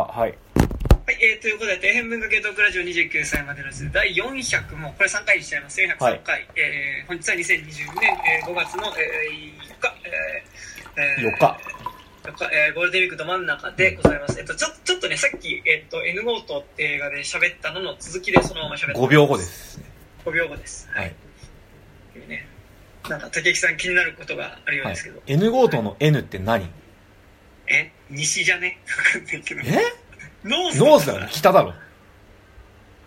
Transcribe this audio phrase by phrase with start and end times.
[0.00, 0.34] あはい
[1.06, 5.80] はい、えー、ということで、底辺文化系トークラジオ29歳までの図第400も、これ3回にしちゃいます。
[5.80, 6.10] 403回。
[6.10, 11.60] はいえー、本日は2022年、えー5月の、えー、4日、えーえー4日。
[12.24, 14.40] 4日、えーゴールデンウィークど真ん中でございます。
[14.40, 18.98] えっと、ちょ、ちょっとね、さっき、えっと、N ゴートって映画で喋ったのの続きでそのまま喋った。
[18.98, 19.44] 5秒後で。
[19.44, 19.84] すね
[20.24, 20.88] 5秒後です。
[20.92, 21.02] は。
[21.02, 22.48] はいいというね、
[23.08, 26.68] なんか、竹木さん気になることがあるようはいですけど、N 号棟の N って何？
[27.68, 28.78] え西じゃね？
[28.86, 29.60] わかんないけど。
[29.62, 29.64] え？
[30.44, 31.74] ノースノースだよね北だろ？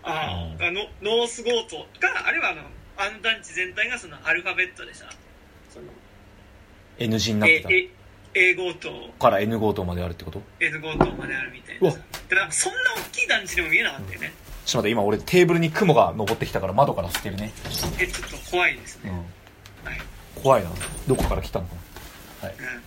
[0.02, 2.62] ああ、あの、ノースゴートが、あれはあの、
[2.96, 5.06] 暗団地全体がそのアルファベットでさ、
[5.72, 5.86] その、
[6.98, 7.68] N 字になってた。
[7.70, 7.88] A、
[8.34, 11.96] A ゴート、から N 号棟まであるってこと？N ゴートまであるみたいうなわ。
[11.96, 12.00] さ。
[12.28, 14.32] で、なんかそんな大きい団地でも見えなかったよね。
[14.64, 17.52] ちょっと待って今俺テーブルに雲が登ってきたから窓から捨てるね。
[17.98, 19.10] え、ちょっと怖いですね。
[19.10, 19.16] うん。
[19.90, 20.00] はい。
[20.42, 20.70] 怖いな。
[21.08, 21.74] どこから来たのか
[22.42, 22.48] な？
[22.48, 22.56] はい。
[22.58, 22.82] うん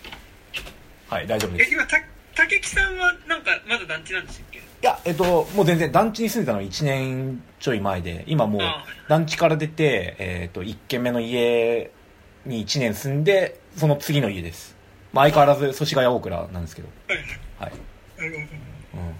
[1.13, 1.70] はい大丈夫です。
[1.70, 2.02] え、今、た、
[2.34, 4.58] 竹木さんはなんかまだ団地なんでしたっけ？
[4.58, 11.92] いやえっともう全然団地に住んでたのは1年ちょい前で今もうあ団地から出て、えっと1軒目の家
[12.47, 14.75] に1年住んでその次の家です、
[15.14, 16.89] まあ、相変わらず祖師ヶ谷大倉なんですけど。
[17.08, 17.20] はい。
[17.59, 17.72] はい、
[18.17, 18.44] なるほど。
[19.02, 19.14] うん、は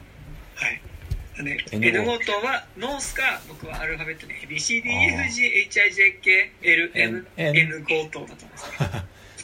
[0.70, 0.82] い。
[1.44, 8.90] ね、N ートはノースか僕はアルファベットで ABCDEFGHIJKLM N N ゴートだと思いますね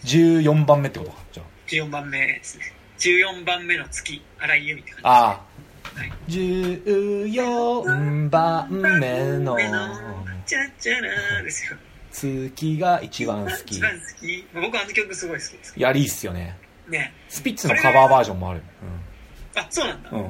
[0.04, 2.74] 14番目ってことかじゃ14番目ですね。
[2.98, 5.30] 14番目の月荒井由実って感じあああ。
[6.00, 6.12] はい。
[6.28, 9.58] 14番目の
[10.46, 11.78] チャチャラーですよ。
[12.12, 13.76] 月が一番好き。
[13.76, 14.48] 一番好き。
[14.54, 16.58] 僕あの曲すごい好きですいやいいっすよね。
[16.88, 17.14] ね。
[17.30, 18.64] スピッツのカバーバージョンもある。
[19.56, 20.30] あそうなんだ、うん、うん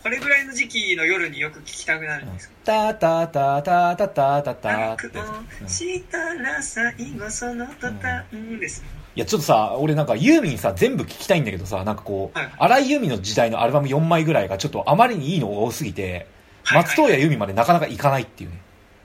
[0.00, 5.12] これぐらいの時期の夜によく聴きたくなるんですタタタタタタタタって悪やつ
[5.60, 8.24] うんをしたら最後その途端
[8.60, 8.84] です
[9.18, 12.52] いやちょっとさ俺なんかユーミンさ全部聞きたいんだけどさなんかこうはい。
[12.56, 16.28] 荒井由実の時代のアルバム4枚ぐらいがちょっとあまりにいいのが多すぎて
[16.62, 18.60] はい松任谷由実までなかなかいかないっていうね。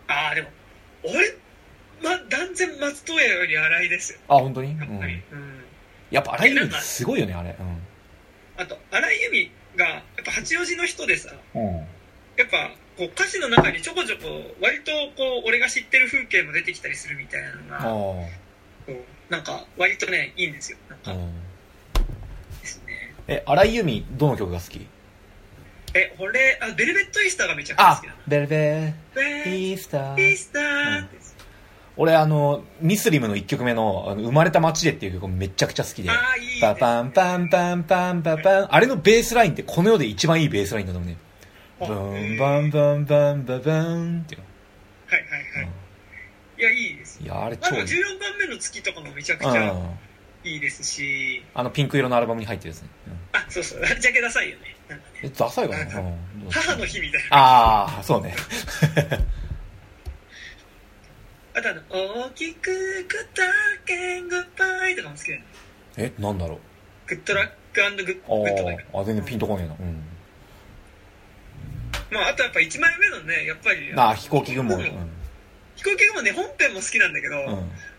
[0.08, 0.50] ああでも
[1.03, 1.16] 俺
[2.03, 4.19] ま断然松任谷より荒井ですよ。
[4.28, 5.63] あ本当に、うんやっぱり、うん。
[6.12, 7.56] やっぱ荒井由実すごいよねあれ。
[8.57, 12.69] あと荒井由実がやっぱ八王子の人でさうん、うん、やっぱ
[13.00, 14.29] こう歌詞の中にちょこちょこ
[14.62, 18.28] 割とこう俺が知ってる風景も出てきたりするみたいなのがあこ
[18.90, 20.78] うなんか割とねいいんですよ。
[20.89, 21.11] なんか。
[21.11, 21.34] あうん。
[22.61, 23.13] ですね。
[23.28, 24.85] え荒井由実どの曲が好き？
[25.95, 28.17] え俺あベルベットイースターがめちゃくちゃ好あきなの。
[28.28, 31.06] ベルベベーイースタイーースター。
[31.06, 31.17] って
[31.95, 36.09] 俺あのミスリムの1曲目の「あの生まれた街で」っていう曲めちゃくちゃ好きで。
[36.09, 36.61] ああいいね。
[36.61, 41.17] パパンパンパンパンパパンあれのベースラインってこの世で一番いいベースラインだと思うね。
[41.81, 44.35] あブンへーバンバンバンババンって。
[44.35, 44.41] いう
[46.63, 47.22] いやいいです。
[47.22, 47.81] いやあれ超いい。
[47.81, 50.50] 14番目の月とかもめちゃくちゃうん。
[50.50, 51.44] いいですし。
[51.53, 53.81] あのピンク色のアルバムに入ってるですね、うん、あそうそう。
[54.00, 54.75] ジャケダサいよね。
[54.88, 55.19] なんかね。
[55.23, 55.91] えダサいかな、な
[56.50, 57.22] 母の日みたい。
[57.22, 58.34] なああそうね。
[61.56, 64.47] あとあの大きくグッドラックグッ
[64.81, 65.47] バイとかも好きだよね。
[65.97, 66.59] えなんだろう。
[67.07, 69.75] グッドラックグッグッドバイあ全然ピンとこねえな。
[69.78, 70.02] うん。
[72.12, 74.75] まああとやっぱ1枚目のねやっぱりああひこうき雲。
[74.75, 75.09] うん、うん、
[75.75, 77.35] ひこうき雲ね本編も好きなんだけど、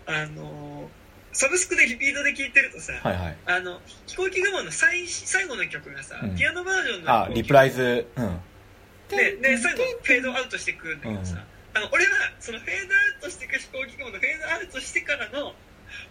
[0.06, 0.88] あの
[1.34, 3.36] サブスクでリピートで聴いてるとさ、はいはい。
[3.46, 6.36] あの飛行機雲の最最後の曲がさ、うん。
[6.36, 8.06] ピアノバージョンのあリプライズ。
[8.16, 8.40] うん。
[9.08, 11.42] でで最後フェードアウトしていくんだけどさ、
[11.74, 11.78] うん。
[11.78, 15.54] あの俺はそのフェードアウトしていく飛行機雲のフェードアウトしてからの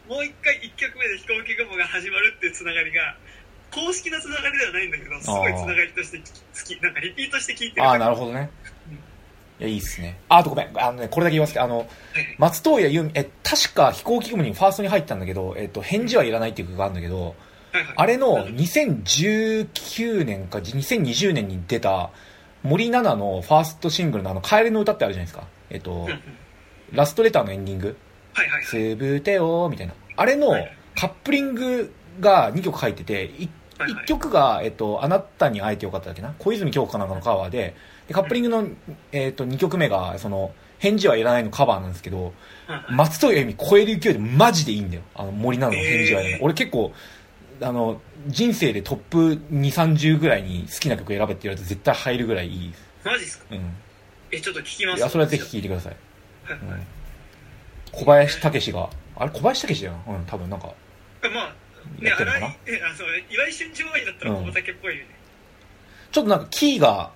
[0.08, 3.16] もう一回1曲目で飛行機雲が始まるっていうつながりが
[3.72, 6.24] 公式のつながりではないんだけどすごいつながりとして好
[6.64, 8.50] きなんかリピートして聴いてるああなるほどね。
[8.66, 8.70] い
[9.64, 10.20] やいいっすね。
[10.30, 10.70] ああとごめん。
[10.76, 11.88] あのねこれだけ言わせてあのはい
[12.38, 17.36] 松任谷由実え確か飛行機雲にファーストに入ったんだけど、えっと、返事はいらないっていう曲があるんだけど
[17.96, 22.12] あれの2019年か2020年に出た
[22.62, 25.48] 森七菜のファーストシングルのあの「帰りの歌」ってあるじゃないですか。
[25.70, 26.08] えっと
[26.92, 27.98] ラストレターのエンディング。
[28.34, 29.94] はいはい「すべてを」みたいな。
[30.16, 30.78] あれのはい。
[30.96, 33.50] カップリングが2曲入っててい
[33.80, 34.04] はいはい。
[34.04, 36.36] 1曲が、えっと「あなたに会えてよかった」だっけな。
[36.38, 37.76] 小泉京子かなんかのカバーで
[38.08, 38.68] でカップリングの、
[39.12, 42.34] えっと2曲目がその「返事はいらない」のカバーなんですけど
[42.68, 45.04] はいはい松任谷由実超える勢いでマジでいいんだよ。
[45.16, 46.94] あの森七菜の返事はいらない、えー俺結構
[47.62, 52.74] あの人生でトップ2 3 0ぐらいに好きな曲選べって言われると絶対入るぐらいいい
[53.06, 53.46] マジっすか？
[53.52, 53.76] うん。
[54.32, 54.98] えちょっと聞きます。
[54.98, 55.96] いやそれはぜひ聴いてください、
[56.44, 56.58] はい。
[56.60, 56.88] はいうん、
[57.92, 59.32] 小林武史があれ？
[59.32, 60.16] 小林武史だよな？
[60.16, 60.74] うん多分なんか
[61.22, 61.54] まあ
[62.02, 62.48] ねやってるのかな？
[62.48, 62.52] あ
[62.98, 65.10] そう岩井俊二愛だったらうん小畑っぽいよね、
[66.12, 67.12] ちょっとなんかキーが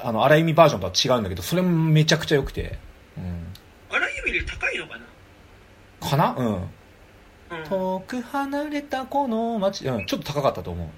[0.00, 2.78] あの荒井由実バージョンとは違うんだけどそれもめちゃくちゃ良くて、
[3.16, 3.46] うん、
[3.90, 6.08] 荒井由実より高いのかな？
[6.08, 6.34] かな？
[6.36, 6.46] うん。
[6.56, 7.68] うん。
[7.68, 10.90] 遠く離れたこの街、うん、ちょっと高かったと思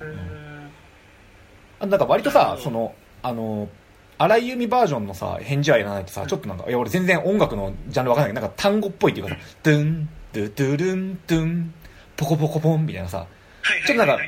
[0.00, 0.04] う。
[0.04, 0.70] うーん。
[1.80, 3.68] あなんか割とさそのあの
[4.18, 11.74] 荒井由実バージョンのさ返事はいらないってさちょっとなんかいや俺全然音楽のジャンルわかんないけどなんか単語っぽいっていうかさドゥンドゥドゥルンドゥン
[12.16, 13.26] ポコポコポンみたいなさ
[13.86, 14.22] ちょっとなんか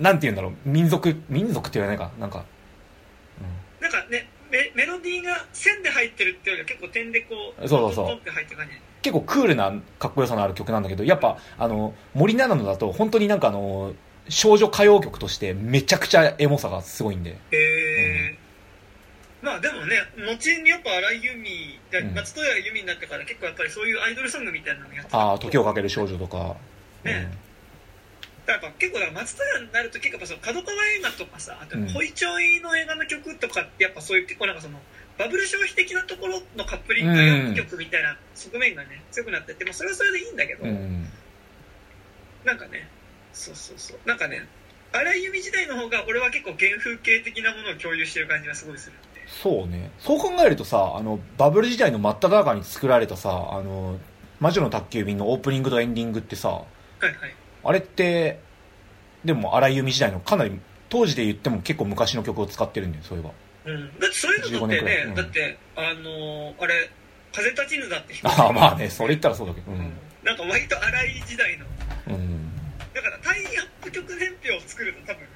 [0.00, 0.52] なんて言うんだろう。
[0.66, 2.44] 民族民族って言わないかなんか
[3.90, 8.06] なんかねメメロディーが線で入ってるっていうよりは結構点でこうそうそうそう。
[8.06, 8.72] ポンポンって入ってる感じ。
[9.02, 13.94] 結構クールなかっこよさのある曲なんだけどやっぱあの森七菜のだと本当になんかあの
[14.28, 17.30] 少女歌謡曲としてめちゃくちゃエモさがすごいんで。
[17.30, 18.38] へえ
[19.40, 26.56] まあでもね後にやっぱ荒井由実松任谷由実になってから結構やっぱりそういうアイドルソングみたいなのやってたああ時をかける少女とか、
[27.04, 27.30] ね
[28.48, 31.88] だからやっぱ結構だから松任谷になると結構やっぱその角川映画とかさあとうん。
[31.92, 34.80] ホイチョイの映画の曲とかってやっぱそういう結構なんかその
[35.18, 41.08] バブル消費的なところのカップリングが4曲みたいな側面がね強くなってて、まあ、それはそれでいいんだけど、うん、うん、
[42.44, 42.88] なんかね
[43.34, 43.98] そうそうそう。
[44.08, 44.48] なんかね
[44.92, 48.96] 荒井由実時代の方が俺は結構原風景的なものを共有してる感じがすごいする
[49.26, 49.90] そうね。
[49.98, 53.98] そう考えるとさあのバブル時代の真っ只中に作られたさあの
[54.40, 57.14] 魔女の宅急便のオープニングとエンディングってさはいはい
[57.64, 58.40] あれって
[59.24, 60.58] でも荒井由実時代のかなり
[60.88, 63.30] 当時で言っても結構昔の曲を使ってるんだよそういえば。
[63.64, 64.96] うん、だってそういうのって15年くらい。
[64.96, 65.14] ね、うん。
[65.14, 66.90] だってあのーあれ
[67.34, 69.72] 「風立ちぬ」だって ああまあねそれ言ったらそうだけど。
[69.72, 69.92] うん、
[70.24, 71.66] なんか割と荒い時代の。
[72.08, 72.50] うん、
[72.94, 75.26] だからタイアップ曲年表を作ると多分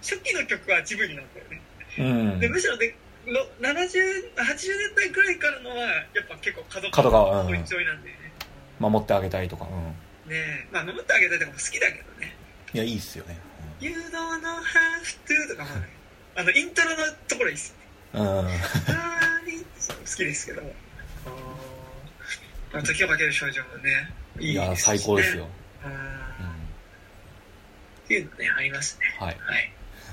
[0.00, 1.60] 初期の曲はジブリなんだよね、
[1.98, 2.02] う
[2.36, 2.40] ん。
[2.40, 2.94] でむしろで
[3.26, 7.46] の7080年代くらいからのはやっぱ結構角角川うん。
[7.48, 8.32] ホイチョイなんだよね、
[8.78, 9.94] 守ってあげたいとか、うん、
[10.26, 10.36] ね。
[10.36, 12.36] えまあ守ってあげたいとかも好きだけどね。
[12.74, 13.38] いやいいっすよね
[13.80, 15.88] 「You don't know how to」とかもね
[16.34, 16.96] あのイントロの
[17.28, 17.74] ところいいっす
[18.14, 20.62] うん、うん好きですけど。
[22.72, 22.82] あー。
[22.82, 25.46] 時をかける少女もねいいいや最高ですよ、
[28.04, 29.06] っていうのねありますね。
[29.18, 29.36] はい。
[29.40, 29.72] はい。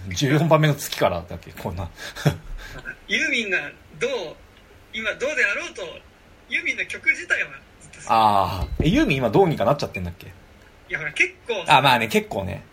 [0.10, 1.90] 14番目の月からだっけこんな。
[3.08, 3.58] ユーミンが
[4.00, 4.12] どう
[4.94, 5.82] 今どうであろうと
[6.50, 7.50] ユーミンの曲自体は
[8.08, 10.28] ああえユーミン今どうにかなっちゃってんだっけ？
[10.28, 10.30] い
[10.94, 11.64] やほら結構。
[11.68, 12.64] あまあね結構ね。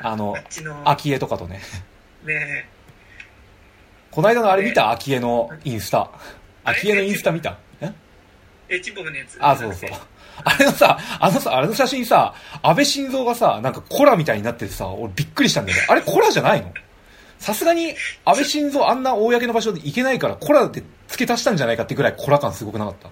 [0.00, 0.06] うん。
[0.06, 0.88] あのあっちの。
[0.88, 1.60] 昭恵とかとね。
[2.24, 2.68] ね
[4.10, 4.90] この間のあれ見た？
[4.90, 6.10] 昭恵のインスタ。
[6.64, 7.58] 昭恵のインスタ見た？
[7.80, 7.92] え
[8.68, 9.38] エチンポムのやつ。
[9.40, 9.90] あそうそう。
[10.44, 15.86] あれのさあのさあれの写真さ安倍晋三がさなんかコラみたいになっててさ俺びっくりしたんだよね。
[15.88, 16.72] あれコラじゃないの？
[17.38, 17.94] さすがに
[18.24, 23.08] 安倍晋三あんな公の場所で行けないからコラで付け足したんじゃないかってぐらいコラ感すごくなかった？
[23.08, 23.10] い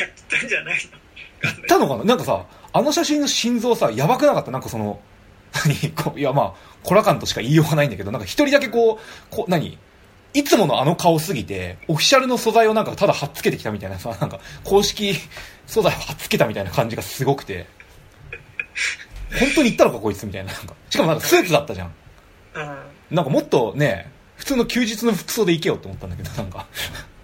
[0.00, 0.98] や言ったんじゃないの？
[1.42, 2.04] 言ったのかな？
[2.04, 4.50] なんかさ、あの写真の心臓さ、やばくなかった？
[4.50, 5.00] なんかその、
[5.66, 5.90] 何？
[5.92, 9.78] こういやまあ、コラ感としか言いようがないんだけど、なんか一人だけこう、こう、何？
[10.34, 15.14] いつものあの顔すぎて、オフィシャルの素材をなんかただ貼っつけてきたみたいなさ、 なんか公式
[15.66, 17.66] 素材を貼っつけたみたいな感じがすごくて、
[19.38, 20.52] 本当に言ったのかこいつみたいな。
[20.52, 20.74] なんか。
[20.88, 21.88] しかもなんかスーツだったじゃん。
[21.88, 21.92] う
[23.10, 26.66] なんかもっとね、普通の休日の服装で行けよって思ったんだけど、なんか。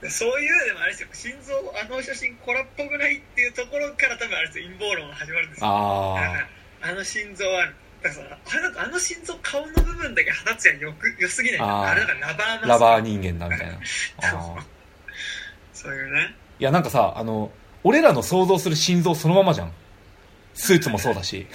[0.06, 1.09] んそういうでもあれですよ。
[1.12, 4.67] 心臓あの写真コラっぽくないっていうところから多分あれですよ。
[4.67, 5.67] 陰謀論が始まるんですよ。
[5.67, 6.47] あ
[6.81, 7.67] あの心臓は
[8.03, 10.79] だからさあれなんかあの心臓顔の部分だけ放つやん。
[10.79, 11.61] よく良すぎない？
[11.61, 13.79] あれなんかラバーラバー人間だみたいな。
[15.75, 16.35] そういうね。
[16.61, 17.50] いやなんかさあの
[17.83, 19.73] 俺らの想像する心臓そのままじゃん。
[20.55, 21.47] スーツもそうだし。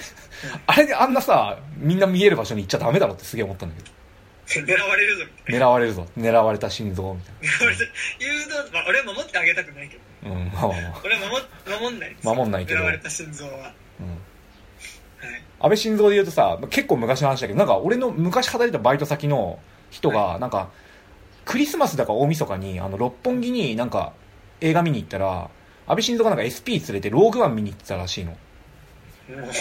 [0.66, 3.90] あれであんなさみんな見える場所に行っちゃダメだろってすげえ思ったんだけ
[4.46, 6.06] 狙われるぞみたいど狙われるぞ。
[6.16, 7.48] 狙われた心臓みたいな。
[7.48, 7.82] 狙われて
[8.20, 10.30] 誘導まあ俺は守ってあげたくないけど。
[10.30, 11.20] なうんまあまあまあ、俺は
[11.66, 12.26] 守守んないです。
[12.26, 12.80] 守んないけど。
[12.80, 13.52] 狙われた心臓は。
[13.52, 13.74] はい。
[14.00, 14.06] うん、
[15.26, 19.58] 安倍晋三で言うとさ結構昔の話だけどなんか俺の昔働いたバイト先の
[19.90, 20.70] 人がなんか
[21.44, 24.12] クリスマスだか大晦日にあの六本木になんか
[24.60, 25.50] 映画見に行ったら
[25.86, 28.36] 安倍晋三がなんか SP 連れてローグワン見に行ってたらしいの。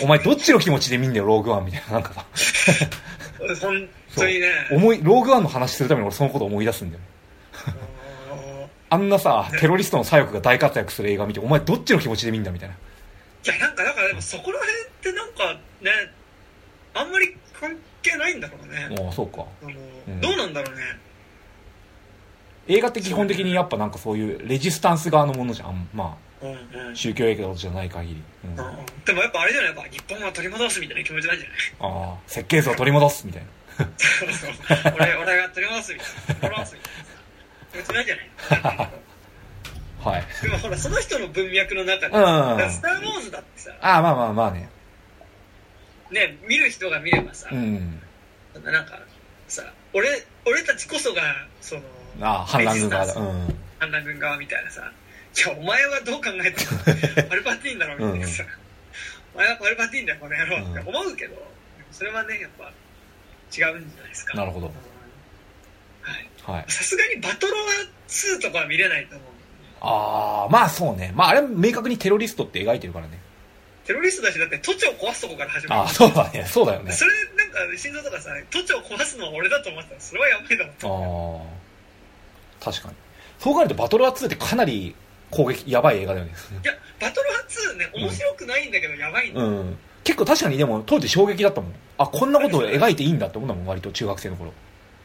[0.04, 2.26] お前どっちの気持ちで見んだよローグワンみたいななんか。
[3.56, 7.08] さ本当にね思いローグワンの話するために俺そのこと思い出すんだよね。
[8.90, 12.76] あんなさテロリストの左翼が大活躍する映画見てお前どっちの気持ちで見んだみたいな。
[12.76, 12.78] い
[13.48, 15.92] やなんかだからでもそこら辺ってなんかね
[16.94, 18.96] あんまり関係ないんだろうね。
[19.06, 19.46] ああそうか。
[19.64, 20.22] うん。
[20.22, 20.82] どうなんだろうね。
[22.68, 25.90] 映画って基本的にやっぱなんかそういうレジスタンス側のものじゃん。
[25.94, 26.92] まうんうん。
[26.92, 28.62] あ宗教映画じゃない限り、うん、で
[29.14, 31.58] もやっぱあれじゃないやっぱ日本は取り戻すみたいな気持ちなんじゃない？
[31.80, 33.48] あ設計図を取り戻すみたいな
[34.96, 36.36] 俺俺が取り戻すみたいな。
[36.36, 37.04] 取り戻すみたいな。
[37.72, 38.02] 気持ちな。
[38.04, 38.84] んじゃな。
[38.86, 38.90] い
[40.04, 44.70] はいでもほらその人の文脈の中で、うんスター・ウォーズだってさああまあまあまあね
[46.12, 48.02] ね見る人が見ればさ、うん
[48.64, 48.82] な。
[48.82, 49.00] んか
[49.48, 49.64] さ
[49.94, 50.10] 俺
[50.46, 51.22] 俺たちこそが
[51.62, 51.82] その
[52.22, 54.72] ああ反乱軍側だうん反乱軍側みたいな。
[54.72, 54.82] さ
[55.36, 58.28] いやお前はどう考えてもパルパティーンだろみたいな。
[58.28, 58.44] さ、
[59.34, 61.36] お前はパルパティーンだよこの野郎って思うけど、
[61.92, 62.72] それはねやっぱ
[63.56, 64.38] 違うんじゃないですか。
[64.38, 64.68] なるほど。
[66.02, 66.58] はい。
[66.58, 66.72] はい。
[66.72, 67.64] さすがにバトロワ
[68.08, 69.28] 2とかは見れないと思う
[69.86, 71.12] ああまあそうね。
[71.16, 73.20] まああれ明確にテロリストって描いてるからね。
[73.86, 75.82] テロリストだしだって都庁を壊すとこから始まる。
[75.82, 76.46] ああそうだね。
[76.46, 76.92] そうだよね。
[76.94, 81.50] それなんか心臓とかさ都庁を壊すのは俺だと思ってたらそれはやばいと思っ
[82.62, 82.68] た。
[82.68, 82.96] ああ確かに。
[83.40, 84.96] そう考えるとバトルア2ってかなり
[85.32, 86.32] 攻撃やばい映画だよね。
[86.64, 87.40] いやバトロワ
[87.74, 91.74] 2ね面白くないんだけどやばいんだよ、うん結構確かにでも当時衝撃だったもん。
[91.98, 94.54] あこんなことを描いていいんだって思ったもん割と中学生の頃。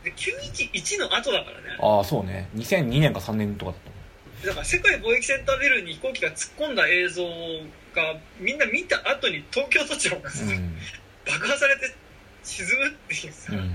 [0.04, 1.78] で911の後だからね。
[1.80, 2.48] ああそうね。
[2.56, 3.98] 2002年か3年とかだったもん。
[4.46, 10.44] だから世界貿易センタービルに飛行機が突っ込んだ映像がみんな見た後に東京都庁がさ、
[11.26, 11.94] 爆破されて
[12.44, 13.70] 沈むっていうさ、うん、うん、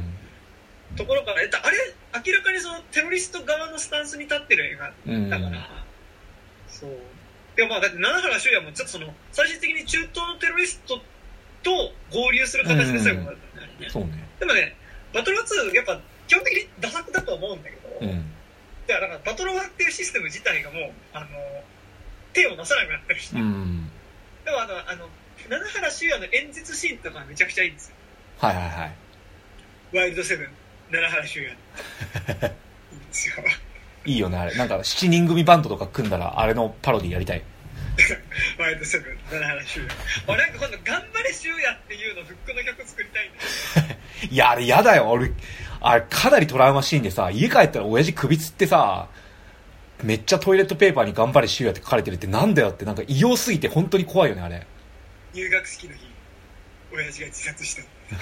[0.95, 1.77] ところからえあれ
[2.25, 5.69] 明らかにそのテロリスト側のスタンスに立ってる映画うんだから、
[6.67, 6.91] そう。
[7.55, 11.01] でもまあだって七原修也もちょっとその最終的に中東のテロリスト
[11.63, 11.71] と
[12.11, 13.35] 合流する形で最後だっ
[13.79, 14.27] たんそうね。
[14.39, 14.75] でもね
[15.13, 18.25] バトルワ2やっぱ基本的にダ作だと思うんだけど、うん。
[18.87, 21.27] だからバトルワっていうシステム自体がもうあの
[22.33, 23.89] 手を出さなくなってるし、うん。
[24.45, 25.09] でもあのあの
[25.49, 27.95] 七原修也の演説シーンとかめちゃくちゃいいんですよ。
[28.39, 28.95] はいはいはい。
[29.97, 30.47] ワイルドセブン
[30.91, 31.55] 七原修也い
[32.95, 33.35] いんですよ
[34.05, 34.55] いいよねあれ。
[34.55, 37.43] なんか7人組バンドとか組んだらあれのパロディやりたい
[38.57, 39.93] ワイルドセブン七原修也
[40.27, 43.97] 俺なんか今度「頑張れ修也」っていうのフックの曲作りたいんだよ
[44.31, 45.09] いやあれやだよ。
[45.09, 45.31] 俺
[45.81, 49.07] あれかなりトラウマシーンでさ家帰ったら親父首つってさ
[50.01, 54.65] めっちゃトイレットペーパーに「頑張れ修也」って書かれてるってなんだよってなんか異様すぎて本当に怖いよねあれ。
[55.33, 56.07] 入学式の日
[56.91, 57.81] 親父が自殺した。
[57.81, 58.15] うんい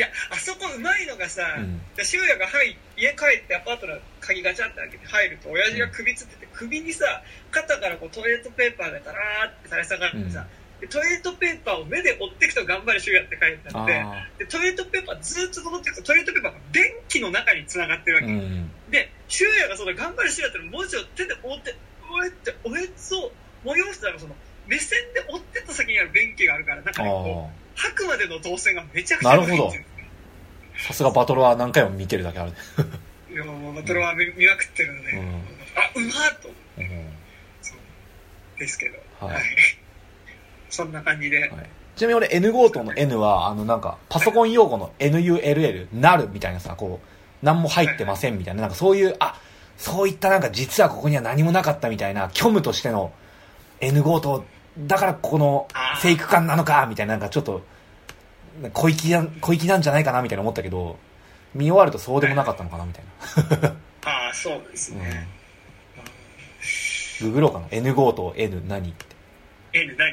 [0.00, 1.80] やあそこうまいのがさ、うん。
[1.96, 10.46] で修也が入家帰ってアパートの鍵ガチャって開けて入ると親父が首つってて首にさ肩からこうトイレットペーパーがダラーって垂れ下がってさ、
[10.80, 18.70] でトイレットペーパーを目で追っていくと頑張れ修也って書いてあってあでトイレットペーパーずっと辿っていくとトイレットペーパーが電気の中に繋がってるわあけ、うん。
[18.90, 21.76] で修也がその頑張れ修也っての文字を手で追って
[22.08, 23.30] こうやっておへつを
[23.64, 24.34] 催したらその
[24.70, 29.54] 目線で追ってった先にある便器があるからなんかねこうあ吐くまでの動線がめちゃくちゃなるほど。
[29.54, 29.84] いいんですよ。
[30.76, 32.52] あさすがバトルは何回も見てるだけある。
[33.32, 35.20] いやもうバトルは見見まくってるので、うん。
[35.20, 36.48] あうまーっと
[36.78, 36.86] うん。
[37.62, 38.58] そう。
[38.58, 39.26] ですけど。
[39.26, 39.42] はい。
[40.70, 41.50] そんな感じで、はい。
[41.96, 49.38] ちなみに俺 N 号棟の N はあのなんかパソコン用語の NULL なるみたいなさこう何も入ってませんみたいななんかそういうあ
[49.76, 53.12] そういったなんか実はここには何もなかったみたいな虚無としての
[53.80, 54.44] N 号棟
[54.86, 55.68] だからこの
[56.00, 57.62] フェイク感なのかみたいななんかちょっと
[58.72, 60.96] 小粋な小粋なんじゃないかなみたいな思ったけど
[61.54, 63.04] 見終わるとそうでもなかったのかなみたい
[64.04, 65.28] ああそうですな、ね、
[67.22, 67.66] うん、ググろうかな。
[67.70, 68.90] N 号棟 N 何？
[68.90, 69.06] って
[69.72, 70.10] N 何？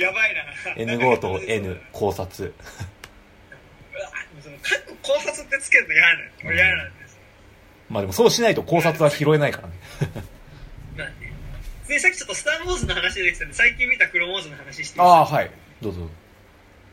[0.00, 0.72] やばいな。
[0.76, 2.54] N 号棟 N 考察。
[4.62, 7.12] 各考察ってつけるの嫌なの俺嫌なんです。
[7.12, 7.18] よ、
[7.90, 9.74] まあでもそうしないと考察は拾えないからね。
[10.96, 11.33] なんで
[11.88, 15.50] でさっきちょっと「スター・ウォーズ」の話出てきたんで最近見た「クロモーズ」の話してああはい。
[15.82, 16.08] どうぞ。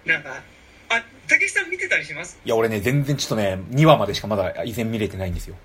[0.05, 0.41] なんか
[0.89, 2.37] あ竹下さん見てたりします？
[2.43, 5.55] いや俺ね全然ちょっとね2話までしかまだ依然見れてないんですよ。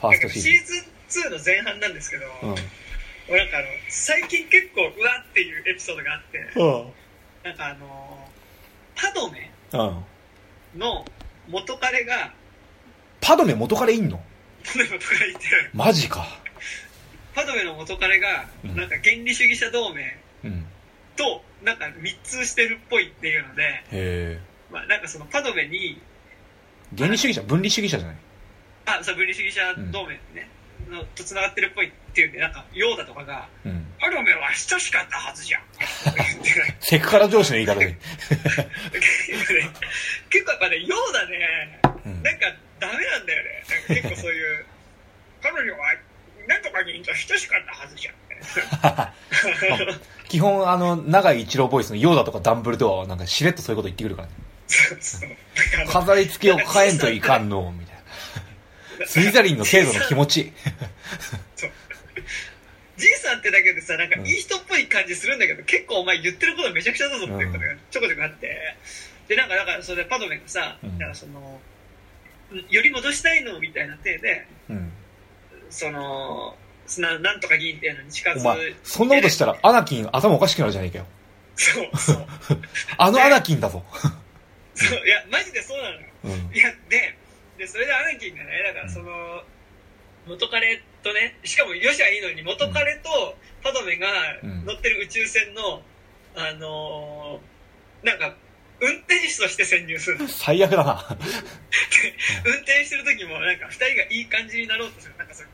[0.00, 2.54] ファーストシーズシーズン2の前半なんですけど、ン
[3.28, 6.92] 俺なんかあの最近結構うわっていうエピソードがあってうん。
[7.42, 8.28] なんかあの
[8.94, 9.76] パドメう
[10.76, 10.78] ん。
[10.78, 11.04] の
[11.48, 12.32] 元彼が
[13.20, 14.22] パドメ元彼いんの？
[14.64, 15.40] パドメの元彼いて
[15.72, 16.39] マジか
[17.34, 18.76] パドメの元彼がうん。
[18.76, 20.02] なんか原理主義者同盟
[20.44, 20.66] うん。
[21.16, 24.38] となんか密通してるっぽいっていうので、
[24.70, 26.00] まあ、なんかそのパドメに
[26.96, 27.42] 原理主義者？
[27.42, 28.16] 分離主義者じゃない？
[28.86, 29.60] あそう分離主義者
[29.92, 30.48] 同盟ね、
[30.88, 35.62] のとつながってるっぽいっていうんでなんかヨーダとかがうん「パドメは親しかったはずじゃん」
[36.80, 37.94] セクハラ上司の言い方で、
[40.30, 41.80] 結構やっぱねヨーダね。
[42.06, 42.22] うん。
[42.22, 42.46] なんか
[42.80, 43.64] ダメなんだよね。
[43.68, 44.64] なんか結構そういう
[45.42, 45.94] 彼女は
[46.50, 49.12] なんとかに親しかったはずじゃん
[50.28, 54.34] 基本あの長井一郎ボイスのヨーダとかダンブルドアはなんかしれっとそういうこと言ってくるからね。
[55.88, 57.96] 飾り付けを変えんといかんのみたい
[58.98, 59.06] な。
[59.06, 60.52] スリザリンの制度の気持ち。
[62.96, 68.76] じいさんってだけでさなんかいい人っぽい感じするんだけど、結構お前言ってることめちゃくちゃだぞっていうことがちょこちょこあって。
[69.28, 70.98] でなんかだからそれでパドメがさ、うん。
[70.98, 71.60] なんかその
[72.68, 74.92] より戻したいのみたいな体でうん
[75.70, 76.54] その
[76.86, 81.06] そのなんとか議員っていうのに近づお前そんなことしたらアナキン頭おかしくなるじゃねえかよ。
[81.56, 82.26] そうそう。
[82.98, 83.84] あのアナキンだぞ。
[84.74, 86.06] そういやマジでそうなのよ。
[86.24, 86.30] うん。
[86.56, 87.16] いやで
[87.58, 88.50] でそれでアナキンがね。
[88.62, 89.44] だからその、
[90.26, 94.08] 元彼とねしかもよしはいいのに元彼とパドメが
[94.42, 94.64] うん。
[94.64, 95.82] 乗ってる宇宙船の、
[96.34, 98.34] あのーなんか
[98.80, 100.26] 運転手ストして潜入するの。
[100.26, 101.04] 最悪だな。
[102.46, 105.14] 運転してる時もなんか2人がいい感じになろうとする。
[105.18, 105.44] なんかそ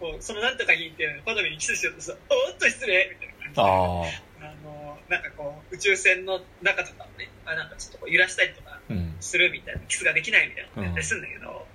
[0.00, 11.66] こうそのなんとか議員っていうのパドメにキスしようとするとおっと失礼みたいな感じであのなんかこう宇宙船の中とかをねあなんかちょっとこう揺らしたりとかうんするみたいなキスができないみたいなことやったりするんだけど、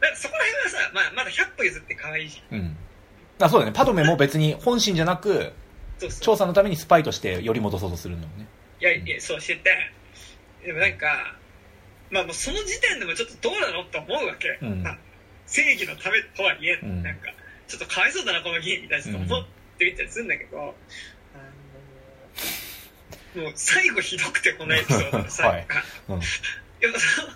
[0.00, 2.58] なんかそこら辺はさ、まあ、まだ100歩譲って可愛いじゃん。
[2.58, 2.76] うん。
[3.40, 3.72] あそうだね。
[3.72, 5.52] パドメも別に本心じゃなく
[6.20, 8.46] 調査のためにスパイとして寄り戻そうとするんだもんね。
[8.80, 9.70] いやいやそうしてて
[10.66, 11.34] でもなんか
[12.10, 14.82] まあもうその時点でもちょっとどうなのって思うわけ、うん。
[14.82, 14.98] まあ
[15.46, 17.02] 正義のためとはいえ、うん。
[17.02, 17.32] なんか
[17.68, 19.46] ちょっとかわいそうだなこの議員みたいなちょっと思っ
[19.78, 20.72] てみたりするんだけど、あ
[23.36, 25.64] のもう最後ひどくてこのエピソードの最後が、はい。
[26.08, 26.20] うん
[26.80, 27.28] やっぱその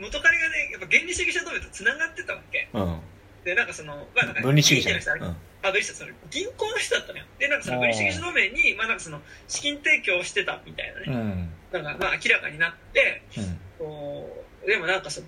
[0.00, 2.68] 元彼がねやっぱ原理主義者同盟とつながってたわけ。
[2.72, 3.00] うん。
[3.44, 5.36] でなんかその、まあ、なんか分離主義者あれうん。
[5.62, 7.24] あ、分離した、その銀行の人だったのよ。
[7.38, 11.06] で、なんかそのあー分離主義者同盟に、まあなんかその、資金提供をしてたみたいなね。
[11.06, 11.82] うん。
[11.82, 13.60] なんか、まあ明らかになって、うん。
[13.78, 15.26] こう、でもなんかその、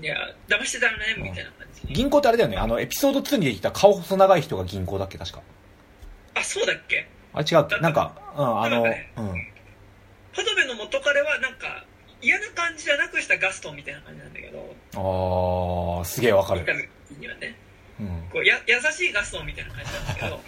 [0.00, 0.16] いや、
[0.48, 1.94] 騙してたよね、みたいな感じに。
[1.94, 2.56] 銀行ってあれだよね。
[2.56, 5.42] あのエピソード2にできた顔細長い人が銀行だっけ確か。
[6.34, 7.08] あ、そうだっけ？
[7.32, 8.88] あれ違うっけなんかうんあのうん。
[10.34, 11.84] パドベの元彼はなんか、
[12.22, 14.74] 嫌な感じじゃなくしたガストンみたいな感じなんだけど、
[15.98, 16.60] ああすげえわかる。
[17.18, 17.56] にはね。
[18.00, 18.06] うん。
[18.32, 20.40] こうや優しいガストンみたいな感じなんだけど。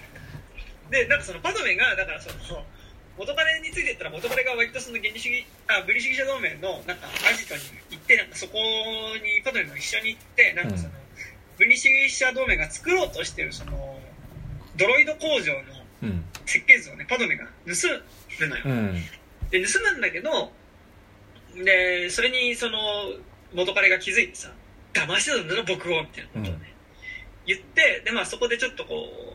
[0.91, 2.65] でなんかそのパドメがだからその
[3.19, 7.61] 元彼について言ったら元彼が割とその原理主義あ分離主義者同盟のなんかアジトに
[7.91, 8.59] 行ってなんかそこ
[9.19, 10.99] にパドメも一緒に行ってなんかその、うん。
[11.59, 13.99] 分離主義者同盟が作ろうとしてるその
[14.77, 15.61] ドロイド工場の
[16.03, 16.25] うん。
[16.47, 17.75] 設計図をねパドメが盗
[18.41, 18.95] むのよ、うん。
[19.51, 20.53] で盗むんだけど
[21.65, 22.79] でそれにその
[23.53, 24.53] 元彼が気づいてさ
[24.95, 26.75] 騙してたんだろ僕をみたいなことをね、
[27.47, 29.35] 言ってでまあそこでちょっとこう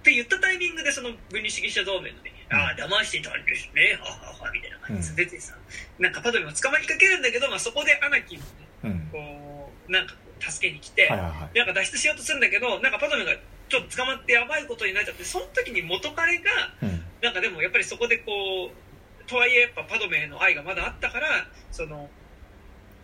[0.00, 3.98] って言ったタイミングでその分離主義者同盟のね、うんああ騙していたんですね。
[4.02, 5.16] はははみたいな感じうん。
[5.16, 5.54] で出てさ、
[5.98, 8.50] なんかパドメも捕まりかけるんだけど、まあ、そこでアナキンもね
[8.84, 9.08] うん。
[9.12, 13.32] こうなんか助けに来て、なんか脱出しようとするんだけどなんかパドメが
[13.68, 16.50] ちょっと捕まってやばいことになっちゃってその時に元彼が
[16.82, 17.04] うん。
[17.22, 22.08] なんかでもやっぱりそこでこうとはいえやっぱパドメへの愛がまだあったからその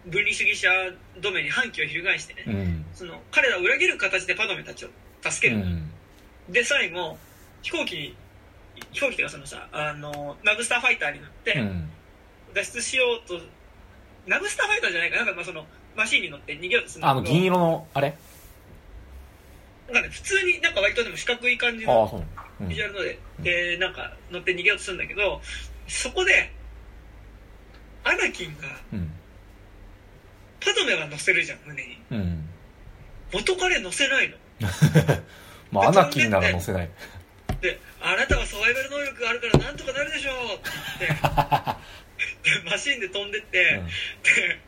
[0.06, 0.68] 分離主義者
[1.20, 2.84] 同盟に反旗を翻してね、うん。
[2.94, 4.88] その彼らを裏切る形でパドメたちを
[5.22, 5.90] 助ける、うん。
[6.48, 7.18] で最後
[7.62, 8.16] 飛行機に
[8.92, 11.90] 飛行機っていうかそのさあのナブスターファイターに乗ってうん。
[12.54, 13.38] 脱出しようと、
[14.26, 18.16] ナブスターファイターじゃないかなんかまあそのマシンに乗って逃げようとするあの銀色のあれ？
[19.92, 22.24] なんかね普通になんか割とでも四角い感じの
[22.60, 23.44] ビジュアルので、うん。
[23.44, 25.40] でなんか乗って逃げようとするんだけど
[25.86, 26.50] そこで
[28.04, 29.12] アナキンがうん。
[30.60, 31.98] パドメは乗せるじゃん胸に。
[32.10, 32.48] うん。
[33.32, 34.36] 元彼乗せないの。
[35.70, 36.90] まあアナキンなら乗せない。
[37.60, 41.10] であなたはサバイバル能力があるからなんとかなるでしょうって。
[42.70, 43.82] マシンで飛んでって、
[44.22, 44.58] で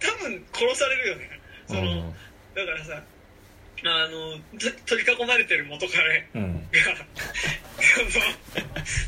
[0.00, 1.40] 多分殺されるよね。
[1.68, 2.14] その、うん。
[2.54, 3.02] だからさ
[3.84, 6.68] あのと取り囲まれてる元彼うん。
[6.70, 6.96] が
[8.08, 8.24] その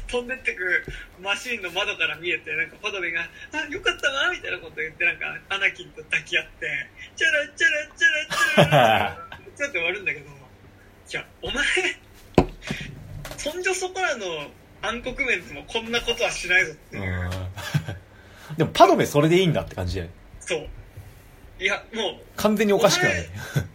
[0.08, 0.84] 飛んでってく
[1.20, 11.64] マシンの窓から見えてなんかパドメが「あよかったわ」みたいなこと言ってなんかアナキンと抱き合って「チャラチャラチャラチャラ」 っと終わるんだけどいやお前
[13.50, 14.24] そんじょそこらの
[14.82, 17.30] 暗黒面でもこんなことはしないぞっていう、うん。
[18.56, 20.00] でもパドメそれでいいんだって感じ。
[20.00, 20.08] で
[20.40, 20.68] そう。
[21.60, 23.26] いやもう完全におかしくない。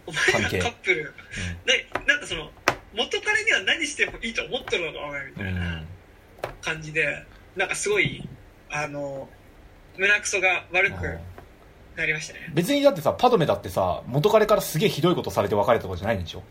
[0.06, 0.58] お前 が関係。
[0.60, 1.14] カップル。
[1.96, 2.50] ななんかその
[2.94, 5.86] 元彼には何してもいいと思ってるのかお前みうたいなん。
[6.62, 7.24] 感じで
[7.56, 8.26] なんかすごい
[8.70, 9.28] あの
[9.96, 11.18] 胸くそが悪くうん
[11.96, 12.48] なりましたね。
[12.54, 16.42] 別にだってさパドメだってさ元彼からすげえひどいことされて別れたとかじゃないんでしょ？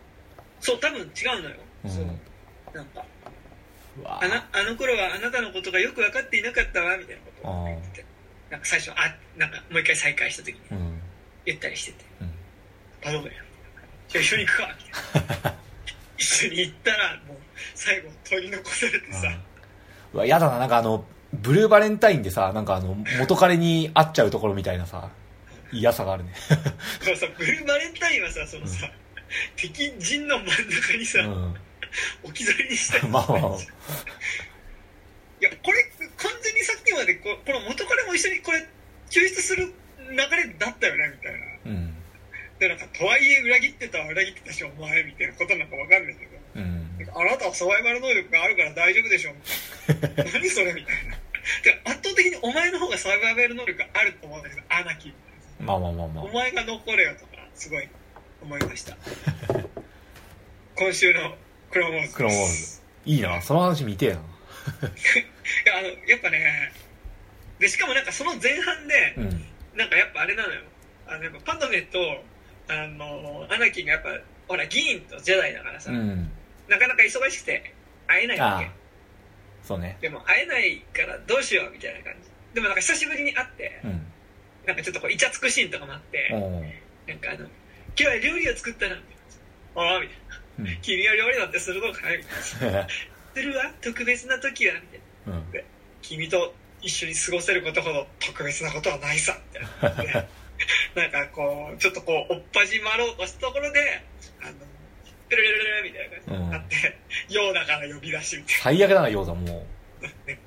[0.60, 1.04] そう多分違
[1.40, 1.92] うのよ、うん。
[1.92, 2.06] そう
[2.78, 3.04] なんか。
[4.06, 8.06] あなあの頃はあなたのことがよく分かっていなかったわみたいなことを言ってて。
[8.52, 11.02] なんか最初あなんかもう一回再会した時にうん。
[11.46, 12.06] 言ったりしてて。
[12.22, 12.32] うん
[13.02, 13.32] 「パドメ
[14.08, 15.58] じゃあ一緒に行くか」みたいな。
[16.18, 17.38] 一緒に行ったらもう
[17.74, 19.40] 最後取り残されてさ、
[20.14, 25.12] うわやだななんかあのブルーバレンタインでさなんかあの 元彼に会っちゃうところみたいなさ
[25.72, 26.34] 嫌さがあるね。
[27.06, 28.90] でもさブルーバレンタインはさそのさ、
[29.56, 31.56] 敵陣の真ん中にさ、うん
[32.24, 33.42] 置き去りにしたりまあまあ。
[33.42, 33.58] まあ
[35.40, 35.86] いやこれ
[36.18, 38.66] 完全にさっきまでここの元彼も一緒にこれ
[39.10, 39.72] 救出する
[40.10, 41.48] 流れだったよねみたいな。
[41.66, 41.94] うん。
[42.60, 46.32] でなんかとはいえ裏切ってたは裏切ってたしお前みたいなことなんかわかんないけど。
[46.56, 46.90] うん。
[47.14, 50.32] あなたはサバイバル能力があるから大丈夫でしょみたいな。
[50.34, 51.18] 何それみたいな。
[51.64, 55.14] で圧倒的にお前の方がサバイバル能力があると思うんだけどアナキー
[55.60, 56.24] まあまあまあまあ。
[56.26, 57.88] お前が残れよとかすごい
[58.42, 58.98] 思いました。
[60.76, 61.36] 今週の
[61.72, 62.02] クロモーズ。
[62.02, 62.82] ですクロモーズ。
[63.06, 63.42] いいな。
[63.42, 64.16] その話見てえな。
[64.18, 64.20] い
[65.66, 66.74] やあのやっぱね
[67.60, 69.46] でしかもなんかその前半で、うん。
[69.78, 70.62] なんかやっぱあれなのよ。
[71.08, 72.00] あのやっぱパドメと
[72.68, 74.10] あのアナキンがやっぱ
[74.48, 76.32] ほら議員とジェダイだからさ、うん。
[76.68, 77.74] なかなか忙しくて
[78.08, 78.70] 会えないわけ。
[79.64, 79.98] そうね。
[80.02, 82.30] でも会えないからどうしようみたいな感じ。
[82.54, 84.12] でもなんか久しぶりに会ってうん。
[84.66, 86.74] なんかちょっとこうイチャつくシーンとかもあっておー
[87.08, 87.48] なんかあの
[87.96, 89.16] 「今日は料理を作ったな」みたい
[89.76, 90.36] な「ああ」みたいな。
[90.36, 90.42] うん
[90.82, 92.88] 「君は料理なんてするのかい?」みたいな
[93.34, 93.72] 「するわ？
[93.82, 95.34] 特別な時は」みたいな。
[95.34, 95.44] うん。
[96.02, 99.38] 君と一緒に過ごせることほど特別なことはないさ。
[99.82, 100.28] みたいな
[100.96, 104.02] なんかこうちょっとこうおっぱじまろうとしたところで
[104.42, 104.54] あの
[105.30, 106.98] ペルルルルルみたいな感じになって、
[107.30, 109.68] ヨーダから呼び出しみたい最悪だな、ヨーダも
[110.02, 110.38] なで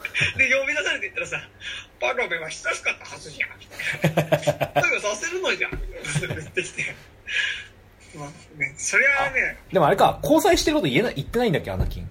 [0.59, 1.49] 呼び出されて言ったらさ
[2.01, 4.39] 「パロメは親しかったはずじゃん」みたいな
[4.83, 6.95] 「そういうのさせるのじゃん」みたいな言ってきて
[8.15, 9.75] まあねそれはねう。
[9.75, 12.11] でもあれか、交際してること言えない、言ってないんだっけ、アナキン。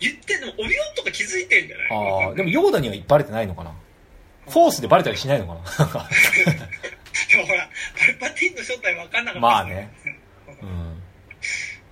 [0.00, 1.88] 言ってんのオビオンとか気づいてんじゃない？
[1.90, 3.72] ああ、でもヨーダにはバレてないのかな。
[4.48, 6.08] フォースでバレたりしないのかな。
[7.28, 7.68] でもほら
[7.98, 9.90] パルパティーンの正体分かんなかったまあね
[10.62, 11.02] うん。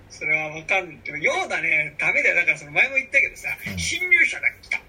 [0.09, 2.37] それは分かんないけど、ようだね、ダメだよ。
[2.37, 4.83] だからその前も言ったけどさ、うん侵入者が来ただ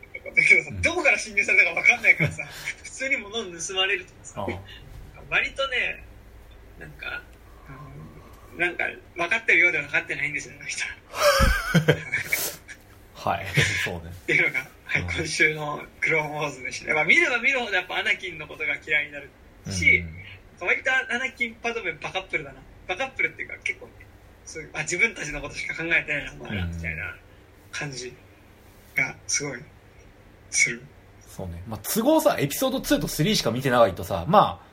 [0.43, 2.43] けどさ、うんどこから侵入されたか分かんないからさ、
[2.83, 6.03] 普通に物を盗まれるとかさあ、割とね、
[6.79, 7.36] なんか、うん
[8.57, 10.83] なんか分かってるようで分かってないんですよ、あの人。
[13.13, 13.45] はい。
[13.83, 14.01] そうね。
[14.11, 16.93] っていうのが、はい、うん今週のクローンウォーズでした。
[16.93, 19.29] まあ見れば見るほどやっぱアナキンのことが嫌いになる
[19.69, 20.03] し、
[20.59, 22.61] 割とアナキンパドメンバカップルだな。
[22.87, 23.89] バカップルっていうか結構、
[24.45, 27.15] そういうあ自分たちのことしか考えてないな、お前ら、うんみたいな
[27.71, 28.13] 感じ
[28.95, 29.59] がすごい
[30.49, 30.81] する。
[31.27, 31.61] そうね。
[31.67, 34.66] まあ、都合さ、エピソード2と3しか見てないとさ、まあ、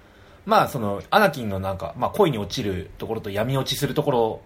[0.46, 4.42] まあ、その、アナキンのなんか、まあ、恋に落ちるところと闇落ちするところ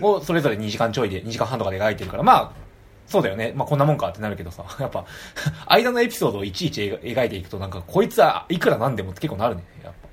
[0.00, 2.52] を、それぞれ2時間ちょいで、2時間半とかで描いてるから、まあ、
[3.06, 3.52] そうだよね。
[3.54, 5.04] まあ、こんなもんかってなるけどさ、 やっぱ、
[5.66, 10.08] 間のエピソードをいちいち描描いていくと、なんか、こいつはいくらなんでもって結構なるね、やっぱ。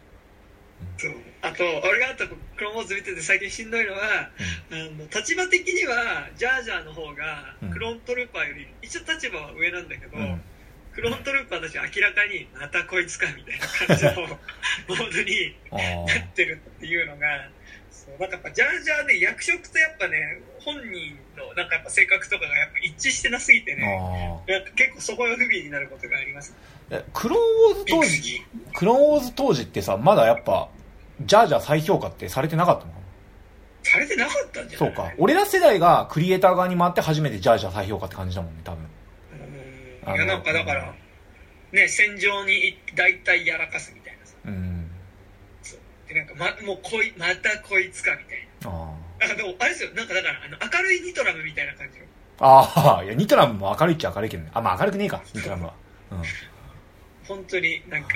[0.97, 1.11] そう
[1.43, 3.99] あと、俺があとクローンウォーズ見てて最近しんどいのは、
[4.71, 10.41] あの立場的にはジャージャーの方がうんクローントルーパーより一応立場は上なんだけど、うん。
[10.95, 15.75] クローントルーパーたちは明らかにまたこいつかみたいな感じのモードに あ
[16.19, 17.49] なってるっていうのが
[17.91, 23.75] そうなんかやっぱジャージャーで役職とやっぱね本人のなんかやっぱ性格とかがやっぱ一致してなすぎてあ。
[23.77, 26.53] ねあなんか結構そこが不憫になることがあります
[27.13, 30.69] クローンウォーズ当時、クローンウォーズ当時ってさ、まだやっぱ、
[31.21, 32.93] ジャージャー再評価ってされてなかったの？
[33.81, 34.89] されてなかったんじゃない？
[34.89, 35.11] そうか。
[35.17, 38.85] 俺ら世代がクリエイター側に回って初めてジャージャー再評価って感じだもんね、多分。
[40.07, 40.93] うんいやなんかだから
[41.71, 44.91] ね戦場に大体やらかすみたいなさうん。
[45.61, 48.67] そうでなんかまもうこいまたこいつかみたいあ
[49.19, 52.05] ななんかでもあれですよなんかだからあの明るいニトラムみたいな感じよ
[52.39, 52.71] あ。
[52.85, 54.49] ああ、いや、ニトラムも明るいっちゃ明るいけどね。
[54.53, 55.73] あ、まあ明るくねえか、ニトラムは。
[56.11, 56.23] うん。
[57.27, 58.09] 本当になんか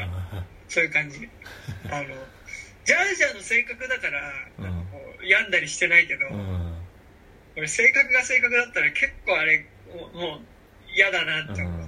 [0.67, 1.30] そういう感じ
[1.89, 2.08] あの
[2.84, 4.19] ジャージャーの性格だから
[4.58, 6.73] うんなんかこう病んだりしてないけど、うん。
[7.56, 9.65] 俺性格が性格だったら結構あれ
[10.13, 10.41] もう
[10.95, 11.88] 嫌だなって思う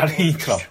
[0.00, 0.62] 明るいニトラム。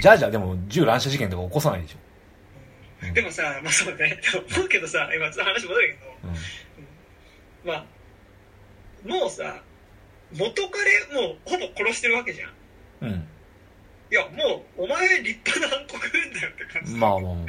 [0.00, 1.96] ジャージャーでも銃乱射事件とか起こさないでしょ。
[1.98, 6.36] うんでもさまあそうねでも思うけどさ今話戻るけどうん。
[7.68, 7.84] まあ
[9.06, 9.62] もうさ
[10.32, 12.52] 元彼もうほぼ殺してるわけじゃん
[13.02, 13.28] うん。
[14.10, 17.42] いやもうお前立派な暗黒軍だよって感じまあまあま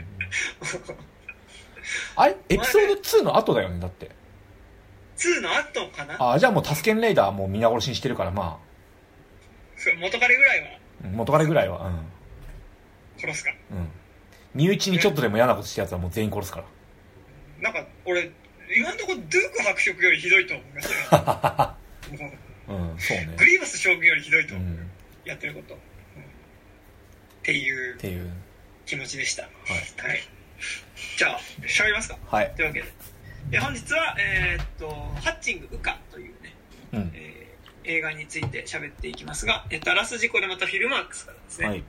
[2.18, 2.24] あ。
[2.24, 2.36] あれ？
[2.50, 4.12] エピソード2の後だよね、だって。
[5.18, 6.16] 2の後かな？
[6.22, 8.60] ああ、じゃあもうタスケンレイダーもう皆殺しにしてるから、ま
[9.76, 10.68] そう元彼ぐらいは？
[11.12, 11.92] 元彼ぐらいは、
[13.18, 13.78] 殺すかうん。
[13.78, 13.90] うん。
[14.54, 16.66] 身内にちょっとでも嫌なことしたやつはもう全員殺すから。
[17.62, 18.32] なんか俺
[18.76, 20.92] 今のところドゥーク伯爵よりひどいと思います
[22.12, 22.32] よも
[22.92, 23.46] うん、そうねうグ。
[23.46, 24.90] リーバス将軍よりひどいと思う、うん。
[25.26, 25.84] やってること、うんっ
[27.44, 28.30] ていうっていう。
[28.86, 30.08] 気持ちでしたはい。
[30.10, 30.20] はい
[31.18, 32.54] じゃあ喋りますかはい。
[32.56, 32.88] というわけで
[33.50, 34.90] で本日はえーっと
[35.24, 36.56] 「ハッチング・ウカ」というね、
[36.94, 37.12] うん。
[37.14, 37.48] えー
[37.90, 41.84] 映画について喋っていきますが、えっと、あらすじこれまたフィルマークスからですね、はい。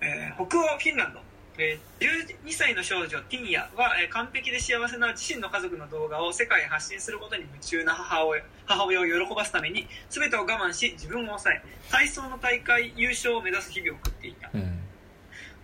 [0.00, 1.18] えー北欧フィンランド、
[1.58, 14.78] えー12歳の少女ティンヤは、えー完璧で幸せな自身の家族の動画を世界へ発信することに夢中な母親母親を喜ばすために全てを我慢し自分を抑え体操の大会優勝を目指す日々を送っていたうん。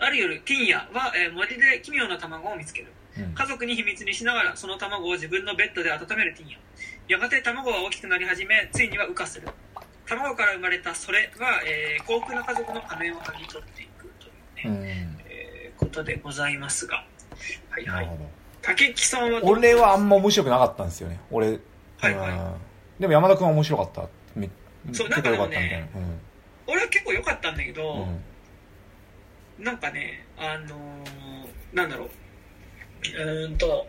[0.00, 2.92] ある夜ティンヤは、えー森で奇妙な卵を見つけるうん。
[3.34, 6.58] 家族に秘密にしながらその卵を自分のベッドで温めるティンヤ
[7.08, 9.48] やがて卵は大きくなり始めついには羽化する。
[10.06, 15.26] 卵から生まれたそれは、えー幸福な家族の仮面を剥ぎ取っていくというね、うん。
[15.28, 17.04] えーことでございますが。
[17.70, 18.10] はいはい。
[18.62, 21.20] 竹木さんは俺はあんま面白くなかったんですよね。
[21.30, 21.46] 俺、
[21.98, 22.30] はいはい。
[22.30, 22.54] うん。
[22.98, 24.08] でも山田君は面白かった。
[24.34, 24.50] め
[24.92, 25.86] そう結構良かったみたいな。
[25.86, 25.90] ん。
[25.90, 25.90] な
[26.66, 28.00] 俺は結構良かったんだけど、うん
[29.58, 29.64] うん。
[29.64, 32.10] なんかねあのーなんだろう
[33.02, 33.86] うーんと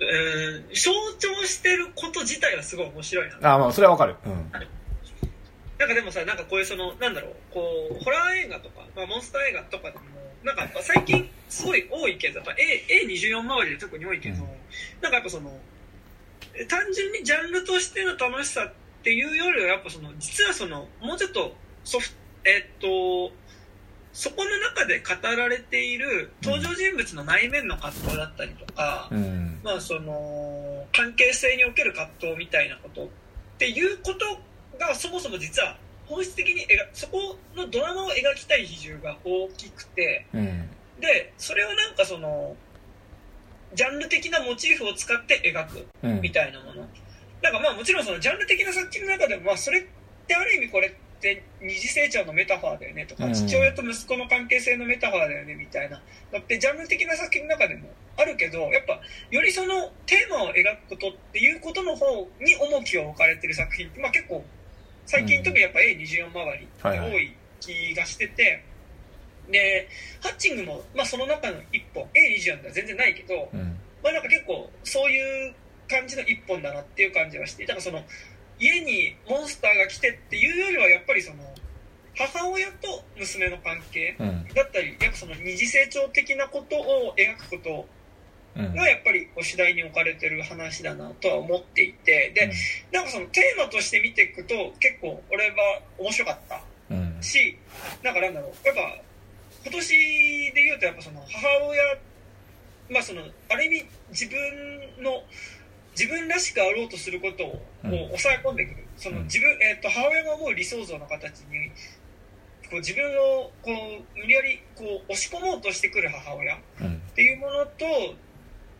[0.00, 3.54] うーん象徴してること自体はすごい面白いな。
[3.54, 4.16] あまあそれはわかる。
[4.26, 4.50] うん。
[5.78, 7.60] なんかでもさなんかこういうそのなんだろうこ
[7.90, 10.04] うホラー映画とか、まあ、モンスター映画とかでも
[10.44, 14.40] なんか最近すごい多いけどやっぱ A- A24 周りで特に多いけど、うん。
[15.00, 15.50] なんかやっぱその
[16.54, 22.10] え単純にジャンルとしての楽しさっていうよりはやっぱその実はそのもうちょっとソフ
[22.44, 23.32] えっと
[24.14, 29.58] そこの中で語られている登場人物の内面の葛藤だったりとか、うん。
[29.64, 33.08] まあその関係性における葛藤みたいなことっ
[33.58, 40.70] ていうことがそもそも実は本質的に描そこのドラマを描きたい比重が大きくてうん。
[41.00, 42.54] でそれをなんかその
[43.74, 46.20] ジャンル的なモチーフを使って描くうん。
[46.20, 46.86] みたいなもの。
[47.42, 49.84] なんかまあもちろんそのジャンル的な作品の中でもまあそれっ
[50.28, 50.94] てある意味これ
[51.32, 56.00] って二次成長のメタファーだよねとか、うん父親と息子の関係性のメタファーだよねみたいな。
[56.30, 62.06] だってジャンル的な作品の中でもあるけどやっぱよりそのテーマを描くことっていうことの方
[62.40, 64.44] に重きを置かれてる作品って、まあ、結構
[65.06, 67.12] 最近うん特にやっぱ A24 周りはいはい。
[67.12, 68.62] 多い気がしてて、
[69.50, 69.88] で
[70.22, 73.60] ハッチングも、まあ、その中の一本 A24 では全然ないけど、うん。
[74.02, 75.54] まあなんか結構そういう
[75.88, 78.02] 感じの一本だなっていう感じはしてだからその
[78.64, 81.36] 家にモンスターが来てっていうよりはやっぱりその
[82.16, 84.44] 母親と娘の関係うん。
[84.54, 87.86] だったりやっぱその二次成長的なことを描くこと
[88.56, 88.74] うん。
[88.74, 92.50] がやっぱりこう主題に置かれてる話だなとは思っていてで
[92.92, 97.18] なんかそのテーマとして見ていくと結構俺は面白かったうん。
[97.20, 97.58] し
[98.02, 98.80] なんかなんだろうやっぱ
[99.64, 99.88] 今年
[100.54, 101.82] で言うとやっぱその母親
[102.90, 105.22] まあそのある意味自分の
[105.98, 108.84] 自分らしくあろうとすることを抑え込んでくる。
[108.96, 111.70] その自分、えー、と母親が思う理想像の形に
[112.70, 116.94] こう自分をこう無理やりこう押し込もうとしてくる母親うん。
[116.94, 117.84] っていうものと、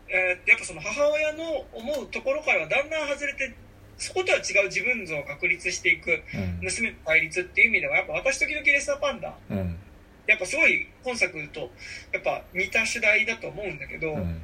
[0.09, 3.55] えーやっぱその母親の思うところからはだんだん外れて
[3.96, 6.59] そことは違う自分像を確立していくうん。
[6.62, 9.79] 娘と対立っていう意味ではやっぱ私時々レッサーパンダうん。
[10.27, 11.70] やっぱすごい今作と
[12.12, 14.40] やっぱ似た主題だと思うんだけど、うん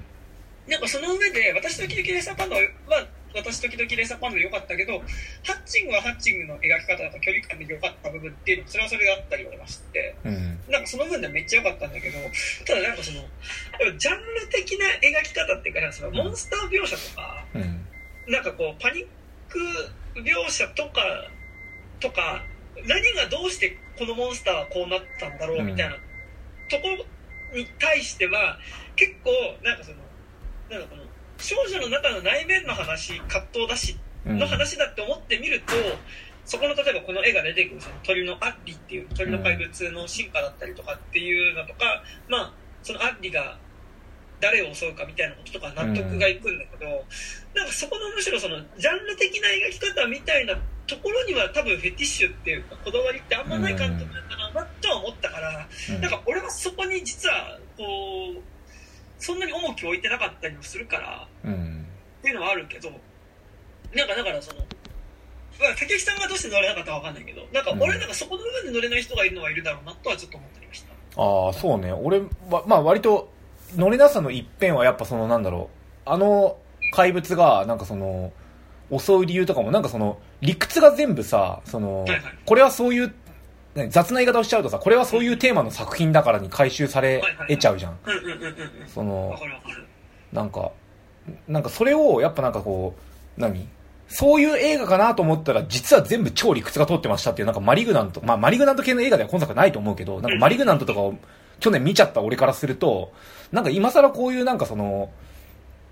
[0.69, 2.63] なんかその上で私時々レッサーパンダは
[3.35, 4.99] 私時々レッサーパンダで良かったけど
[5.45, 10.61] ハッチングはハッチングの描き方とか距離感で良かった部分っていうのもそれはそれであったりはしてうん。
[10.69, 12.19] なんかその分ではめっちゃ良かったんだけど
[12.67, 13.23] ただなんかその
[13.99, 17.87] ジャンル的な描き方っていうかそのモンスター描写とか、うん。
[18.33, 19.07] なんかこうパニッ
[19.49, 19.59] ク
[20.21, 21.03] 描写とか
[21.99, 22.45] とか
[22.87, 25.97] 何がどうしてこのモンスターはこうなったんだろうみたいな
[26.71, 28.59] ところに対しては
[28.97, 29.31] 結構
[29.65, 29.99] なんかその
[30.71, 31.03] なんかこの
[31.39, 34.39] 少女の中の内面の話葛藤だしうん。
[34.39, 35.73] の話だって思ってみると、
[36.45, 42.53] そこの例えばこの絵が出てくるその鳥のアッリっていう鳥の怪物の進化だったりとかっていうのとか、まあ
[42.83, 43.59] そのアッリが
[44.41, 47.05] 誰を襲うかみたいなこととか納得がいくんだけど、
[47.55, 50.55] なんかそこのむしろそのジャンル的な描き方みたいな
[50.87, 56.01] ところには多分フェティッシュっていうかこだわりってあんまない監督なんだなとは思ったから、うん。
[56.01, 57.85] なんか俺はそこに実はこ
[58.37, 58.60] う
[59.21, 61.87] そんなに重きを置いてなかったりもするからうん。
[62.21, 62.91] っていうのはあるけど
[63.95, 64.65] なんかだからその、ま
[65.67, 71.23] あ、竹内さんがどうして乗れなかったかわかんないけどなんか俺なんかそこの部分で乗れない人がいるのはいるだろうなとはちょっと思ってました。
[71.23, 71.93] ああそうね。
[71.93, 73.31] 俺はまあ割と
[73.77, 75.71] 乗れなさの一辺はやっぱそのなんだろ
[76.07, 76.11] う。
[76.11, 76.57] あの
[76.93, 78.33] 怪物がなんかその
[78.97, 82.23] 襲う理由とかもなんかその理屈が全部さそのはいはい。
[82.45, 83.15] これはそういうね
[83.89, 87.99] 雑な言い方をしちゃうとさこれはそういうテーマの作品だからに回収され得ちゃうじゃん。
[88.87, 89.37] その。
[90.33, 90.73] なんか
[91.49, 92.95] なんかそれをやっぱなんかこ
[93.39, 93.69] う何？
[94.09, 101.15] そういう映画かなと思ったら実は全部超理屈が通ってましたっていうなんかマリグナントまあマリグナント系の映画では今作ないと思うけどなんかマリグナントとかを
[101.61, 103.13] 去年見ちゃった俺からすると
[103.53, 105.11] なんか今更こういうなんかその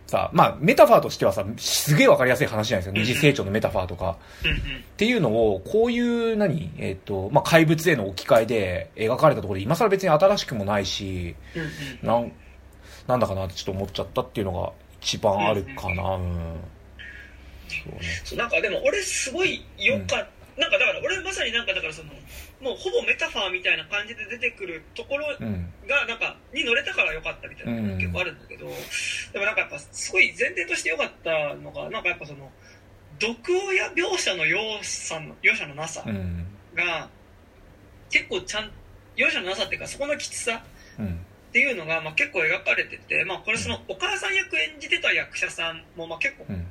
[0.08, 2.98] さまあメタファーとしてはさすげえわかりやすい話じゃないですか。
[2.98, 4.16] 二次成長のメタファーとか。
[4.42, 4.56] うんうん。
[4.56, 4.60] っ
[4.96, 12.24] ていうのをこういう何えっ、とまあ怪物への置き換えで描かれたところで今更別に新しくもないしうんうん。
[12.24, 12.32] なん
[13.06, 16.16] なんだかなってちょっと思っちゃったっていうのが一番あるかな。
[16.16, 16.56] うん、
[17.68, 18.42] そうね。
[18.42, 20.16] なんかでも俺すごいよかった、
[20.60, 22.10] なんかだから俺まさになんかだからその
[22.60, 25.72] もうほぼメタファーみたいな感じで出てくるところうん。
[25.86, 28.66] がなんかに乗れたからよかったみたいなのが結構あるんだけど、
[29.32, 32.50] でもなんかやっぱすごい前提としてよかったのがなんかやっぱその
[33.18, 36.46] 毒親描写の容赦の容赦のなさうん。
[36.74, 37.08] が
[38.10, 38.70] 結構ちゃん
[39.16, 40.62] 容赦のなさっていうかそこのきつさ
[40.98, 41.06] うん。
[41.06, 46.66] っていうのがまあ結構描かれてて、まあ、これそのお母さん役演じてた役者さんもまあ結構うん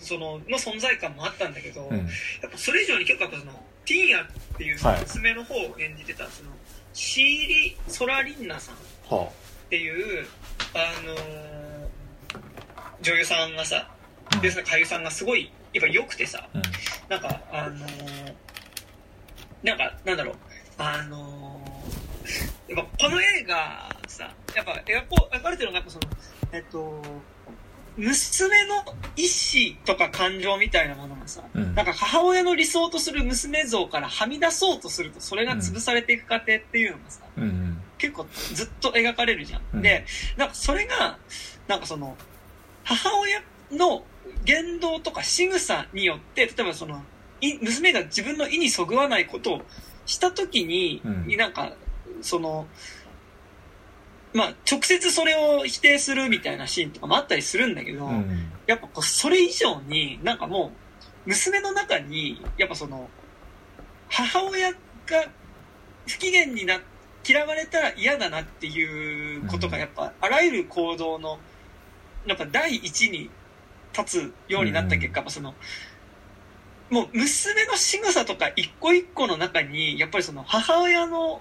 [0.00, 1.96] そのの存在感もあったんだけど、うん。
[1.96, 2.04] や
[2.46, 3.52] っぱそれ以上に結構やっぱその
[3.84, 6.50] ティーヤっていう娘の方を演じてたその
[6.92, 8.78] シーリ・ソラリンナさんっ
[9.10, 9.28] は
[9.70, 10.26] ていう
[10.74, 11.84] あのー
[13.02, 13.88] 女優さんがさ
[14.34, 16.62] あでその俳優さんがすごいやっぱ良くてさうん。
[17.08, 18.34] なんかあのー
[19.62, 20.34] なんかなんだろう
[20.78, 26.04] あのーやっぱこの映画さやっぱ描かれてるのがやっぱその
[26.52, 27.02] えっと
[27.96, 28.76] 娘の
[29.16, 31.74] 意思とか感情みたいなものがさ、うん。
[31.74, 37.82] なんか母親の理想とする娘像からはみ出そうとするとそれが潰されていく過程っていうのがさ、うんうん。
[37.98, 39.62] 結構ずっと描かれるじゃん。
[39.74, 39.82] うん。
[39.82, 40.04] で、
[40.36, 41.18] なんかそれが、
[41.68, 42.16] なんかその、
[42.82, 44.04] 母親の
[44.44, 47.02] 言動とか仕草によって、例えばその、
[47.40, 49.62] い娘が自分の意にそぐわないことを
[50.06, 51.36] したときに、うん。
[51.36, 51.72] なんか、
[52.20, 52.66] その、
[54.34, 58.52] まあ、直接それを否定するみたいなシーンとかもあったりするんだけど、うん。
[58.66, 60.72] やっぱこうそれ以上になんかも
[61.26, 63.08] う娘の中にやっぱその
[64.08, 64.78] 母親が
[66.06, 66.80] 不機嫌にな
[67.26, 71.38] 嫌われたら嫌だなっていうことがやっぱあらゆる行動の
[72.26, 73.30] なんか第一に
[73.96, 75.54] 立つようになった結果、やっぱその
[76.90, 81.40] もう娘の仕草とか一個一個の中にやっぱりその母親の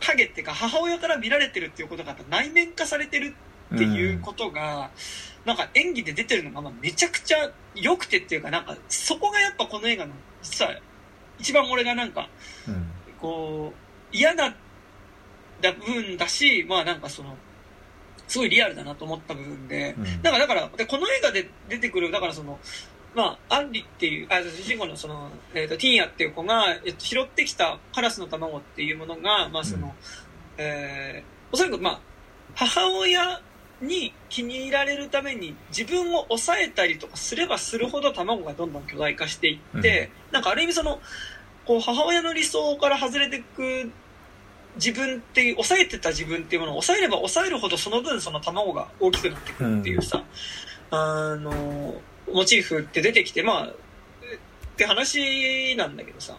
[0.00, 3.34] 影っていうか母親から見られてるっていうことが内面化されてる
[3.74, 4.90] っていうことが、
[5.44, 10.72] なんか演技で出てるのがまあめちゃくちゃ良くてっていうか、なんかそこがやっぱこの映画の実は
[11.38, 12.28] 一番俺がなんか
[12.68, 12.90] うん。
[13.20, 14.54] こう嫌だっ
[15.62, 17.36] た部分だし、まあなんかその、
[18.28, 20.22] すごいリアルだなと思った部分で、うん。
[20.22, 22.58] だからだから、でこの映画で出てくる、だからその、
[23.16, 29.92] まあ、アンリっていう、あ、主人公のその、えっ、と、ティーヤっていう子が、えっと、拾ってきたカラスの卵っていうものが、まあその、うん。
[30.58, 32.00] えーおそらくまあ、
[32.54, 33.40] 母親
[33.80, 41.00] に気に入られるために自分を抑えたりとかすればするほど卵がどんどん巨大化していって、なんかある意味その、
[41.64, 43.90] こう母親の理想から外れていく
[44.76, 50.24] 自分っていう、抑えてた自分っていうものを抑えれば抑えるほどその分その卵が大きくなってくるっていうさ、
[50.90, 52.00] あの、
[52.32, 53.72] モチーフって出てきて、まあ、っ
[54.76, 56.36] て話なんだけどさ。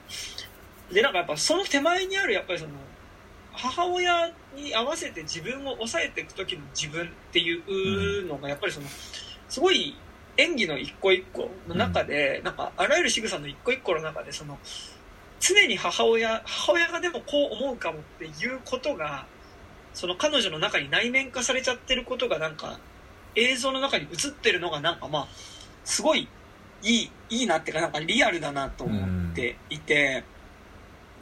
[0.91, 2.71] で、なんかやっぱその手前にあるやっぱりその、
[3.51, 8.87] 母親に合わせて自分を抑えていく時の自分っていうのがやっぱりその、
[9.49, 9.95] すごい
[10.37, 14.59] 演技の一個一個の中で、なんかあらゆる仕草の一個一個の中でその、
[15.39, 19.25] 常に母親、母親がでもこう思うかもっていうことが、
[19.93, 22.79] その彼女の中に内面化されちゃってることがなんか、
[23.35, 25.27] 映像の中に映ってるのがなんかまあ、
[25.87, 26.27] すごい
[26.83, 30.23] いい、いいなってかなんかリアルだなと思っていて、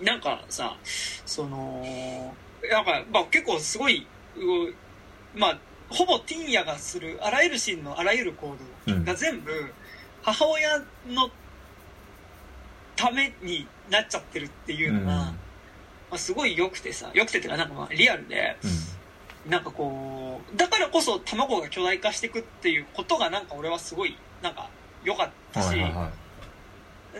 [0.01, 2.33] なんかさ、その、
[2.69, 8.55] なんか、まあ結構すごい、うまあ、ほぼティーンヤがするあらゆるシーンのあらゆる行
[8.87, 9.51] 動が全部
[10.23, 11.29] 母親の
[12.95, 15.35] ためになっちゃってるっていうのが、ま
[16.11, 18.57] あ、すごい良くてさ、良くてっていうかなんかまあリアルで、
[19.47, 24.69] なんかこう、だからこそ卵が巨大化していくっていうことがなんか俺はすごい、なんか
[25.03, 26.11] 良かったし、はいはいは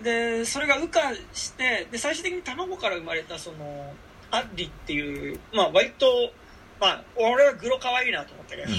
[0.03, 1.01] で、それが羽化
[1.33, 3.93] して、で、最終的に卵から生まれたその、
[4.29, 6.05] アッリっていう、まあ割と、
[6.79, 8.71] まあ俺はグロ可愛いなと思ったけど、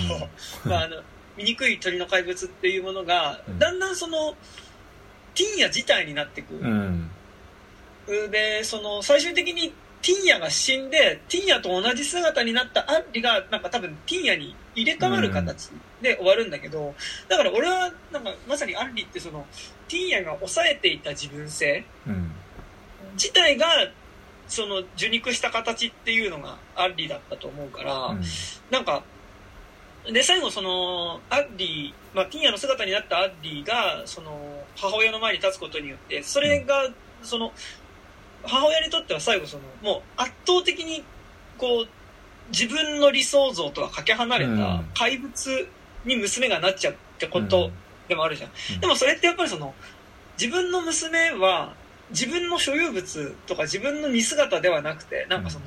[0.65, 0.71] うん。
[0.71, 1.03] まああの、
[1.37, 4.37] 醜い鳥の怪物っていうものがうん、だんだんその、
[5.35, 6.55] ティンヤ自体になっていく。
[6.55, 7.11] うん。
[8.31, 16.95] で、その、最終的にティンヤが死んで、ティンヤと同じ姿になったアンリが、なんか多分ティンヤに入れ替わる形で終わるんだけど、
[17.29, 19.47] だから俺は、なんかまさにアンリってその、
[19.89, 22.33] ティンヤが抑えていた自分性うん。
[23.15, 23.67] 自体が、
[24.49, 28.23] その、受肉した形っていうのがアンリだったと思うから、うん。
[28.71, 29.03] なんか、
[30.13, 36.89] で、最後その、アッリー、まあ、ティンヤの姿になったアッリーが、その、母親の前に立つことによって、それが、
[37.23, 37.53] その、
[38.45, 41.03] 母親にとっては最後その、もう圧倒的に、
[41.59, 41.89] こう、
[42.51, 44.85] 自分の理想像とはかけ離れたうん。
[44.95, 45.69] 怪物
[46.07, 47.70] に娘がなっちゃうってこと
[48.09, 48.51] でもあるじゃん。
[48.74, 48.81] うん。
[48.81, 49.74] でもそれってやっぱりその、
[50.41, 51.74] 自分の娘は、
[52.11, 55.66] 自分の所有物とか自分の似姿ではなくて、なんかその、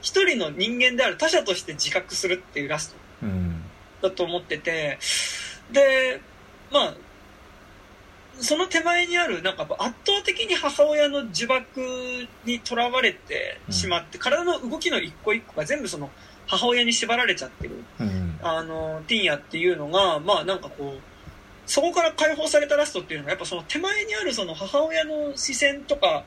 [0.00, 3.62] 一人の人間である他者として自覚するっていうラストうん。
[4.02, 4.98] だと思ってて、
[5.70, 6.20] で、
[6.72, 6.94] まあ、
[8.40, 11.64] その手前にある、なんか圧倒的に母親の呪縛
[12.44, 16.10] にとらわれてしまって、体の動きの一個一個が全部その
[16.46, 21.00] 母親に縛られちゃってる、うんあの、ティンヤっていうのが、まあなんかこう、
[21.66, 26.24] そこから解放されたラストっていうのが、やっぱその手前にあるその母親の視線とか、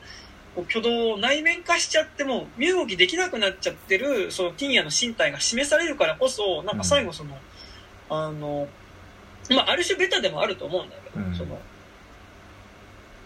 [0.54, 7.38] こう挙動を内面化しちゃっても身動きできなくなっちゃってるそのティンヤの身体が示されるからこそなんか最後その、
[8.10, 8.68] あの
[9.50, 11.34] まあ、ある種ベタでもあると思うんだけど、うん。
[11.34, 11.58] その、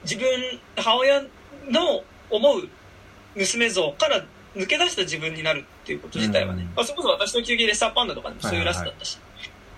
[0.03, 0.29] 自分、
[0.77, 1.23] 母親
[1.69, 2.69] の思う
[3.35, 4.25] 娘像から
[4.57, 6.69] 抜け出した自分になるっていうこと自体はね、うん。
[6.75, 9.19] まあ、それこそ私の救急レッサーパンダとかでもそういうラストだったし、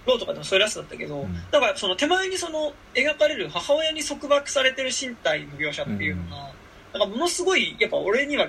[0.07, 1.35] ローとかでもそういうラストだったけど、うん。
[1.51, 6.53] だからその手前にその描かれる母親に束縛されてる身体の描写っていうのが、
[6.93, 8.49] なんかものすごい、やっぱ俺には、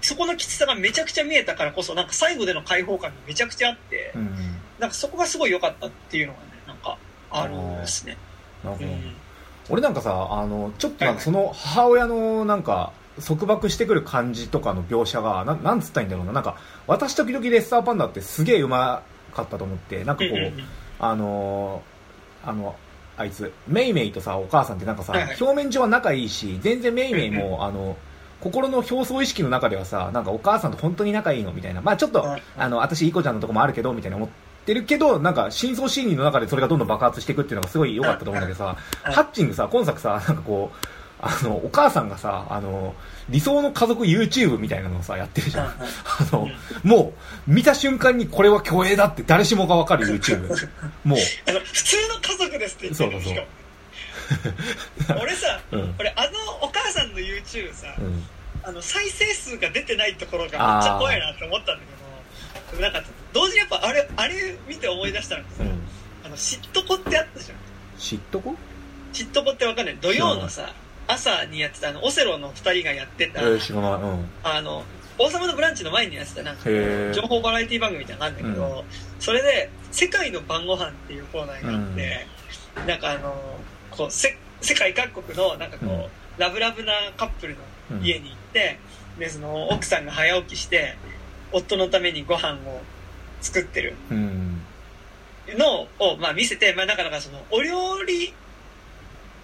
[0.00, 4.30] そこのきつさがめちゃくちゃ見えたからこそ、なんか最後での解放感がめちゃくちゃあって、うん。
[4.78, 6.96] なんかそこがすごい良かったっていうのがね、なんか
[7.30, 8.16] あるんですね。
[8.64, 9.16] うん。
[9.70, 16.32] 俺なんかさあのちょっとなんかその母親のなんか束縛してくる感じとかの描写がななんつったらいいんだろうな。
[16.32, 16.56] なんか
[16.86, 19.02] 私時々レッサーパンダってすげえうま
[19.34, 20.52] かったと思ってなんかこう、
[20.98, 22.76] あのーあの
[23.16, 27.96] あいつメイメイとさお母さんってなんかさ、表面上は仲いいし全然メイメイも、あの
[28.40, 31.80] 心の表層意識の中ではさなんかお母さんと本当に仲いいのみたいな。
[31.80, 34.28] まあちょっと、はいあの私いい子ちゃんのとこもあるけどみたいな思っ
[34.66, 39.14] てるけどなんか深層心理の中でそれがどんどん爆発していくっていうのがすごい良かったと思うんだけどさ、はい。
[39.14, 40.76] ハッチングさ今作さなんかこう
[41.26, 42.94] あのお母さんがさあの
[43.30, 45.76] 理想の家族 YouTube みたいなのをさやってるじゃん、あ
[46.32, 46.48] の、
[46.82, 47.14] も
[47.48, 50.42] う見た瞬間にこれは虚栄だって誰しもがわかる YouTube
[51.04, 51.18] もう。
[51.48, 53.44] あの普通の家族ですって言ってるそうそうそう。
[55.02, 55.94] しかも俺さ、うん。
[55.98, 56.30] 俺あの
[56.62, 58.22] お母さんの YouTube さ、うん。
[58.62, 61.84] あの再生数が出てないところがめっちゃ怖いなって思ったんだ
[62.70, 63.02] けどなんか
[63.32, 64.34] 同時にやっぱあれあれ
[64.68, 65.68] 見て思い出したのがさ、うん。
[66.24, 67.58] あの嫉妬子ってあったじゃん。
[67.98, 68.54] 知っとこ
[69.12, 69.96] 嫉妬子ってわかんない。
[70.00, 70.74] 土曜のさ
[71.06, 74.28] 朝にやってたあのオセロの2人がやってた、えー、うん。
[74.42, 74.84] あの
[75.18, 76.64] 王様のブランチの前にやってたなんか
[77.12, 78.84] 情報バラエティ番組みたいなのがあるんだけど、
[79.20, 82.26] それで「世界の晩ご飯っていうコーナーがあって、
[82.86, 83.34] なんかあの
[83.90, 86.04] こうせ世界各国のなんかこう、うん。
[86.36, 87.56] ラブラブなカップル
[87.90, 88.78] の家に行って、
[89.18, 90.96] でその奥さんが早起きして
[91.52, 92.80] 夫のためにご飯を
[93.40, 93.94] 作ってる。
[94.10, 94.62] うん。
[95.58, 98.32] のを、まあ、見せて、まあ、だからそのお料理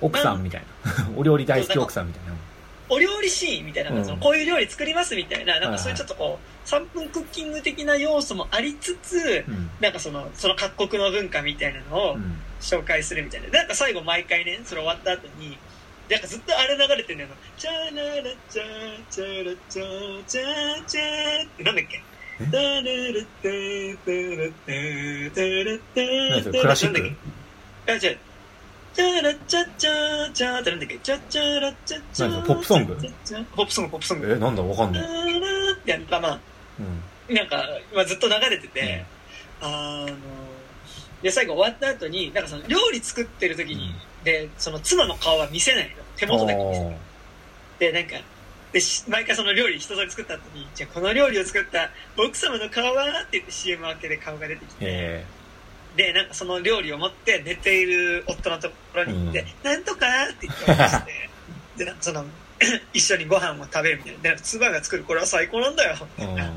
[0.01, 1.09] 奥さんみたいな。
[1.17, 2.33] お料理大好き奥さんみたいな。
[2.89, 4.05] お料理シーンみたいな、うん。
[4.05, 9.71] そのこういう料理作りますみたいな、なんかそういうちょっとこう、3分クッキング的な要素もありつつ、うん。
[9.81, 12.41] なんかその、その各国の文化みたいなのをうん。
[12.61, 13.49] 紹介するみたいな。
[13.49, 15.57] なんか最後毎回ね、それ終わった後に、
[16.11, 17.29] なんかずっとあれ流れてんのよ。
[17.57, 17.77] チャラ
[18.17, 18.63] ラチャ
[19.09, 22.03] チャラチャチャチャってなんだっけ？
[22.43, 22.45] え？
[26.53, 26.75] タラ。
[28.95, 30.99] チャラチャチャチャってなんだっけ？
[30.99, 32.29] チャチャラチャチャ。
[32.29, 32.97] 何ポップソング？
[32.97, 34.33] ポップソング、ポップソング。
[34.33, 34.63] えなんだ？
[34.63, 36.41] わかんタないラってやったまあ、
[37.29, 37.35] うん。
[37.35, 37.65] なんか、
[37.95, 39.05] まあ、ずっと流れてて、
[39.61, 40.17] あの、
[41.23, 45.91] で、最後終わった後に、なんかその料理作ってる時に、で、その妻の顔は見せないの。
[46.17, 46.97] 手元だけ見せる。
[47.79, 48.17] で、なんか、
[48.73, 53.23] で、し毎回その料理一通り作った後に、じゃあこの料理を作った奥様の顔は？
[53.23, 55.25] って言って CM 明けで顔が出てきて、へ
[55.97, 61.31] で、なんかその料理を持って寝ている夫のところに行って、うんなんとかって言って渡して、
[61.77, 62.25] で、なんかその、
[62.93, 64.23] 一緒にご飯を食べるみたいな。
[64.23, 66.53] で、なんか妻が作るこれは最高なんだよ、みえたいな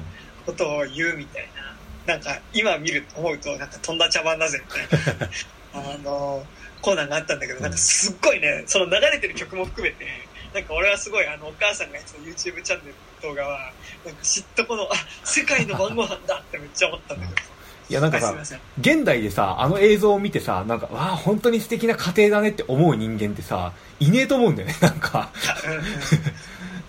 [0.45, 2.13] ことを言うみたいな。
[2.13, 5.29] なんか、今見ると思うと、なんか飛んだ茶番だぜ、みたいな。
[5.93, 6.45] あの、
[6.81, 10.05] コーナーがあったんだけど、なんかすっごいね、その流れてる曲も含めて、
[10.53, 13.71] なんか俺はすごい、あの、お母さんがやってた YouTube チャンネルの動画は、
[14.03, 17.53] なんか嫉妬この、あ、世界の晩ご飯だってめっちゃ思ったんだけど。
[17.89, 18.34] いやなんかさ。
[18.79, 25.29] 現代でさあの映像を見てさなんかわあ本当に素敵な家庭だねって思う人間ってさいねえと思うんだよね なんか。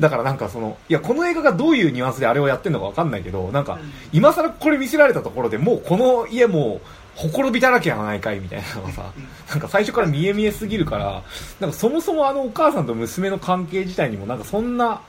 [0.01, 3.93] だからなんかそのいやこの映画がどういうニュアンスであれをやってるのかわかんないけどなんかうん。
[4.13, 9.29] 今更これ見せられたところでもうこの家もうほころびだらけやないかいみたいなのがさうん。
[9.51, 11.23] なんか最初から見え見えすぎるから
[11.61, 15.01] なんかそもそもあのお母さんと娘の関係自体にもなんかそんな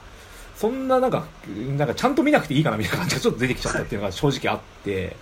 [0.56, 1.26] そんななんか
[1.76, 5.16] なんかちゃんと見なくていいかなみたいな感じがちょっと出てきちゃったっていうのが正直あって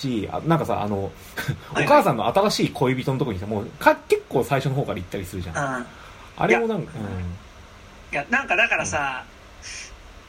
[0.00, 1.12] しあなんかさあのお
[1.74, 1.86] はい。
[1.86, 5.56] 母さんの新しい恋人のところにさもうか結構最初の方から行ったりするじゃん。
[5.58, 5.86] あ
[6.36, 6.46] あ。
[6.46, 6.92] れもなんか
[8.12, 9.24] いや、なんかだからさ、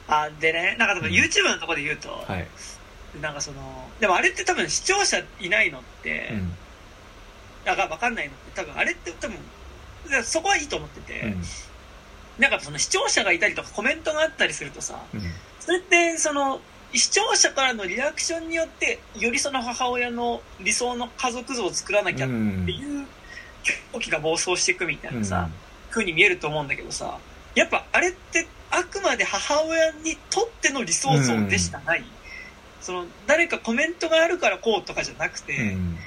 [0.07, 1.15] あ、でね、なんか多分うん。
[1.15, 2.47] YouTube のところで言うと、うんはい。
[3.21, 6.51] なんかその、でもあれって多分視聴者いないのって、うん。
[7.65, 9.37] だから分かんないのって多分あれって多分、
[10.23, 11.41] そこはいいと思ってて、うん。
[12.39, 15.21] なんかその視聴者がいたりとかコメントがあったりするとさ、うん。
[15.59, 16.61] それってその、
[16.93, 23.05] 視聴者からのリアクションによって、よりその母親の理想の家族像を作らなきゃっていう
[23.93, 25.49] 狂気が暴走していくみたいなさ、
[25.89, 27.17] 風に見えると思うんだけどさ、
[27.55, 32.03] やっぱあれってあくまで母親にとっての理想像でしかない。
[32.81, 35.97] その、誰かコメントがあるからこうとかじゃなくて、うん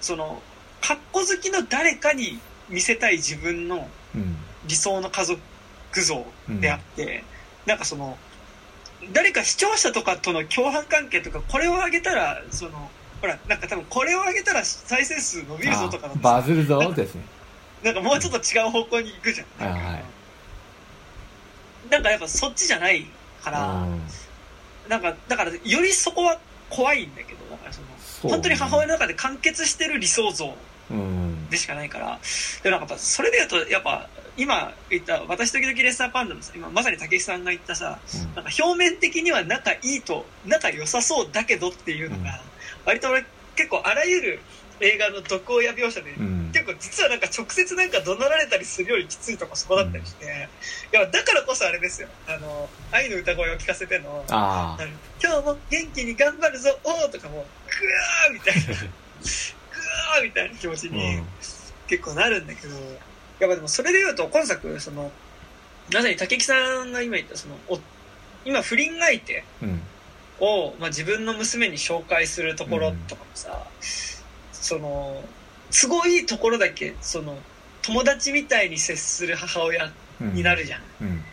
[0.00, 0.42] その、
[0.80, 4.36] 格好好きの誰かに見せたい自分のうん。
[4.66, 5.40] 理想の家族
[5.94, 7.24] 像であって、
[7.66, 8.18] なんかその、
[9.12, 12.90] 誰か視聴者とかとの共犯関係とか、これをあげたら、その、
[13.20, 17.22] ほらなんか多分これを上げたら再生数伸びるぞとかあバズるぞですね。
[17.82, 19.70] なんかもうちょっと違う方向に行くじゃん。
[19.72, 20.04] はいはい。
[21.90, 23.06] なんかやっぱそっちじゃない
[23.42, 23.86] から、
[24.88, 26.38] なんかだからよりそこは
[26.68, 27.80] 怖いんだけどだからそ
[28.26, 30.54] の本当に母親の中で完結してる理想像。
[30.90, 32.18] うんでしかないから。
[32.62, 42.40] でもなんかやっぱそれで言うとやっぱ今言った私時々レッサーパンダのさ今まさに武井さんが言ったさうんなんか表面的には仲いいと仲良さそうだけどっていうのが、
[42.84, 43.24] 割と俺
[43.56, 44.40] 結構あらゆる
[44.80, 50.48] 映画の毒親描写で、うん結構実はなんか直接なんか怒鳴られたりするよりきついとこそこだったりして、
[50.92, 52.06] いやだからこそあれですよ。
[52.28, 54.76] あの愛の歌声を聞かせての今
[55.18, 58.80] 日も元気に頑張るぞおーとかもうグワーみたいな
[60.22, 61.22] みたいな気持ちあに
[61.86, 62.74] 結構なるんだけど、
[63.40, 65.10] やっぱでもそれで言うと今作その
[65.92, 67.78] まさに武木さんが今言ったそのお
[68.44, 69.80] 今不倫相手うん。
[70.40, 73.66] を、まあ、自分の娘に紹介するところとかもさ、
[74.52, 75.22] その
[75.70, 77.36] 都合いいところだけその
[77.82, 80.34] 友達みたいに接する母親うん。
[80.34, 81.24] になるじゃん、うん。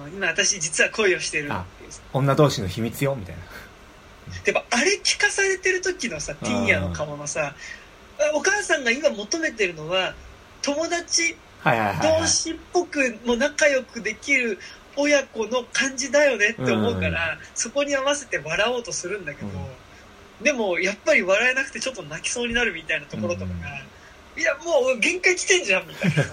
[0.00, 1.46] あの今私実は恋をしてるっ
[1.78, 1.92] ていう。
[1.92, 3.42] さ女同士の秘密よみたいな。
[4.44, 7.54] でもあれ聞かされてる時のさティーヤの顔のさあ
[8.34, 10.14] お母さんが今求めてるのは
[10.62, 14.58] 友達同士っぽくも仲良くできる
[14.96, 19.48] 親子の感じだよねって思うから、そこに合わせて笑おうとするんだけど、
[20.42, 23.52] でもやっぱり笑えなくてちょっと泣きそうになるみたいなところとかが、
[24.36, 26.24] いやもう限界来てんじゃんみたいな。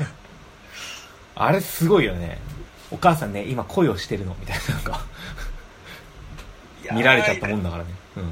[1.35, 2.39] あれすごいよね。
[2.91, 5.05] お母さんね今恋をしてるのみたいななんか。
[6.93, 7.89] 見られちゃったもんだからね。
[8.17, 8.31] うん。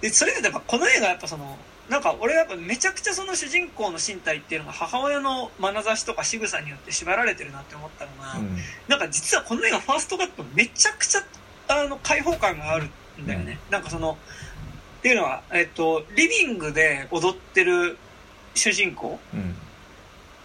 [0.00, 1.58] でそれでやっぱこの映画やっぱその
[1.88, 8.56] なんか俺やっぱめちゃくちゃその主人公の身体っていうのが母親の眼差しとか仕草によって縛られてるなって思ったのが、うん。
[8.88, 11.22] なんか実はこの映画ファーストカットめちゃくちゃ
[11.68, 12.88] あの開放感がある
[13.20, 14.18] んだよね、なんかその
[14.98, 17.96] っていうのは、えっと、リビングで踊ってる
[18.54, 19.54] 主人公うん。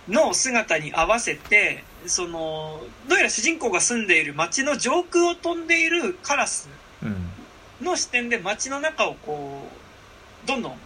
[0.08, 6.70] の姿に合わせてそのどうやら主人公が住んでいる街の上空を飛んでいるカラス
[7.02, 7.86] うん。
[7.86, 9.68] の視点で街の中をこ
[10.44, 10.78] うどんどん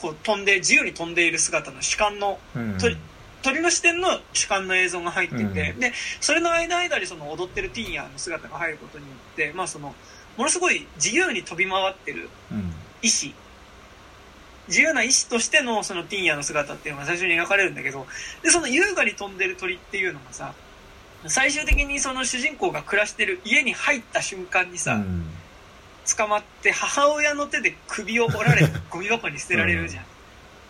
[0.00, 2.96] こう飛んで自由に飛んでいる姿の主観のうん鳥
[3.42, 9.94] 鳥の視点の主観の映像が入ってて、うんでそれの間間にその踊ってるティーンヤの姿が入ることによって、まあ、その
[10.36, 12.72] ものすごい自由に飛び回ってるうん。
[13.02, 13.34] 意志。
[14.68, 18.06] 自由な意志としてのそのティーンヤの姿っていうのが最初に描かれるんだけど
[18.42, 20.54] でその優雅に飛んでる鳥っていうのがさ
[21.26, 25.26] 最終的にその主人公が暮らしてる家に入った瞬間にさ、うん
[26.16, 30.04] 捕まって母親の手で首を折られてゴミ箱に捨てられるじゃん、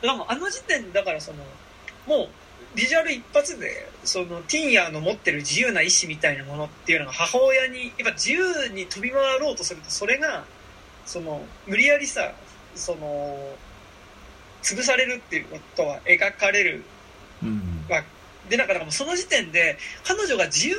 [0.03, 1.39] だからもうあの時点だからその
[2.07, 2.29] もう
[2.77, 10.45] ビジュアル一発でそのティーンヤーの持ってる自由な意志みたいなものっていうのが母親にやっぱ自由に飛び回ろうとするとそれが
[11.07, 12.33] その無理やりさ
[12.75, 13.39] その
[14.63, 16.85] 潰されるっていうことは描かれる
[17.43, 17.87] うん
[18.49, 20.77] でなんかだからもうその時点で彼女が自由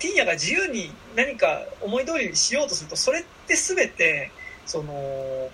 [0.00, 4.30] ティーヤが自由に何か思い通りにしようとするとそれって全て
[4.66, 5.48] その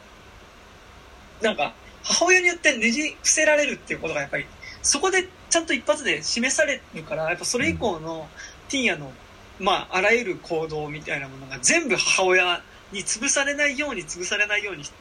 [1.42, 4.46] なんか母親によってねじ伏せられるっていうことがやっぱり
[4.82, 8.28] そこでちゃんと一発で示されるからやっぱそれ以降の
[8.68, 9.12] ティーンヤの
[9.58, 14.92] まああらゆる行動みたいなものが全部母親に潰されないように潰されないようにし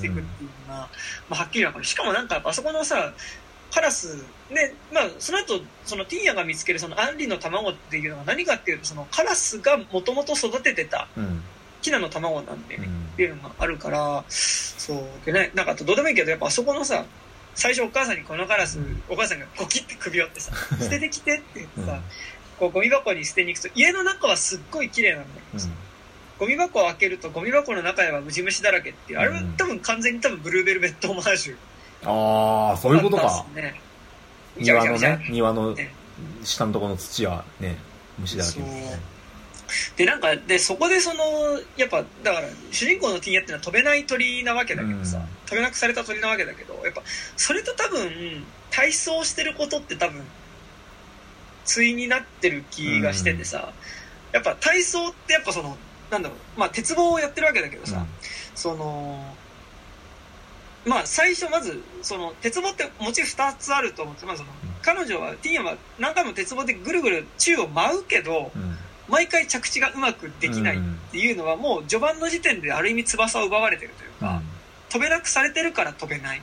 [0.00, 0.88] ていくっていうのが、
[1.30, 1.84] まあ、はっきりわかる。
[1.84, 3.14] しかもなんかあそこのさ
[3.70, 11.42] カラスねまあその後そのティーヤが見つけるそのアンリの卵っていうのは何かっていうとそのカラスがもともと育ててたうん。
[11.82, 12.92] ヒナの卵なんでね、うん。
[13.14, 17.04] っていうのがあるからそうでねなんかどうでもいいけどやっぱあそこのさ
[17.54, 22.00] 最初お母さんにこのカラスお母さんがこう切って首折ってさ 捨ててきてって言ってさ、
[22.58, 25.68] こうゴミ箱に捨てに行くと家の中はすっごい綺麗なんだけどさ、
[26.38, 29.52] ゴミ箱を開けるとゴミ箱の中ではムジ虫だらけっていうあれはうん。
[29.54, 31.56] 多分完全に多分ブルーベルベットオマージュ
[32.04, 33.44] ああそういうことか。
[33.54, 33.80] ね。
[34.56, 35.94] 庭のね庭のね
[36.44, 37.76] 下のところの土はね
[38.18, 39.00] 虫だらけですね
[39.96, 41.20] でなんかでそこでその
[41.76, 45.24] やっぱだから主人公のティーンヤっていうのは飛べない鳥なわけだけどさ、うん。
[45.46, 47.02] 飛べなくされた鳥なわけだけどやっぱ
[47.36, 50.22] それと多分体操してることって多分
[51.72, 53.72] 対になってる気がしててさ、
[54.32, 55.76] やっぱ体操ってやっぱその
[56.10, 58.04] なんだろうまあ鉄棒をやってるわけだけどさ、
[58.56, 59.24] その
[60.86, 64.48] まあ最初まずその鉄棒ってもちろん2つあると思って、まあ、その
[64.82, 68.76] 彼女はティーンヤは何回も鉄棒でぐるぐる宙を舞うけどうん。
[69.10, 74.40] 毎回着地がうまくできないっていうのはもう序盤の時点である意味翼を奪われてるというか、
[74.88, 76.42] 飛べなくされてるから飛べない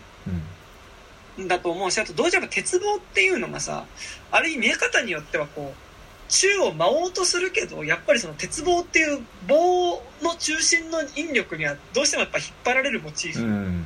[1.38, 3.86] うんんだと思うしあと同時にやっぱ鉄棒っていうのがさ
[4.32, 5.88] ある意味見え方によってはこう
[6.30, 13.86] 宙を舞おうとするけどやっぱりその鉄棒っていう棒の中心の引力にはどうしてもやっぱ引っ張られるモチーうフん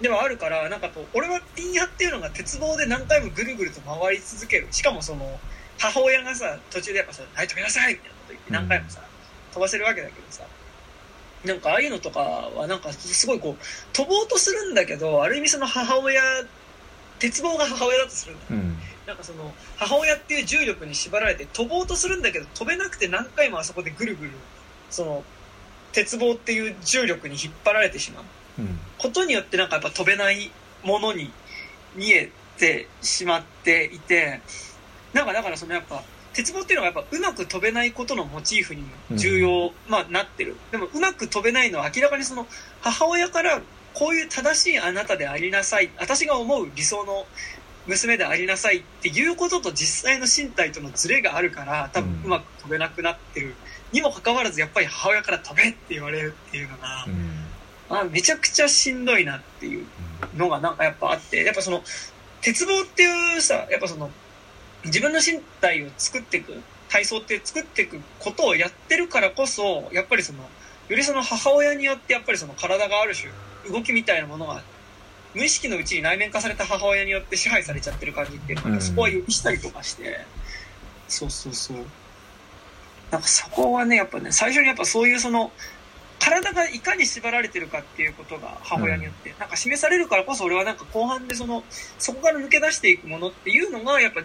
[0.00, 4.68] ではあるからなんかこう俺はピンヤっていうのが鉄棒で何回もぐるぐると回り続ける。
[4.70, 5.40] しかもその
[5.78, 9.00] 母親がさ途中でやっぱさ「はい飛びなさい!」みたいなこと言って何回もさ、
[9.52, 10.44] 飛ばせるわけだけどさ。
[11.44, 16.20] なんかああいうのとかはなんかすごいこう飛ぼうとするんだけどある意味その母親
[17.20, 18.44] 鉄棒が母親だとするんだ。
[18.50, 18.78] うん。
[19.06, 24.32] なんかその母親っていう重力に縛られて飛ぼうとするんだけど飛べなくて何回もあそこでぐるぐる
[24.90, 25.24] その
[25.92, 28.24] 鉄棒っていう重力に引っ張られてしまう。
[28.24, 28.28] うん
[28.98, 30.50] ことによってなんかやっぱ飛べない
[30.82, 31.30] ものに
[31.94, 34.40] 見えてしまっていて
[35.12, 36.02] なんかだからそのやっぱ
[36.32, 40.56] 鉄棒っていうのはやっぱうまく飛べないことのモチーフにも重要、まあ、なってる。
[40.70, 42.46] でもうまく飛べないのは明らかにその
[42.82, 43.62] 母親から
[43.94, 45.90] こういう正しいあなたでありなさい。
[45.98, 47.26] 私が思う理想の
[47.86, 53.54] 娘でありなさいっていうことと実際の身体とのズレがあるから多分うんうまく飛べなくなってる、
[53.92, 57.35] にもかかわらずやっぱり母親から飛べって言われるっていうのが、うん
[57.88, 59.86] あめちゃくちゃしんどいなっていう
[60.36, 61.82] のがなんかやっぱあってやっぱその
[62.40, 64.10] 鉄棒っていうさやっぱその
[64.84, 70.40] 自分の身体を作っていく体操って作っていくことをやってるからこそやっぱりその
[70.88, 73.30] よりその母親によってやっぱりその体がある種
[73.72, 74.62] 動きみたいなものが
[75.34, 78.80] 無意識のうちに内面化された母親によって支配されちゃってる感じっていうのが、うん。
[78.80, 80.24] そこは許したりとかして。
[81.08, 81.76] そうそうそう。
[83.10, 85.52] なんかそこはねやっぱね最初にやっぱそういうその
[86.18, 91.62] 体がいかに縛られてるかっていうことが母親によって、なんか示されるからこそ俺はなんか後半でその
[91.98, 94.22] そこから抜け出していくものっていうのがやっぱ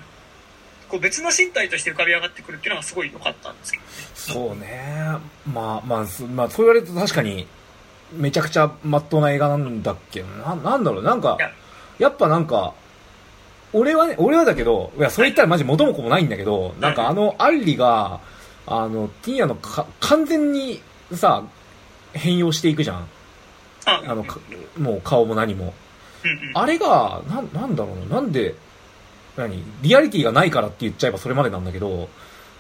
[0.90, 3.90] こう別の身体として浮かび上がってくるっていうのがすごい良かったんですけどね。
[4.14, 5.18] そうね。
[5.52, 7.48] まあまあすまあそう言われると確かに
[8.14, 10.56] めちゃくちゃまっとうな映画なんだっけどな。
[10.56, 11.04] なんだろう。
[11.04, 11.38] なんか
[11.98, 12.10] や。
[12.10, 12.74] っぱなんか
[13.74, 18.20] 俺はね俺はだけどいやそれ言ったらマジ元も子もないんだけどなんかあのアンリが
[18.68, 20.82] あのティーヤのか完全に
[21.14, 21.46] さ
[22.14, 23.08] 変容していくじゃん。
[23.86, 24.40] ああのか
[24.78, 25.74] もう顔も何も。
[26.24, 26.58] うんうん。
[26.58, 28.56] あれがなんなんだろうななんで
[29.38, 32.10] 何リアリティがないからって言っちゃえばそれまでなんだけど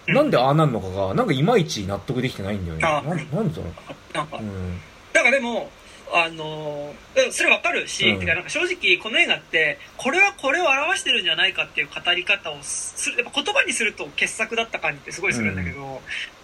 [0.07, 0.13] うん。
[0.15, 2.83] なんでああなるのかがなんかいまいち納得できてないんだよね。
[2.85, 3.73] あなんなんでだろ
[4.13, 4.79] なんかううん。
[5.13, 5.69] なんかでも、
[6.13, 8.19] あのーうんそれわかるし、うん。
[8.19, 16.01] てかなんか正直この映画って、これはこれを表してるんじゃないかっていう語り方をする、やっぱ言葉にすると傑作だった感じってすごいするんだけど、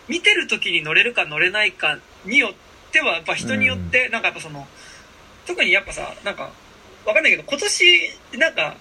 [0.07, 2.53] 見てる時に乗れるか乗れないかによっ
[2.91, 4.67] ては、やっぱ人によって、なんかやっぱその、
[5.45, 6.49] 特にやっぱさ、なんか、
[7.05, 8.75] わかんないけど、今年、なんか、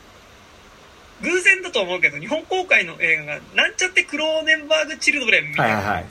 [1.22, 6.02] 偶然だと思うけど、日本公開の映画が、なんちゃってクローネンバーグ・チルドレンみたいな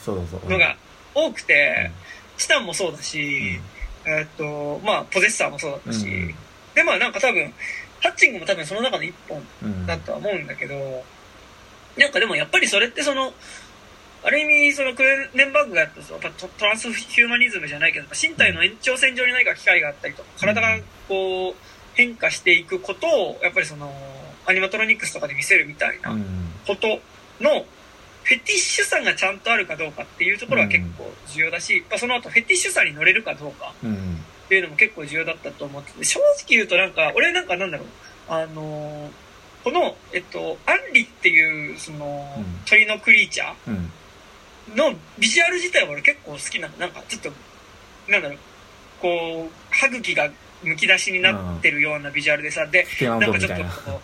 [0.49, 0.77] のが
[1.13, 1.91] 多くて、
[2.37, 3.59] チタンもそうだし、
[4.05, 4.11] うん。
[4.11, 6.35] えーっと、まあ、ポゼッサーもそうだったし、うん。
[6.73, 7.53] で、まあなんか多分、
[8.01, 9.85] ハッチングも多分その中の一本うん。
[9.85, 11.03] だとは思うんだけど、
[11.97, 13.33] なんかでもやっぱりそれってその、
[14.25, 16.01] ある意味、そのクレネンバーグがやった
[16.31, 21.55] トトランスヒューマニズムじゃないけど、身体の延長線上に何か機会があったりとか、体がこう、
[21.93, 23.93] 変化していくことを、やっぱりその、
[24.47, 26.25] アニマトロニクスとかで見せるみたいなうん。
[26.65, 26.87] こと
[27.39, 27.65] の、
[28.23, 33.93] フェティッシュさがちゃんとあるかどうかっていうところは結構重要だし、まあその後フェティッシュさに乗れるかどうかうん
[34.45, 37.87] っていうのも結構重要だったと思ってて、正直言うとなんか、俺なんかなんだろう、
[38.27, 39.11] あのー
[39.63, 42.45] この、えっと、アンリっていう、その、うん。
[42.65, 43.73] 鳥のクリーチャうん。
[43.75, 43.89] ー
[44.73, 46.77] のビジュアル自体は俺結構好きなの。
[46.77, 47.31] なんかちょっと、
[48.11, 48.37] なんだろう、
[49.01, 50.29] こう、歯茎が
[50.63, 54.01] むき出しになってるようなビジュアルでさ、で、なんかちょっとこ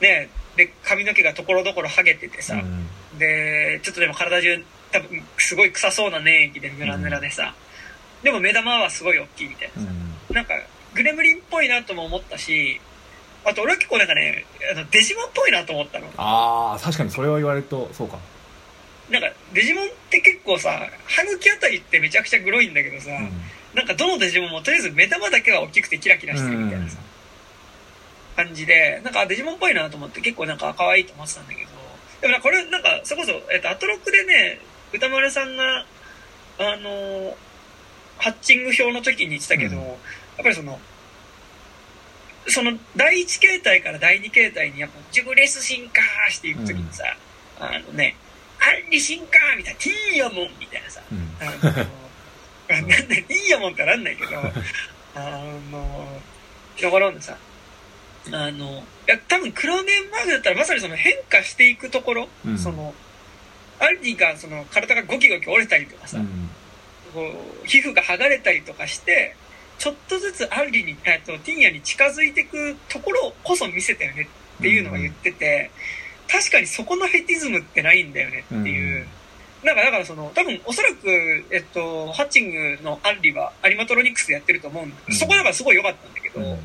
[0.00, 2.88] う、ね、で、髪の毛がところどころ剥げててさ、うん。
[3.18, 7.54] で、ちょっとでも体中、多分、すごい臭そうな粘液でヌラヌラでさ、
[8.22, 9.88] でも目玉はすごい大きいみたいなさ、
[10.28, 10.34] うん。
[10.34, 10.54] なんか、
[10.94, 12.80] グレムリンっぽいなとも思ったし、
[13.44, 16.06] あと俺は結構なんかね、あのデジモンっぽいなと思ったの。
[16.16, 18.18] ああ確かにそれを言われるとそうか
[19.10, 23.10] なんか、デジモンって結構さ、歯茎あたりってめちゃくちゃグロいんだけどさ、
[23.74, 26.98] なんかどのデジモンもとりあえず目玉だけは大きくてキラキラしてるみたいなさ、
[28.36, 31.70] 感じで、なんかあデジモンっぽいなと思って結構なんか可愛いと思ってたんだけど、
[32.20, 34.60] でもなこれなんか、それこそ、えっと、アトロックでね、
[34.92, 35.86] 歌丸さんが、
[36.58, 37.34] あのー
[38.18, 39.82] ハッチング表の時に言ってたけど、うん。
[39.82, 39.96] やっ
[40.38, 40.78] ぱりその、
[42.48, 46.00] その第一形態から第二形態にやっぱジュブレス進化
[46.30, 47.04] していく時にさ、
[47.58, 48.16] あのね、
[48.60, 51.36] アンリ進化みたいな、ティーヤモンみたいなさ、うん。
[51.40, 51.52] あの、
[52.68, 54.38] なんだ、ティーヤモンってなんないけど、
[55.14, 56.22] あの、
[56.80, 57.36] だからねさ、
[58.32, 62.58] あの、いや、多分クローネンバーグだったらまさにその変化していくところ、うん。
[62.58, 62.94] その、
[63.78, 66.50] アンリがその体がゴキゴキ折れたりとかさ、うん。
[67.14, 67.22] こ
[67.64, 69.36] う皮膚が剥がれたりとかして、
[69.78, 74.28] ちょっとずつアンリに、えっと、ティーヤに近づいていくところこそ見せたよね
[74.58, 75.70] っていうのが言ってて、
[76.28, 79.06] 確かにそこのフェティズムってないんだよねっていう。
[79.62, 84.96] なんか、だからその、多分おそらく、えっと、ハッチングのアンリはアニマトロニクスでやってると思うんだ。
[85.12, 86.58] そこだからすごい良かったんだけど、うん。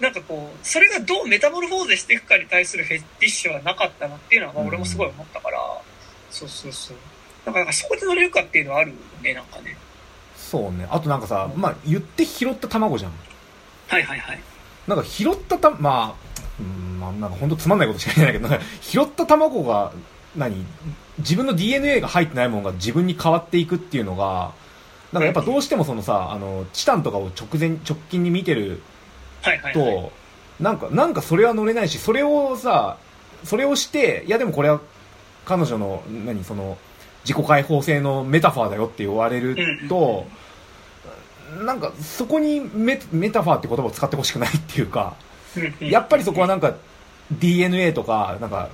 [0.00, 5.58] なんかこうそれがどうメタモルフォーゼしていくかに対するフェティッシュはなかったなっていうのは、まあ、俺もすごい思ったから、
[6.30, 6.96] そうそうそう。
[7.44, 9.76] だからそこで乗れるかっていうのはあるよねなんかね。
[10.36, 10.86] そうね。
[10.90, 13.12] あとなんかさ、まあ言って拾った卵じゃん。
[13.88, 14.40] はいはいはい。
[14.86, 16.27] なんか拾ったたまあ
[16.60, 19.92] うんまあなんか本当つまんないことしか言えないけど拾った卵が
[20.36, 20.64] 何？
[21.18, 24.52] 自分の DNA が入ってないものが自分に変わっていくっていうのが
[25.12, 28.80] なんかやっぱどうしてもそのさあのチタンとかを直前直近に見てる
[29.42, 30.02] はいはいはい。
[30.02, 30.12] と、
[30.60, 32.98] なんか、なんかそれは乗れないし、それをさ、
[33.44, 34.80] それをして、いやでもこれは
[35.44, 36.76] 彼女の、何、その、
[37.24, 39.56] 自己解放性のメタファーだよって言われる
[39.88, 40.26] と、
[41.64, 45.14] なんかそこにメメタファーって言葉を使ってほしくないっていうか、
[45.80, 46.74] やっぱりそこはなんか
[47.30, 48.68] DNA とか、なんか、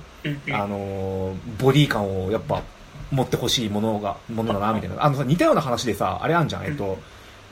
[0.51, 2.63] あのーボディ感をやっぱ
[3.11, 5.03] 持ってほしいものが、ものだな、みたいな。
[5.03, 6.97] あのさ、似たような話でさ、あれあんじゃん、えっと、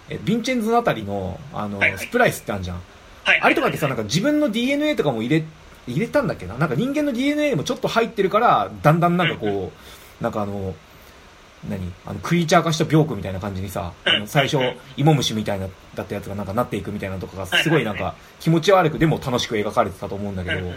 [0.10, 2.00] えヴィンチェンズのあたりの、あの、はいはい。
[2.00, 2.78] スプライスってあんじゃん。
[3.26, 5.46] はいあれとかってさ、なんか自分の DNA とかも入れ、
[5.88, 6.56] 入れたんだっけな。
[6.58, 9.72] なんか人間の DNA もちょっと入ってるから、だんだんなんかこ
[10.20, 10.76] う、なんかあの、
[11.70, 11.92] 何？
[12.06, 14.58] あの、クリーチャー化した病気みたいな感じにさ、あの 最初、
[14.98, 20.74] 芋虫みたいな、だったやつがなんかなっていくみたいなのとかが、すごいなんか気持ち悪くでも楽しく描かれてたと思うんだけどうんうん、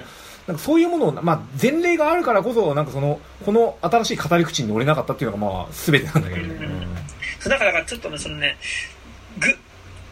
[0.47, 6.55] なんかそういうものを、まあ前例があるからこそ、なんかその、この新しい語り口に乗れなかったっていうのがまあ全てなんだけどね。
[6.61, 6.97] うん
[7.41, 8.57] そうだからちょっとねそのね
[9.39, 9.57] ぐ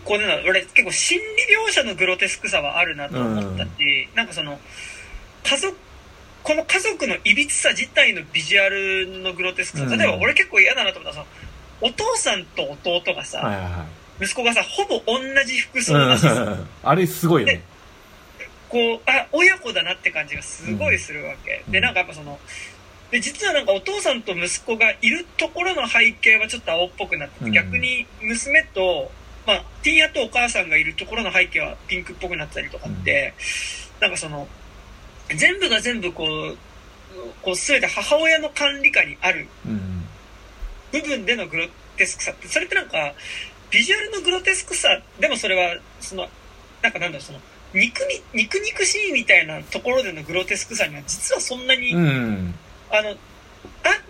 [0.05, 1.25] こうね俺結構心理
[1.69, 4.59] 描写のグロテスクさはあるなと思ったし、なんかその
[5.43, 5.77] 家族
[6.45, 9.99] この家族のいびつさ自体のビジュアルのグロテスクさ、うん。
[9.99, 11.27] 例えば俺結構嫌だなと思ったのは
[11.81, 13.87] そのお父さんと弟がさ、はいはいは
[14.21, 14.25] い。
[14.25, 16.69] 息子がさほぼ同じ服装だしさ、うん。
[16.85, 17.63] あれすごいよね。
[18.69, 21.73] こうあ親子だなって感じがすごいするわけ、うん。
[21.73, 22.39] でなんかやっぱその
[23.11, 27.53] で実はなんかお父さんと息子がいるところの背景はちょっと青っぽくなってて、うん。
[27.53, 29.11] 逆に娘と、
[29.47, 33.33] まあ、ティーヤとお母さんがいるところの背景はピンクっぽくなったりとかって、
[34.01, 34.47] なんかその
[35.37, 36.57] 全部が全部こう
[37.43, 40.05] こう全て母親の管理下にあるうん。
[40.93, 41.67] 部分でのグロ
[41.97, 43.15] テスクさってそれってなんか
[43.71, 46.29] ビジュアルのグロテスクさでもそれはその
[46.83, 47.41] なんかなんだろうその
[47.75, 52.55] 肉に肉肉しいみたいなところでのグロテスクさには実はそんなに、うん。
[52.91, 53.17] あのアン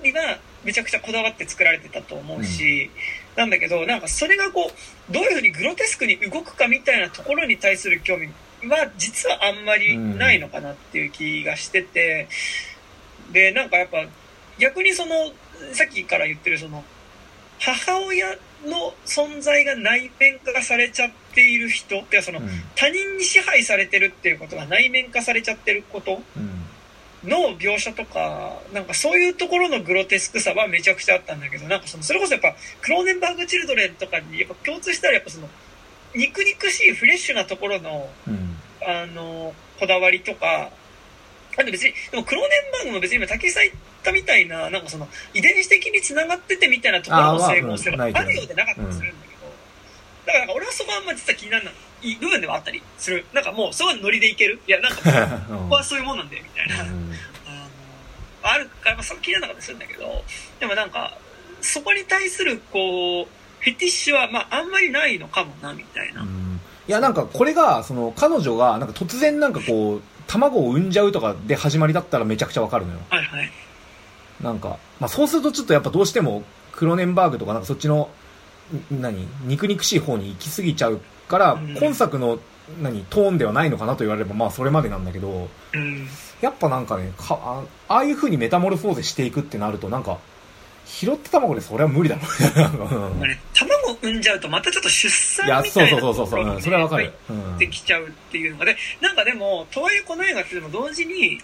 [0.03, 2.91] リはめちゃくちゃこだわって作られてたと思うし、
[3.37, 8.29] なんだけどなんかそれがこうどういうふうにグロテスクに動くかみたいなところに対する興味
[8.69, 12.29] は実はあんまりないのかなっていう気がしてて、
[13.33, 14.05] でなんかやっぱ
[14.59, 15.13] 逆にその
[15.73, 16.85] さっきから言ってるその
[17.61, 18.31] 母親
[18.67, 22.49] の存在が内面化されちゃっている人ってそのうん。
[22.75, 26.65] 他人に支配されてるっていうことが内面化されちゃってることうん。
[27.29, 35.49] の描写とかなんかそういうところのグロテスクさはめちゃくちゃあったんだけどなんかそのそれこそやっぱクローネンバーグ・チルドレンとかにやっぱ共通したらやっぱその
[36.15, 38.57] 肉肉しいフレッシュなところのうん。
[38.87, 40.69] あのこだわりとか
[41.57, 48.27] あと別にでもクローネンバーグも別に今竹井さん言ったみたいななんかその遺伝子的につながっててみたいなところの整合性はうんないけど。
[48.27, 49.47] あるようでなかったりするんだけど、
[50.27, 51.75] だからなんか俺はそこはあんま実は気にならない。
[52.21, 53.25] 部分ではあったりする。
[53.33, 54.61] なんかもうすごいノリでいける？
[54.67, 55.01] いやなんか
[55.49, 56.83] ここはそういうもんなんだよみたいな。
[56.83, 56.93] あの
[58.43, 60.25] あるから、まあ、そこ気にならなかったりするんだけど。
[60.61, 61.17] でもなんか
[61.63, 63.29] そこに対するこう
[63.65, 66.61] フェティッシュは、まあ、あんまりないのかもなみたいな、うん。
[66.87, 72.99] いやなんかこれがその彼女がなんか突然なんかこう卵を産んじゃうとかで始まりだったらめちゃくちゃわかるのよ。
[73.09, 73.51] はいはい。
[74.43, 76.43] なんか、まあ、そうするとちょっとやっぱどうしても
[76.73, 78.11] クロネンバーグとかなんかそっちの
[78.93, 79.27] ん何？
[79.47, 81.77] 肉肉しい方に行き過ぎちゃうから、うん。
[81.79, 82.39] 今作の
[82.83, 83.05] 何？
[83.05, 86.07] トーンではないのかなと言われればまあそれまでなんだけどうん。
[86.43, 90.19] やっぱなんかねかあああいう風にメタモルフォーゼしていくってなるとなんか
[90.87, 92.23] 拾った卵でそれは無理だろ。
[93.55, 97.13] 卵を産んじゃうとまたちょっと出産みたいなそうそうそれはわかる。
[97.29, 97.57] 入、うん。
[97.57, 98.65] ってきちゃうっていうのが。
[98.67, 101.41] でなんかでもとはいえこの映画ってでも同時に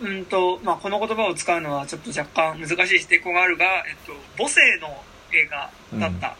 [0.00, 5.02] うんと、まあ、この言葉を使うのはちょっと若干難しい指摘があるが、えっと、母性の
[5.32, 6.36] 映画だった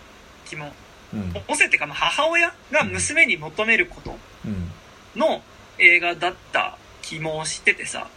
[0.47, 0.73] 気も、
[1.13, 1.33] うん。
[1.47, 4.71] 母性っていうかまあ母親が娘に求めることうん
[5.17, 5.43] の
[5.79, 8.09] 映画だった気もしててさ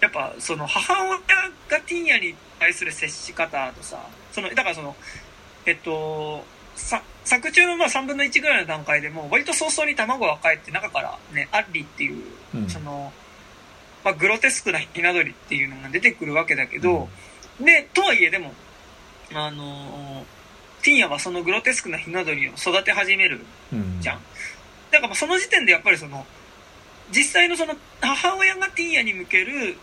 [0.00, 1.18] やっぱその母親
[1.68, 3.98] がティーヤに対する接し方とさ
[4.32, 4.94] そのだからその
[5.66, 6.42] えっと
[6.74, 12.24] さ作中のまあ3分の1ぐらいの段階でもう割と早々に卵が帰って中からねアッリっていう、
[12.54, 12.68] うん。
[12.70, 13.12] その、
[14.04, 17.08] まあ、グロテスクなひな鳥っていうのが出てくるわけだけど、
[17.60, 18.52] でとはいえでも
[19.34, 20.24] あの
[20.82, 23.98] ティーヤはそのグロテスクなひな鳥を育て始めるうん。
[24.00, 24.20] じゃん。
[24.90, 26.24] だからまあその時点でやっぱりその
[27.10, 29.76] 実際のその母親がティーヤに向ける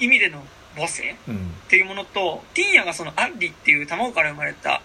[0.00, 0.42] 意味での
[0.76, 4.82] 母性っうんていうものとティーヤがそのアッリっていう卵から生まれた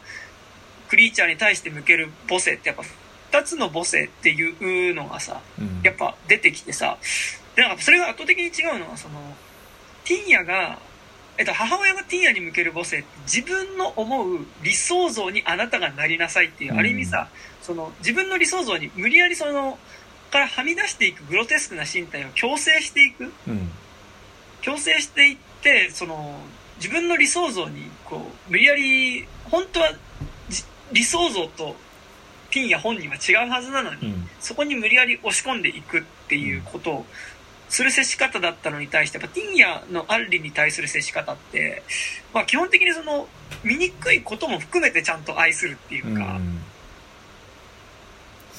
[0.88, 2.84] クリーチャーに対して向ける母性ってやっぱ
[3.40, 5.82] 2つの母性っていうのがさうん。
[5.84, 6.98] やっぱ出てきてさ
[7.56, 9.20] でなんかそれが圧倒的に違うのはその
[10.06, 10.80] ティンヤが、
[11.38, 17.28] えっと、母親がティンヤに向ける母性って自分の思う理想像にあなたがなりなさいっていう、うんある意味さ
[17.62, 19.78] その自分の理想像に無理やりその
[20.30, 23.32] からはみ出していくグロテスクな身体を強制していく。
[23.48, 23.70] うん。
[24.62, 26.36] 強制していってその
[26.78, 28.18] 自分の理想像にこ
[28.48, 29.92] う無理やり本当は
[30.50, 31.76] じ理想像と
[32.52, 34.30] ティンヤ本人は違うはずなのに、うん。
[34.40, 37.06] そこに無理やり押し込んでいくっていうことを
[37.70, 41.84] する接し方だったのに対してやっぱティンヤのアンリに対する接し方って、
[42.34, 43.28] まあ、基本的にその
[43.64, 46.16] 醜いことも含めてちゃんと愛するっていうか、うん。
[46.16, 46.40] そう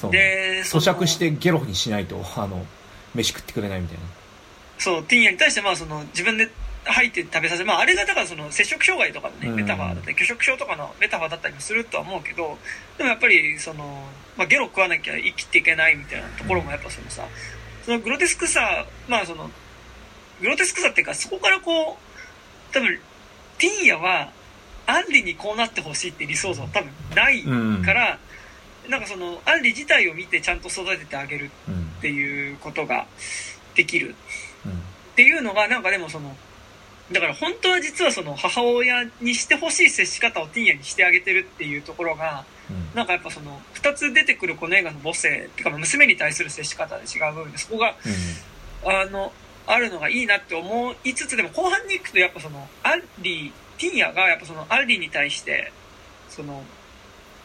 [0.09, 2.65] で咀嚼してゲロにしないとあの
[3.13, 4.03] 飯食ってくれないみたいな。
[4.77, 6.49] そうティンヤに対してまあその自分で
[6.85, 9.55] 入って食べさせる、まあ、あれがだからその摂食障害とかのねうん。
[9.55, 12.57] メタファーだったり拒食症とかのメタファーだったりもするとは思うけど
[12.97, 14.03] でもやっぱりその、
[14.37, 17.23] まあ、ゲロ食わなきゃ生きていけないみたいなところもやっぱそのさ
[17.85, 19.51] そのグロテスクさまあその
[20.41, 22.99] グロテスクさっていうかそこからこう多分
[23.59, 24.31] ティンヤは
[24.87, 27.83] アンリにこうなってほしいって理想像は多分ないうん。
[27.83, 28.19] から、
[28.89, 33.05] なんかそのアンリ自体を見てちゃんと育ててあげるうんっていうことが
[33.75, 34.15] できる
[34.65, 34.75] うんっ
[35.15, 36.35] ていうのがなんかでもその
[37.11, 42.95] だから本当は実はその母親にしてほしい接し方をティンヤにしてあげてるっていうところがうん。
[42.95, 47.95] なんかやっぱその2つ出てくるこの映画の母性っていうかまあ娘に対する接し方で違う部分でそこが
[48.85, 49.31] あの
[49.67, 55.71] あるのがいいなって思いつつでも後半に行くとやっぱそのアンリティンヤがやっぱそのアンリに対して
[56.29, 56.63] その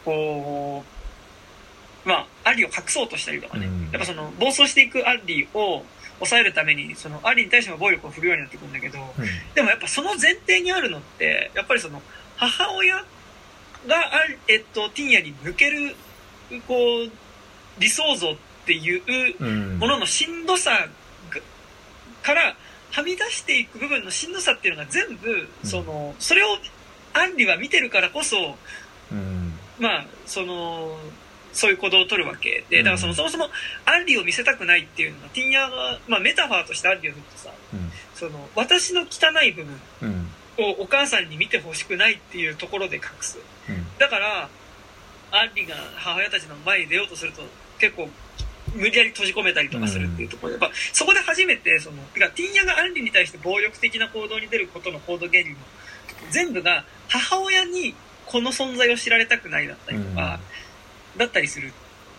[0.03, 0.96] こう
[2.07, 3.91] まあアンリを隠そうとしたりとかね、うん。
[3.91, 5.83] やっぱその暴走していくアンリを
[6.19, 9.25] 抑えるためにそのアンリに対しても暴力を振るようになってくるんだけどうん。
[9.53, 12.01] でもやっぱその前提にあるのってやっぱりその
[12.37, 13.03] 母親が
[14.15, 15.95] ある、えっと、ティンヤに向ける
[16.67, 17.11] こう
[17.79, 18.35] 理想像っ
[18.65, 19.79] ていううん。
[19.79, 20.71] もののしんどさ
[21.29, 21.41] が
[22.23, 22.55] から
[22.91, 26.47] はみ出していく部分のしんどさっていうのが全部、そのそれを
[27.13, 28.55] アンリは見てるからこそ
[29.11, 29.53] うん。
[29.77, 30.97] まあその
[31.57, 32.63] そういう行動を取るわけ。
[32.69, 33.49] でだからその、うんそもそも
[33.85, 37.91] アンリを見せたくないっていうのがティンヤが、まあ、メタファーとしてアンリを見るとさうん。
[38.13, 40.27] その私の汚い部分うん。
[40.59, 43.39] をお母さんに見てほしくないっていうところで隠す。
[43.69, 43.85] うん。
[43.97, 44.49] だから
[45.31, 47.41] アンリが母親たちの前に出ようとすると
[47.79, 48.07] 結構
[48.75, 50.57] 無理やり閉じ込めたりとかするっていうところ。
[50.57, 55.57] で、やっぱそこで初めてそのてかティンヤがアンリに対して暴力的な行動に出ることの行動原理も
[56.29, 57.95] 全部が母親に
[58.25, 60.39] この存在を知られたくないだったりとか、
[61.17, 61.71] だったりするっ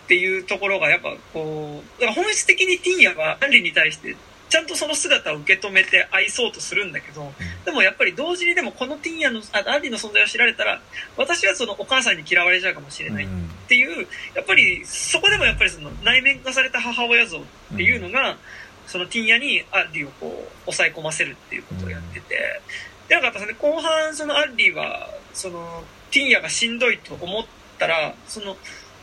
[0.08, 4.16] ていうところがやっぱこうだから本質的にティンヤはアンリに対して
[4.48, 7.30] ちゃんとその姿を受け止めて愛そうとするんだけど、
[7.66, 10.80] でもやっぱり同時にでもこのティンヤのあアンリの存在を知られたら
[11.18, 17.42] 私はそのお母さんに嫌われちゃうかもしれないっうんていうやっぱりそこでもやっぱりその内面化された母親像っ
[17.76, 18.38] ていうのが、
[18.86, 22.60] そのティンヤにアンリをこう抑え込ませるっていうことをやってて、
[23.08, 27.44] でなんかやっぱその後半そのアンリはそのティンヤがしんどいと思っ
[27.78, 28.56] たらその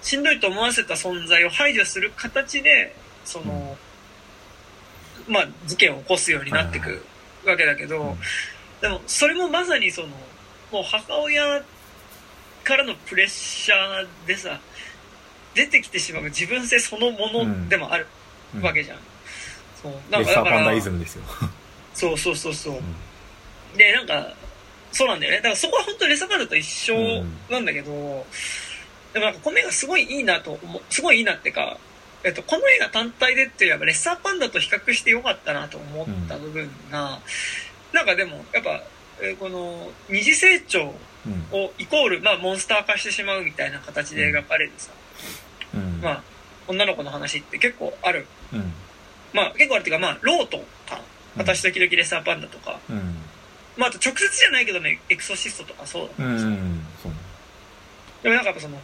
[0.06, 3.76] しんどいと思わせた存在を排除する形でその、
[5.28, 7.04] まあ事件を起こすようになっていく
[7.44, 8.18] わけだけど、うん。
[8.82, 10.10] でもそれもまさにその
[10.72, 11.64] もう母親
[12.64, 14.60] からのプレッシャーでさ
[15.56, 18.06] 出てきてしまう自分性そのものでもある
[18.56, 18.62] うん。
[18.62, 19.00] わけじゃん、
[19.82, 19.94] そう。
[20.12, 21.24] レッサーパンダイらズムですよ。
[21.96, 23.78] そうそうそうそう、ん。
[23.78, 24.36] でなんか
[24.92, 25.38] そうなんだよね。
[25.38, 26.96] だからそこは本当にレッサーパンダと一緒
[27.50, 28.24] なんだけど、
[29.16, 31.78] でもなんかこの映画すごいいいなと思うすごいいいなってか
[32.26, 37.20] えっと、この映画単体でっていうよりはレッサーパンダと比較してよかったなと思った部分が、
[37.94, 38.82] なんかでもやっぱ、
[39.22, 40.96] えーこの二次成長
[41.28, 41.46] うん。
[41.52, 44.92] をイコール、まあ、モンスター化してしまうみたいな形で描かれるさ、
[45.76, 46.02] うん。
[46.02, 46.24] まあ、
[46.68, 48.26] 女の子の話って結構ある。
[48.52, 48.74] うん。
[49.32, 50.96] まあ、結構あるっていうか、まあ、ローとか、
[51.36, 53.18] うん私時々レッサーパンダとか、うん。
[53.78, 56.50] まあ、あと直接じゃないけどね、エクソシストとかそうだうんったしさ
[57.04, 57.12] そう
[58.24, 58.80] でもなんかやっぱその、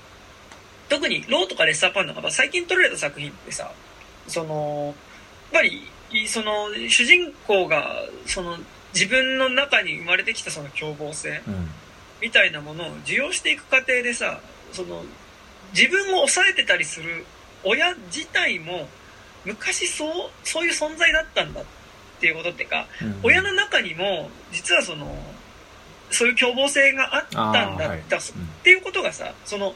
[0.92, 3.72] 特にローとかレッサーパンダが最近撮られた作品ってさ、
[4.28, 4.94] その、
[5.54, 8.58] やっぱり、いその、主人公が、その、
[8.94, 11.70] 自分の中に生まれてきたその凶暴性うん。
[12.22, 14.42] みたいなものを受容していく過程でさ、
[14.74, 15.06] その、
[15.74, 17.26] 自分を抑えてたりする
[17.64, 18.90] 親自体も、
[19.46, 21.64] 昔そう、そういう存在だったんだっ
[22.20, 25.18] ていうことっていうか、うん親の中にも、実はその、
[26.10, 27.98] そういう凶暴性があったんだっ
[28.64, 29.74] ていうことがさその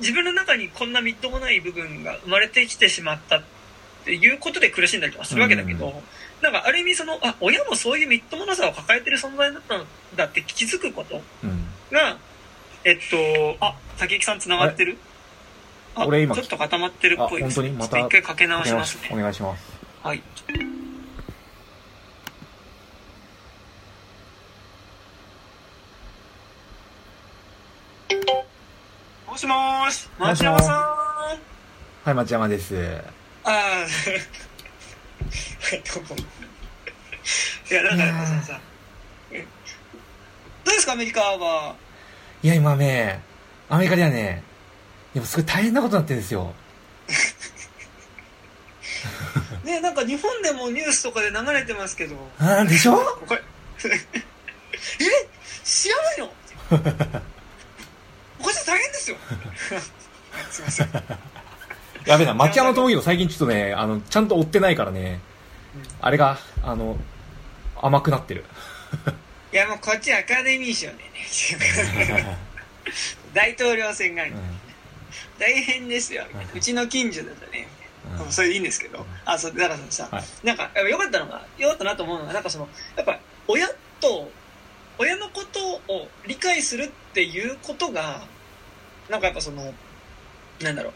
[0.00, 3.42] 自分の中にこんなみっともない部分が生まれてきてしまったっ
[4.04, 5.92] ていうことで苦しんだりとかするわけだけど、うん。
[6.42, 9.84] なんかある意味そのあ親もそういうみっともなさを抱えてる存在だったん
[10.16, 11.66] だって気づくことうん。
[11.90, 12.16] が
[12.84, 14.96] えっとあ竹木さんつながってる？
[15.94, 17.70] ああ俺今ちょっと固まってるっぽいですあ本当に？
[17.72, 19.10] またちょっと一回かけ直しますね。
[19.12, 19.70] お願いします。
[20.02, 20.22] はい
[29.54, 30.80] もし町山さん
[32.04, 32.76] はい町山です。
[33.44, 33.84] ああ
[35.94, 36.14] どうも。
[37.70, 38.60] いやだからやっぱさ
[39.32, 39.44] え
[40.64, 41.74] どうですかアメリカは？
[42.44, 43.20] いや今ね
[43.68, 44.42] アメリカではね
[45.14, 46.54] でもすごい大変なことになってるんですよ。
[49.64, 52.14] ねなんか日本でもニュースとかで流れてますけど。
[52.38, 52.96] あーでしょ？
[53.26, 53.42] これ。
[53.82, 53.88] え？
[55.64, 56.32] 知らないの？
[60.50, 60.88] すいません。
[62.06, 65.20] やべえな町山智弘最近ちょっとねあのちゃんと追ってないからね。
[65.74, 65.82] うん。
[66.00, 66.96] あれがあの
[67.80, 68.44] 甘くなってる。
[69.52, 72.38] いやもうこっちアカデミー賞でね。
[73.34, 74.32] 大統領選がある。
[75.38, 76.24] 大変ですよ。
[76.32, 76.58] うん。
[76.58, 77.68] うちの近所だとね。
[78.18, 78.26] うん。
[78.26, 79.04] うんそれでいいんですけど。
[79.24, 80.24] あそうだからさ、はい。
[80.44, 83.68] なんかやっぱ良かったのが良かったなと思うのがなんかそのやっぱ親
[84.00, 84.30] と
[84.98, 88.22] 親のことを理解するっていうことが
[89.10, 89.72] なんかやっぱその
[90.62, 90.92] なんだろう。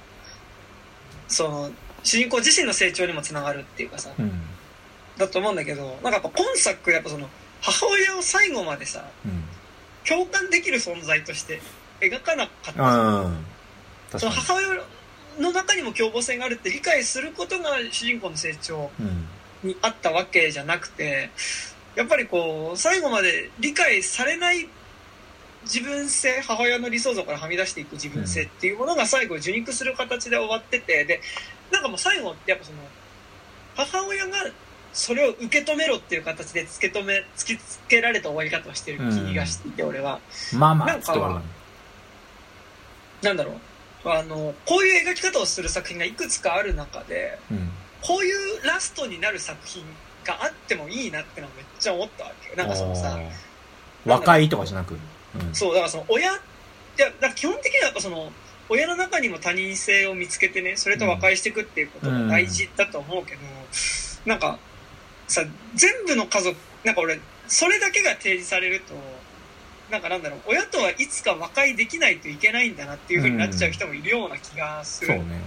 [1.28, 1.70] その
[2.02, 4.10] 主人公自身の成長にもつながるっていうかさ。
[4.18, 4.32] うん。
[5.16, 7.28] だと思うんだけどなんかやっぱ今作やっぱその
[7.60, 9.44] 母親を最後までさうん。
[10.06, 11.60] 共感できる存在として
[12.00, 12.82] 描かなかった。
[12.82, 13.44] うん
[14.18, 14.68] その母親
[15.38, 18.90] の中にも凶暴性があるって理解することが主人公の成長
[19.62, 21.30] にあったわけじゃなくて
[21.96, 24.68] やっぱりこう最後まで理解されない
[25.64, 31.20] 自分性母親の理想像からはみ出していく自分性っていうものが最後受肉する形で終わっててで
[31.72, 32.78] なんかもう最後ってやっぱその
[33.76, 34.32] 母親が
[34.92, 40.20] それを受け止めろっていう形で突き止め突きつけられた終わり方をしてる気がしていて、俺は。
[40.52, 41.42] まあまなんか
[43.22, 43.52] なんだろ
[44.04, 44.08] う。
[44.08, 47.70] あのこういう描き方をする作品がいくつかある中でうん。
[48.02, 49.82] こういうラストになる作品
[50.24, 52.56] があってもいいなってのはめっちゃ思ったわけよ。
[52.56, 53.18] なんかそのさ
[54.06, 54.96] 和解とかじゃなく？
[55.41, 55.55] うん。
[55.55, 56.37] そうだからその親い
[56.97, 58.30] やだ基本的にはやっぱその
[58.68, 63.41] 親の中にも他人性を見つけてねそれと和解していくっていうことが大事だと思うけど、
[64.24, 64.59] なんか
[65.28, 65.43] さ
[65.74, 68.95] 全部の家族なんか俺それだけが提示されると
[69.91, 75.41] なんかなんだろう親とはいつか和解できないといけないんだなっていう風になっちゃう人もいるような気がする、そうね。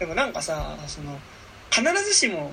[0.00, 1.18] でもなんかさその
[1.70, 2.52] 必ずしも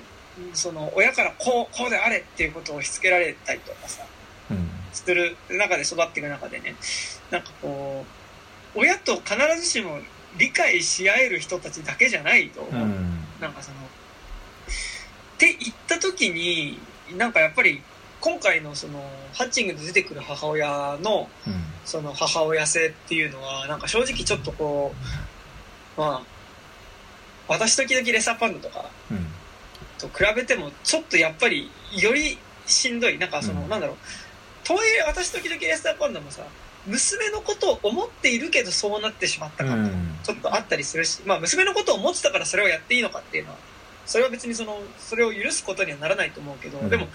[0.53, 4.03] その親からこうこうであれっていうことを押し付けられたりとかさ
[4.51, 6.75] うんうんする中で育っていく中でね。
[7.31, 8.05] なんかこ
[8.75, 9.99] う親と必ずしも
[10.37, 12.61] 理解し合える人たちだけじゃないと
[13.39, 13.81] なんかそのっ
[15.37, 16.77] て言った時に
[17.17, 17.81] なんかやっぱり
[18.21, 18.99] 今回のその
[19.33, 21.53] ハッチングで出てくる母親のうん。
[21.85, 24.93] その母親性っていうのはなんか正直ちょっとこ
[25.97, 26.23] うまあ
[27.47, 29.25] 私時々レッサーパンダとかうん。
[29.97, 33.17] と比べてもちょっとやっぱりよりしんどい。
[33.17, 33.69] なんかその、うん。
[33.69, 33.97] なんだろう
[34.69, 36.43] とはいえ私時々レッサーパンダもさ
[36.85, 40.15] 娘のことを思っているけどそうなってしまったかうん。
[40.23, 43.57] ちょっとあったりするし、まあ娘のことを思ってたからそれをやっていいのかっていうのは
[44.05, 46.89] それは別にそのそれを許すことにはならないと思うけど、うん。
[46.89, 47.07] でも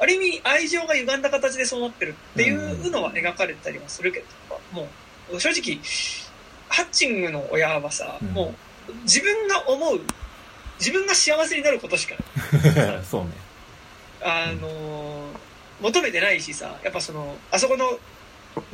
[0.00, 4.88] ある意味愛情が歪んだ形でそうなってるっていうのは描かれたりはするけど、も
[5.30, 5.78] う正直
[6.68, 8.28] ハッチングの親はさ、うん。
[8.28, 8.54] も
[8.88, 10.00] う自分が思う
[10.80, 12.16] 自分が幸せになることしか
[13.04, 13.30] そうね。
[14.22, 15.43] あのー
[15.80, 17.98] 求めてないしさやっぱそのあそこの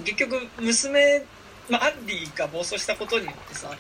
[0.05, 1.23] 結局娘、
[1.69, 3.71] まあ、アンディが暴走したことによってさ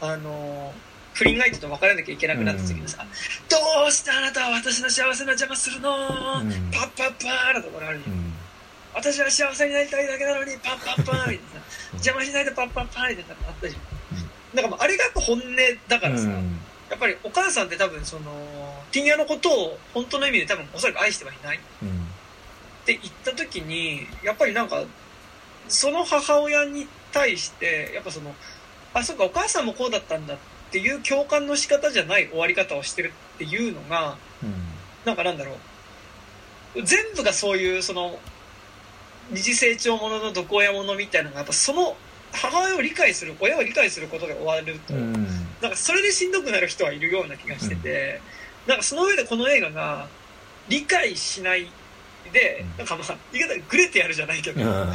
[0.00, 3.04] あのー不倫相手と別れなきゃいけなくなった時にさ
[3.50, 3.56] 「ど
[3.88, 5.90] うしてあなたは私の幸せの邪魔するの？
[5.90, 6.70] うん。
[6.70, 8.12] パッパッパーなところあるじゃん。
[8.12, 8.32] うん。
[8.94, 13.82] 私は幸せになりたいだけなのにパッパッパーみたいなさ邪魔しないでパッパッパーみたいなのあったじゃん。
[14.54, 15.42] だからもうあれが本音
[15.88, 16.60] だからさ、うん。
[16.88, 21.58] やっぱりお母さんって多分そのティニアのことを本当の意味で多分おそらく愛してはいない。
[21.82, 22.06] うん
[22.88, 24.82] って言った時にやっぱりなんか
[25.68, 28.34] その母親に対してやっぱその
[28.94, 30.36] あそうかお母さんもこうだったんだっ
[30.70, 34.54] ていう共感の仕方じゃない終わり方をしてるっていうのがうん。
[35.04, 35.52] なんかなんだろ
[36.76, 36.82] う。
[36.82, 38.18] 全部がそういうその
[39.30, 41.94] 二次成長ものの毒親ものみたいなのがやっぱその
[42.32, 45.12] 母親を理解する親を理解することで終わると、うん。
[45.60, 48.20] なんかそれでしんどくなる人はいるような気がしてて、
[48.66, 50.08] なんかその上でこの映画が
[50.68, 51.70] 理解しない
[52.32, 52.78] で、うん。
[52.78, 54.68] なんかまあ言い方グレてやるじゃないけど、うん。
[54.68, 54.86] あ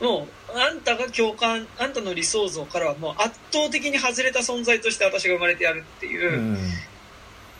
[0.00, 6.58] のもうあんたが共感あんたの理想像からはもう圧倒的に外れた存在として私が生まれてやるっていうう、ん。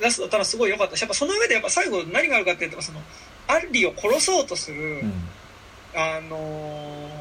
[0.00, 0.96] ラストたらすごい良かった。
[0.96, 3.00] しやっぱその上でやっぱ最後何があるかっていうとその
[3.48, 5.12] アンリを殺そうとする、うん。
[5.94, 6.36] あの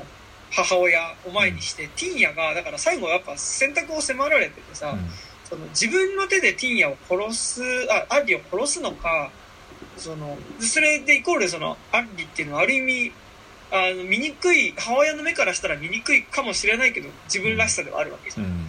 [0.01, 0.15] ー
[0.51, 5.09] 母親を前にして、ティンヤがだから最後やっぱ選択を迫られててさ、うん。
[5.43, 7.61] その自分の手でティンヤを殺す
[8.09, 9.31] あアンリを殺すのか
[9.97, 13.11] そのそれでイコールそのアンリっていうのはある意味
[13.71, 18.45] あの醜い母親の目からしたら醜いかもしれないけど自分らしさではあるわけじゃん。
[18.45, 18.65] いうん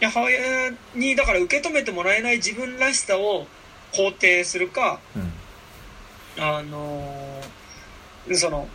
[0.00, 3.46] や母親にだから受け止めてもらえない自分らしさを
[3.92, 5.32] 肯定するかうん
[6.42, 8.68] あのーその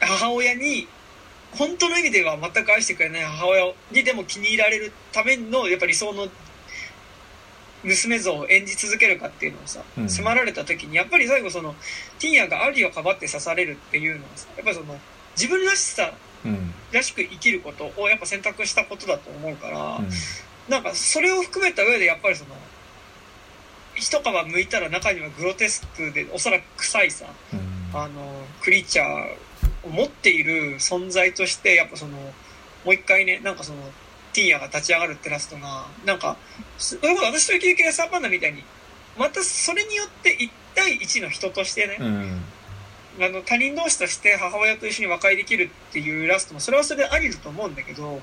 [0.00, 0.86] 母親に
[1.52, 6.28] 本当の意味では全く愛してくれない母親にでも気に入られるためのやっぱり理想の
[7.82, 10.08] 娘像を演じ続けるかっていうのをさ、うん。
[10.08, 11.74] 迫られた時にやっぱり最後その
[12.18, 14.98] ティンヤがアリをかばって刺されるっていうのはさやっぱりその
[15.36, 16.12] 自分らしさ
[16.44, 16.74] うん。
[16.92, 20.08] らしく生きることをやっぱ選択したことだと思うから、うん。
[20.68, 22.54] なんかそれを含めた上でやっぱりその
[23.94, 27.60] 一皮剥いたら中にはグロテスクでおそらく臭いさうん。
[27.92, 32.12] あのクリーチャーを持っている存在としてやっぱその
[32.84, 33.78] もう一回ねなんかその
[34.32, 36.36] ティーヤが立ち上がるってラストがなんか
[36.78, 38.64] すそれこそ私と雪雪やサーパンダみたいに
[39.18, 42.40] またそれによって1対1の人としてね、うん。
[43.20, 48.20] あの他人同士として母親と一緒に和解できるっていうラストもそれはそれでありだと思うんだけど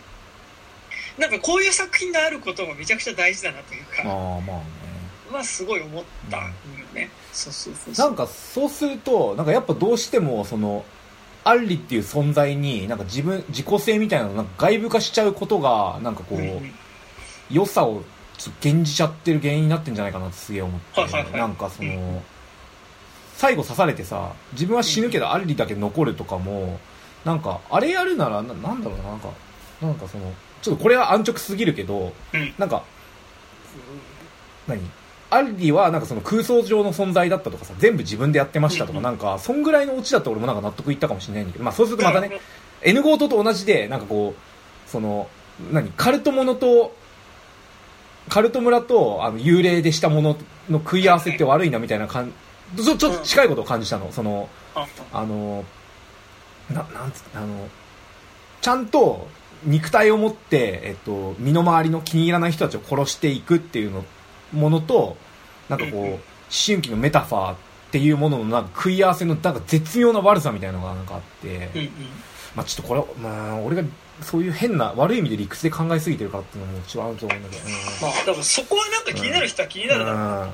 [1.19, 4.63] なんかこういう作品があることもめちゃくちゃ大事だなというかああまあね。
[5.31, 6.49] まあすごい思ったんよ
[6.93, 8.07] ね、そうそうそうそう。
[8.07, 10.85] なんかそうするとなんかやっぱどうしてもその
[11.47, 18.03] アンリっていう存在になんか自分自己性みたいなのをなんか外部化しちゃうことがなんかこう、良さを
[18.37, 21.33] ちょっと減じちゃってる原因になってんじゃないかなってすげえ思って、はいはいはい。
[21.33, 22.21] なんかその、うん
[23.37, 26.79] 最後刺されてさ自分は死ぬけどアンリだけ残るとかも
[27.23, 29.29] なんかあれやるならななんだろうななんか
[29.79, 30.33] なんかその
[30.63, 32.53] ちょっとこれは安直すぎるけど、うん。
[32.57, 32.83] なんか
[34.67, 34.81] 何？
[35.29, 42.39] アンリはなんかその空想上の存在だったとかさ全部自分でやってましたとか、なんかそんぐらいのオチだと俺もなんか納得いったかもしれないんだけどまあそうするとまたね
[42.81, 45.27] N ゴートと同じでなんかこうその
[45.71, 46.95] 何カルトものと
[48.29, 50.37] カルト村とあの幽霊でしたもの
[50.69, 52.31] の食い合わせって悪いなみたいな感
[52.75, 54.87] じちょっと近いことを感じたのそのあ。
[55.13, 55.63] あの
[56.69, 57.69] ななんつあの
[58.61, 59.27] ちゃんと
[59.63, 64.05] 肉体を持って、えっと、身の回りの気に入らない人たちを殺していくっていうの
[64.53, 65.17] ものと
[65.69, 66.19] なんかこう思
[66.65, 67.57] 春期のメタファーっ
[67.91, 71.69] ていうもののなんか食い合わせのなんか絶妙な悪さみたいなのがなんかあって、
[72.55, 73.83] まあちょっとこれ、まあ俺が
[74.21, 77.63] そういう変な悪い意味で理屈で考えすぎてるからっていうのももちろんあると思うんだけど、
[78.01, 80.43] まあ多分そこはなんか気になる人は気になるだろうな。
[80.43, 80.49] うん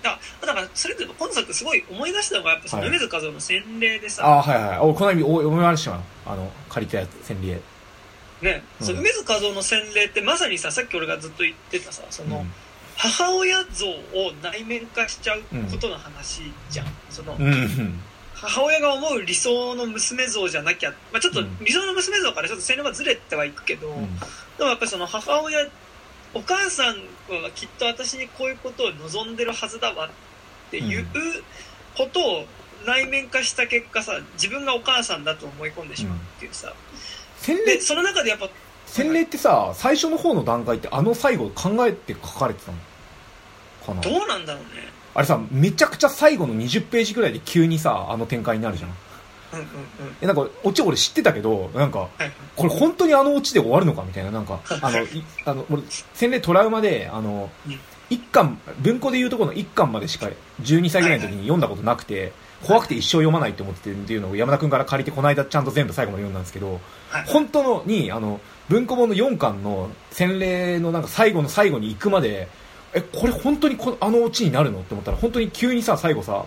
[0.00, 7.60] だだからそれでも今作すごい思い出したのがやっぱそのはい梅津和夫の洗礼でさ、ああはいはいおこの間お読みましたあの借りたやつ千里絵
[8.40, 12.52] ね、そううん梅津和夫の洗礼ってまさにささっき俺がずっと言ってたさその、うん
[12.98, 18.00] 母親像を内面化しちゃうことの話じゃん、そのうんうん。
[18.34, 21.56] 母親が思う理想の娘像じゃなきゃ、まあ、ちょっとうん。
[21.60, 24.18] 理想の娘像からちょっと洗礼はずれてはいくけど、うん。
[24.18, 25.68] でもやっぱりその母親
[26.34, 26.96] お母さん
[27.42, 30.10] はきっと私にこういうことを望んでるはずだわっ
[30.70, 31.06] ていう
[31.96, 32.44] ことを
[32.84, 36.74] 内面化した結果さ自分がお母さんだと思い込んでしまうっていうさ、
[37.38, 38.48] 洗礼でその中でやっぱ
[38.86, 42.78] 洗礼ってさ最初の方の段階ってあの最後考えて書かれてたの？
[43.88, 44.00] かな。
[44.02, 44.68] どうなんだろうね。
[45.14, 48.90] あれさめちゃくちゃ最後の20ページぐらいで急にさあの展開になるじゃん。
[49.54, 49.70] うんうんうん。
[50.20, 52.08] えなんかオチ俺知ってたけどなんか
[52.54, 54.30] これ本当にあのオチで終わるのかみたいな。
[54.30, 55.06] なんかあのい
[55.44, 55.82] あの俺
[56.14, 57.80] 洗礼トラウマであのうん。
[58.10, 60.30] 一巻文庫でいうところの一巻までしか
[60.62, 62.32] 12歳ぐらいの時に読んだことなくて
[62.66, 67.24] 怖くて一生読まないって思っててっていうのを山田君から借りてこの間ちゃんと全部最後まで読んだんですけどはい。
[67.26, 72.48] 本当のにあの文庫本の4巻の洗礼のなんか最後の最後に行くまで
[72.94, 74.80] えこれ本当にこのあのオチになるの？
[74.80, 76.44] って思ったら本当に急にさ最後さ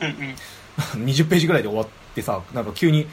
[0.00, 1.04] うんうん。
[1.04, 3.06] 20ページぐらいで終わってさなんか急に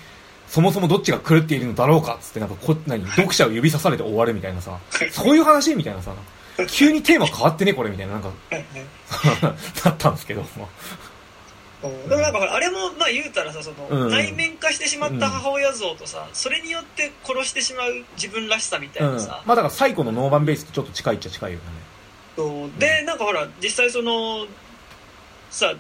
[0.48, 4.80] そもそもどっちが狂っているのだろうかっつってなんかこ何読者を指さされて終わるみたいなさ
[5.11, 6.14] そういう話みたいなさ
[6.69, 8.65] 急にテーマ変わってねこれみたいななんかはいはい
[9.85, 10.43] なったんですけどう。
[10.43, 10.48] ん
[12.10, 14.10] でもなんかあれもまあ言うたらさその、うん。
[14.11, 21.64] 内面化してしまった母親像とさそれによって殺してしまう自分らしさみたうんいなさ、まあだからサイコのノーバンベースとちょっと近いっちゃ近いよね
[22.36, 24.45] そうでなんかほら実際その
[25.49, 25.74] さ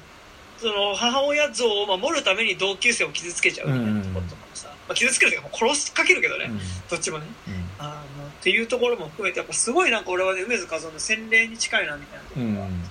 [0.57, 6.59] その母親像を守るために同級生を傷つけちゃうみたいなところとかもさ、まあ、傷つけるというか殺しかけるけどね、うん。
[6.87, 7.25] どっちもね。
[7.47, 7.53] うん。
[7.79, 12.83] あのっていうところも含めてやっぱすごいなんか俺はね梅津和夫の洗礼に近いなみたいなところがうん。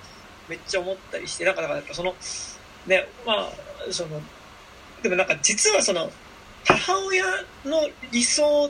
[0.48, 2.12] めっちゃ思ったりしてなんかだからやっぱその
[2.88, 3.52] ねまあ
[3.92, 4.20] その
[5.02, 6.10] でもなんか実はその
[6.64, 7.24] 母親
[7.64, 8.68] の理想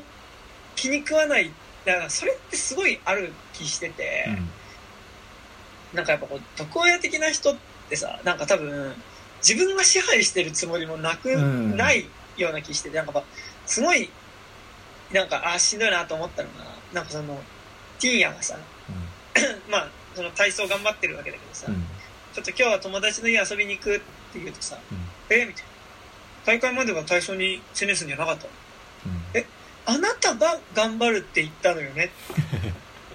[0.76, 1.50] 気に食わない
[1.86, 4.28] だからそれってすごいある気してて、
[5.94, 7.56] なんかやっぱこう毒親的な人っ
[7.88, 8.94] てさなんか多分
[9.46, 11.76] 自分が支配してるつもりもなく、うん。
[11.76, 12.06] ない
[12.36, 13.28] ような気しててなんかやっぱ
[13.66, 14.10] すごい
[15.12, 16.54] なんかあーしんどいなと思ったのが
[16.92, 17.40] なんかその
[17.98, 18.56] ティーヤがさ
[19.68, 21.66] まあその体操頑張ってるわけだけどさ、
[22.34, 24.04] ちょっと今日は友達の家遊びに行くって
[24.40, 24.76] 言うとさ、
[25.30, 25.70] えみたいな。
[26.44, 28.50] 大会までは体操に専念するんじゃなかったの？
[29.06, 29.44] うん。
[29.86, 32.10] あなたが頑張るって言ったのよね？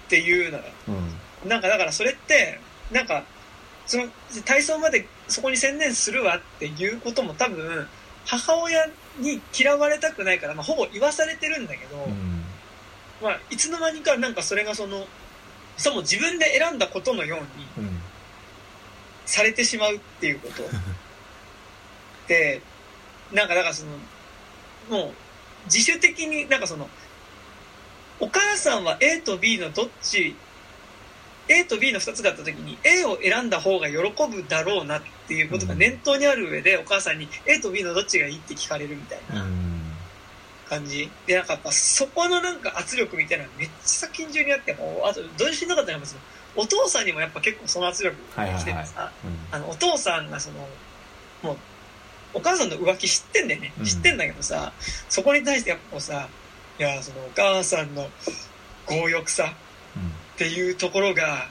[0.00, 0.64] っていうのよ。
[1.44, 1.48] うん。
[1.48, 3.24] なんかだからそれって、なんか、
[3.86, 4.08] その
[4.44, 7.88] 体操までそこに専念するわっていうことも多分、
[8.24, 8.86] 母親
[9.18, 12.44] に嫌われたくないから、まあほぼ言わされてるんだけど、うん
[13.22, 15.06] まあいつの間にかなんかそれがその、
[15.76, 17.40] そも自分で選んだことのよう
[17.80, 18.00] にうん
[19.26, 20.62] されてしまうっていうこと。
[22.28, 22.60] で、
[23.32, 23.98] なんかだからその、
[24.88, 25.14] もう
[25.66, 26.88] 自主的になんかその、
[28.20, 30.36] お母さんは A と B のどっち、
[31.48, 39.46] A と B の2つがあった時に A を選んだ方が喜ぶだろうなっていうことが念頭にある上でお母さんに A と B のどっちがいいって聞かれるみたいな
[40.68, 41.10] 感じ。
[41.26, 46.04] で、なんかやっぱそこのなんか圧力みたいなめっちゃ先んじゅうにあって、もうあとどうしんどかったの
[46.56, 49.12] お父さんにもやっぱ結構その圧力が来ててさ、
[49.52, 50.66] あのお父さんがその
[51.42, 51.56] もう
[52.34, 53.84] お母さんの浮気知ってんだよね、うん。
[53.84, 54.72] 知ってんだけどさ
[55.08, 56.28] そこに対してやっぱこうさ
[56.78, 58.08] いやそのお母さんの
[58.86, 59.54] 強欲さ
[60.36, 61.48] っていうところが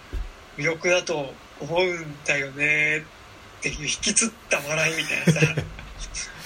[0.58, 3.04] 魅力だと思うんだよね。
[3.60, 5.56] っていう引きつった笑いみたいなさ。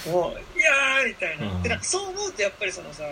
[0.10, 1.62] もういやーみたいな、うん。
[1.62, 3.04] でなんかそう思うとやっぱりそのさ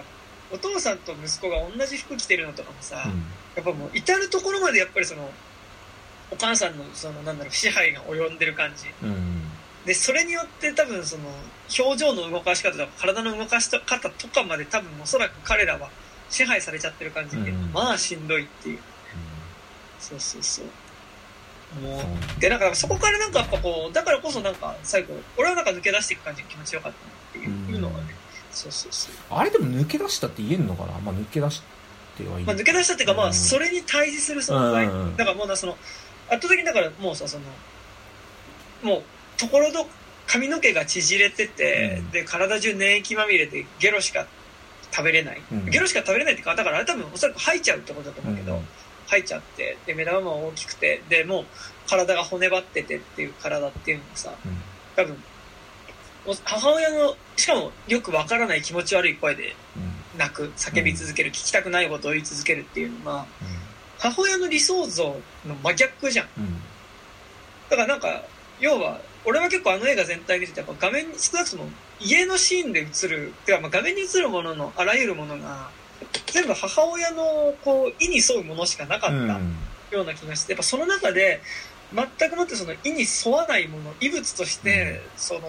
[0.51, 3.05] お父さんと息子が同じ服着てるのとかもさ、
[3.55, 5.31] やっぱもう至る所までやっぱりその
[6.31, 8.87] お母さんのそのなんだろう支配が及んでる感じ。
[9.03, 9.11] うん。
[9.11, 9.39] うん
[9.87, 11.23] でそれによって多分その
[11.79, 15.89] 表情の動かし方とか体の動かし方とかまで多分おそらく彼らは
[16.29, 17.73] 支配されちゃってる感じで、うん。
[17.73, 18.79] まあしんどいっていう
[20.01, 20.65] そうそうそう。
[21.83, 22.39] もううん。
[22.39, 28.15] でなんかそこからなんかやっぱこうだからこそなんか最後俺はなんか抜け出していく感じが気持ちよかったなっていうのはね、
[28.51, 30.99] そうそうそう、あれでも抜け出したって言えんのかな？
[31.01, 31.63] まあ抜け出し
[32.17, 32.47] てはいる。
[32.47, 33.31] まあ、抜け出したっていうかまうん。
[33.31, 35.77] あそれに対峙する存在、だからもうなその
[36.31, 37.45] 圧倒的にだからもうさその
[38.83, 39.03] もう
[39.37, 39.87] ところど
[40.27, 42.11] 髪の毛が縮れてて、うん。
[42.13, 44.27] で体中粘液まみれでゲロしか
[44.91, 45.67] 食べれない、うん。
[45.67, 48.63] ゲロしか食べれないっていうかだからあれ多分おそらく吐いちゃうってことだと思うけど、うん
[49.09, 51.45] 吐いちゃってで目玉も大きくてでもう
[51.89, 54.57] 体が骨張っててっていう体っていうのがさうん。
[54.97, 55.17] 多分
[56.27, 60.19] お母親のしかもよくわからない気持ち悪い声でうん。
[60.19, 63.45] 泣く叫び続ける、聞きたくないことを言い続けるっていうのはう
[63.99, 65.05] 母親の理想像
[65.47, 66.27] の真逆じゃん。
[67.69, 68.25] だからなんか
[68.61, 71.67] 要は俺は結構あの映画全体見ててやっぱ画面に少なくとも
[72.01, 75.71] 家のシーンで映るてかまあ画面に映るもののあらゆるものが
[76.27, 79.57] 全部母親のこう意に沿うものしかなかったうん。
[79.91, 81.41] ような気がしてやっぱその中で
[82.19, 85.41] 全くもってその意に沿わないもの異物として、その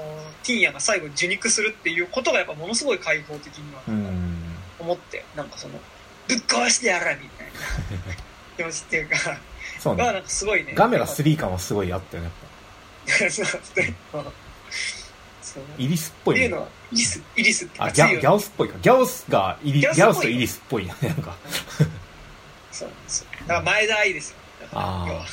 [0.44, 4.36] ティーヤが最後受肉するっていうことがやっぱものすごい開放的にはうん。
[4.80, 5.74] 思ってなんかその
[6.30, 8.16] ぶっ壊してやるみたいな
[8.56, 9.38] 気持ちっていうか
[9.80, 10.06] そうね。
[10.06, 10.72] がなんかすごいね。
[10.74, 12.32] ガメラ3感はすごいあったよね
[13.22, 13.46] やっそう
[13.82, 13.96] ね
[15.42, 15.64] そう。
[15.64, 16.46] ぱイリスっぽいね。
[16.46, 18.78] っていうのはイリスイリスってあギャギャオスっぽいか。
[18.82, 20.94] ギャオスがイリギギャオスとイリスっぽいよ。
[21.02, 21.36] ね なんか。
[22.72, 23.28] そうなんですよ。
[23.42, 24.36] だから前田愛ですよ。
[24.62, 25.08] だからあー。
[25.10, 25.20] 要は。
[25.22, 25.26] うん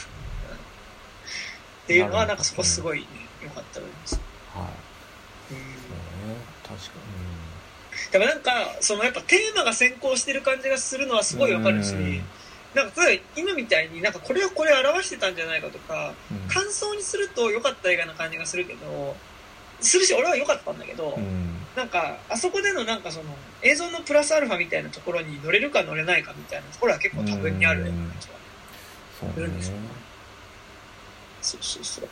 [1.87, 3.07] っていうのはなんかそこすごいね
[3.45, 4.21] 良かったと思います。
[4.53, 4.69] は
[5.51, 5.55] い。
[5.55, 5.59] うん。
[5.59, 5.93] そう
[6.29, 6.37] ね。
[6.65, 6.91] 確か
[8.13, 12.25] でもなんかそのやっぱテーマが先行してる感じがするのはすごいわかるしうん。
[12.75, 16.13] なんか例えば今みたいになんかこれをこれ表してたんじゃないかとか
[16.49, 19.17] 感想にすると良かった映画な感じがするけど
[19.81, 21.57] するし俺は良かったんだけど、うん。
[21.77, 23.27] なんかあそこでのなんかその
[23.63, 28.35] 映像のプラスアルファみたいなところに乗れるか乗れないかみたいなところは結構多分にあるような感じが
[29.21, 29.53] そうね。
[31.43, 32.09] そうそうそう。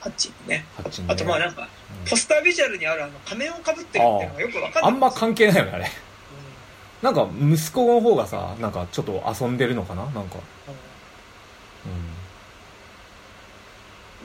[0.00, 0.56] ハッチにね。
[0.56, 0.66] ね。
[1.08, 1.68] あとまあなんか
[2.02, 2.10] うん。
[2.10, 4.82] ポスタービジュアルにあるあの仮面をかぶってるっていうのがよく分かんない。
[4.84, 5.84] あんま関係ないよねあれ。
[5.84, 10.04] うなんか息子の方がさなんかちょっと遊んでるのかな？
[10.06, 10.20] なんか。
[10.20, 10.24] ん。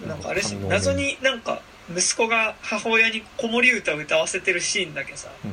[0.03, 0.09] うん。
[0.09, 1.61] なんかあれし謎になんか
[1.95, 5.51] 息子が母親に子守歌を歌わせてるシーンだけさうん。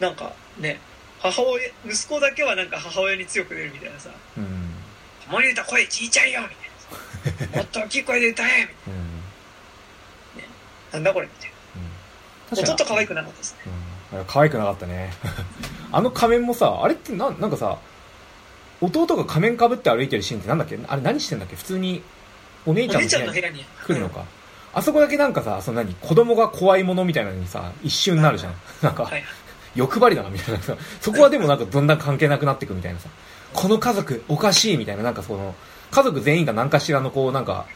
[0.00, 0.78] なんかね
[1.20, 4.70] 母親息子だけはなんか母親に強く出るみたいなさうん
[5.26, 9.16] 「子守歌声ちいちゃいよ」みたいなさ 「もっと大きい声で歌え」みたいなうん。
[10.92, 11.50] なんだこれみたい
[12.60, 12.66] うん。
[12.66, 13.58] な弟可愛くなかったですね。
[14.14, 15.12] うん、可愛くなかったね。
[15.92, 17.78] あの仮面もさあれってななんかさ
[18.80, 20.78] 弟が仮面かぶって歩いてるシーンってなんだっけ？
[20.86, 21.56] あれ何してんだっけ？
[21.56, 22.02] 普通に
[22.66, 24.24] お姉ちゃんの部屋に来るのか、
[24.76, 28.54] あそこだけなんかさその何子供が怖いものみたいなのにさ一瞬なるじゃん。
[28.82, 29.24] なんか、はい
[29.74, 30.62] 欲張りだなみたいな。
[30.62, 33.08] さそこはでもなんかだんだん関係なくなってくみたいなさ。
[33.52, 35.54] この家族おかしいみたいななんかその
[35.90, 37.66] 家族全員が何かしらのこうなんか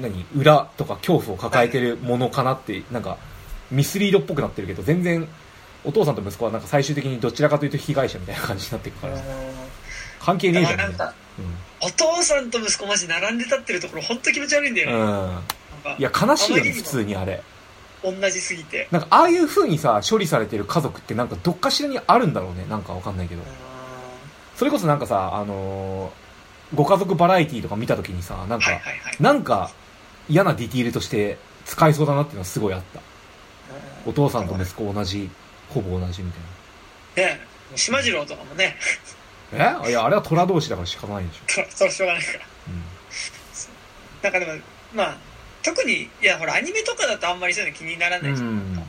[0.00, 3.18] 何裏とか恐怖を抱えてるものかなってなんか
[3.70, 5.28] ミスリードっぽくなってるけど全然
[5.84, 9.18] お父さんと息子はなんか最終的にどちらかというと被害者みたいな感じになっていくから
[10.20, 10.94] 関係ねえじゃん
[11.80, 15.38] お父さんと息子マジ並んで立ってるところ本当気持ち悪いんだよね、うん、
[15.98, 17.42] いや悲しいよね普通にあれ。
[18.02, 18.88] 同じすぎて。
[18.90, 22.64] なんかああいう風にさ処理されてる家族ってなんかどっかしらにあるんだろうね。
[22.68, 23.42] なんかわかんないけど。
[24.56, 26.28] それこそなんかさあのー
[26.74, 29.16] ご家族バラエティとか見た時にさなんか、はいはいはい。
[29.20, 29.70] なんか
[30.28, 33.00] 嫌なディティールとして使えそうだなっていうのはすごいあった。
[34.06, 35.30] お父さんと息子同じ
[35.70, 36.30] ほぼ同じみ
[37.14, 37.40] たいね
[37.74, 38.76] 島次郎とかもね。
[39.56, 39.90] なえ？
[39.90, 41.40] いやあれは虎同士だから仕方ないでしょ、
[41.70, 42.38] そそれしょうがないから。
[42.38, 42.40] う
[44.22, 44.52] なんかでも
[44.94, 45.16] まあ
[45.68, 48.82] 特にいやほらアニメとかだとあんまりそういうの気にならないじゃん、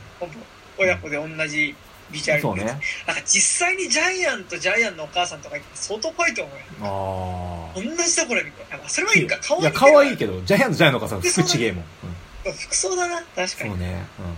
[0.78, 1.74] 親子で同じ
[2.10, 2.64] ビジュアルそうね。
[2.64, 6.64] なんか実際にジャイアンとジャイアンのお母さんとか相当怖いと思うよ。
[6.82, 8.50] ああ同じところに。
[8.50, 9.38] こうあそれはいいか。
[9.42, 12.14] 顔いや可愛いけどジャイアントジャイアントのお母さん服ちげえもん、うん。
[12.44, 13.16] ど服装だな。
[13.16, 13.70] 確かに。
[13.70, 14.28] そうね、うん、あ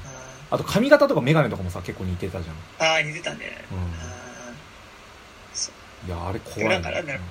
[0.51, 3.39] あと髪型とか眼鏡とかもさ結構似てたじゃん、ーあー似てたね、
[3.71, 3.79] うん。
[3.79, 3.83] あ
[6.07, 7.23] いやあれ怖い、でもなんかなんだろー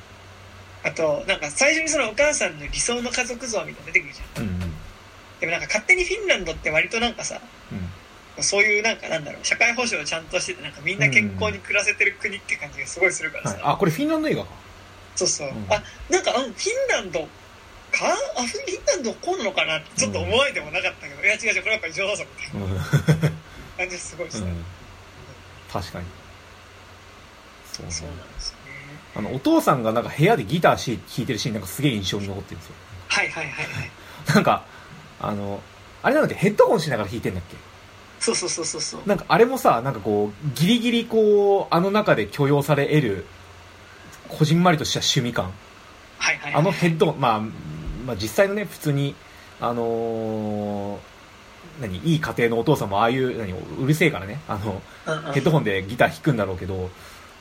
[0.89, 4.43] あとなんか最初にそのお母さんの理想の家族像みたいなの出てくるじゃん。
[4.43, 4.73] うんうん
[5.41, 7.41] でもなんか勝手にフィンランドって割となんかさ
[7.72, 7.89] うん。
[8.43, 14.49] そういうなんかなんだろう社会保障をちゃんとしててなんかみんな健康に暮らせてる国って感じがすごいするからさ、はい、あこれフィンランド映画か。
[15.18, 15.65] そうそう、うん。
[15.69, 16.53] あなんかあフィン
[16.89, 17.27] ランドか？
[18.38, 19.77] あフィンランドこうなのかな？
[19.80, 22.81] ってちょっと思われてもなかったけど、いや違う違うこれやっぱり上手さみたいうん、な
[23.77, 24.65] 感じすごいした、うん、
[25.72, 26.05] 確かに。
[27.73, 27.91] そうね。
[27.91, 28.72] そうなんですよね。
[29.18, 32.76] あのお父さんがなんか部屋でギターし弾いてるシーンなんかすげえ印象に残ってるんですよ。
[33.09, 33.91] はいはいはいはい。
[34.34, 34.65] なんか
[35.22, 35.61] あの
[36.03, 36.35] あれなんだっけ？
[36.35, 37.56] ヘッドホンしながら弾いてんだっけ？
[38.19, 39.02] そうそうそうそうそう。
[39.06, 43.26] なんかあれもさなんかこうギリギリこうあの中で許容され得る
[44.30, 45.52] こじんまりとした趣味感。
[46.18, 46.61] はいはいはい。
[46.61, 47.39] あのヘッドホン、まあ、
[48.06, 49.15] まあ実際のね普通に
[49.60, 50.99] あのー
[51.81, 51.98] 何？
[51.99, 53.53] いい家庭のお父さんもああいう何？
[53.53, 54.39] うるせえからね。
[54.48, 55.34] あのうんうん。
[55.34, 56.89] ヘッドホンでギター弾くんだろうけど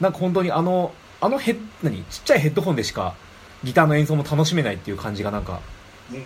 [0.01, 2.05] なんか本当にあのあのヘッ何？
[2.05, 3.15] ちっちゃいヘッドホンでしか
[3.65, 5.61] ギターの演奏も楽しめないっていう感じがなんか
[6.11, 6.25] うんうん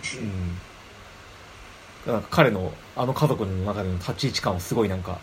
[2.05, 5.19] なんか彼のあの家族の中での立ち位置感をすごいなんか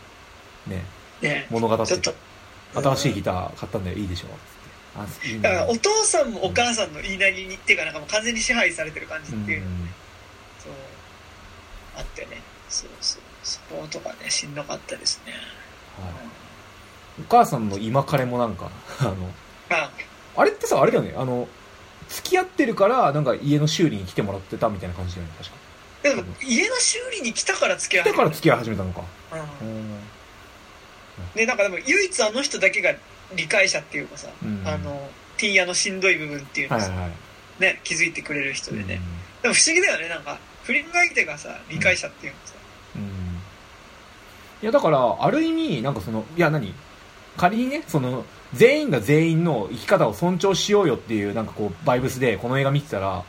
[0.67, 0.83] ね。
[1.21, 1.47] ね。
[1.51, 2.15] 物語って
[2.75, 4.27] 新しいギター買ったんだよいいでしょ。
[4.97, 9.67] あいいだからねお父さんもお母さんの言いなりにっていうかなんかもう完全に支配されてる感じうんっていうの、
[10.59, 10.73] そう
[11.97, 12.43] あってね。
[12.69, 13.23] そうそう。
[13.43, 15.33] そことかねしんどかったですね。
[15.33, 16.13] はい。
[17.21, 19.15] お母さんの今彼もなんか あの
[19.71, 19.91] まあ。
[20.35, 21.15] あれってさあれだよね。
[21.17, 21.47] あの
[22.09, 25.57] 付き合ってるからなんか家の修理に来てもらってたみたいな感じだよね確か
[26.03, 29.03] でも家の修理に来たから付き合う来てから付き合い始めたのか。
[29.63, 29.69] うん。
[29.69, 29.99] うん。
[31.35, 32.95] ねなんかでも唯一あの人だけが
[33.37, 34.63] 理解者っていうかさ、うん。
[34.67, 37.07] あのティーヤのしんどい部分っていうのをさ、はいはい。
[37.09, 37.17] はい
[37.61, 38.89] ね気づいてくれる人でね、うん。
[39.43, 42.55] でも不思議だよねなんか不倫相手がさ理解者っていうのさ、
[42.97, 43.03] うん。
[43.03, 43.07] い
[44.63, 46.75] やだからある意味なんかそのいや何？
[47.37, 48.25] 仮にねその
[48.55, 53.23] 全員が全員の生き方を尊重しようよっていうなんかこうバイブスでこの映画見てたら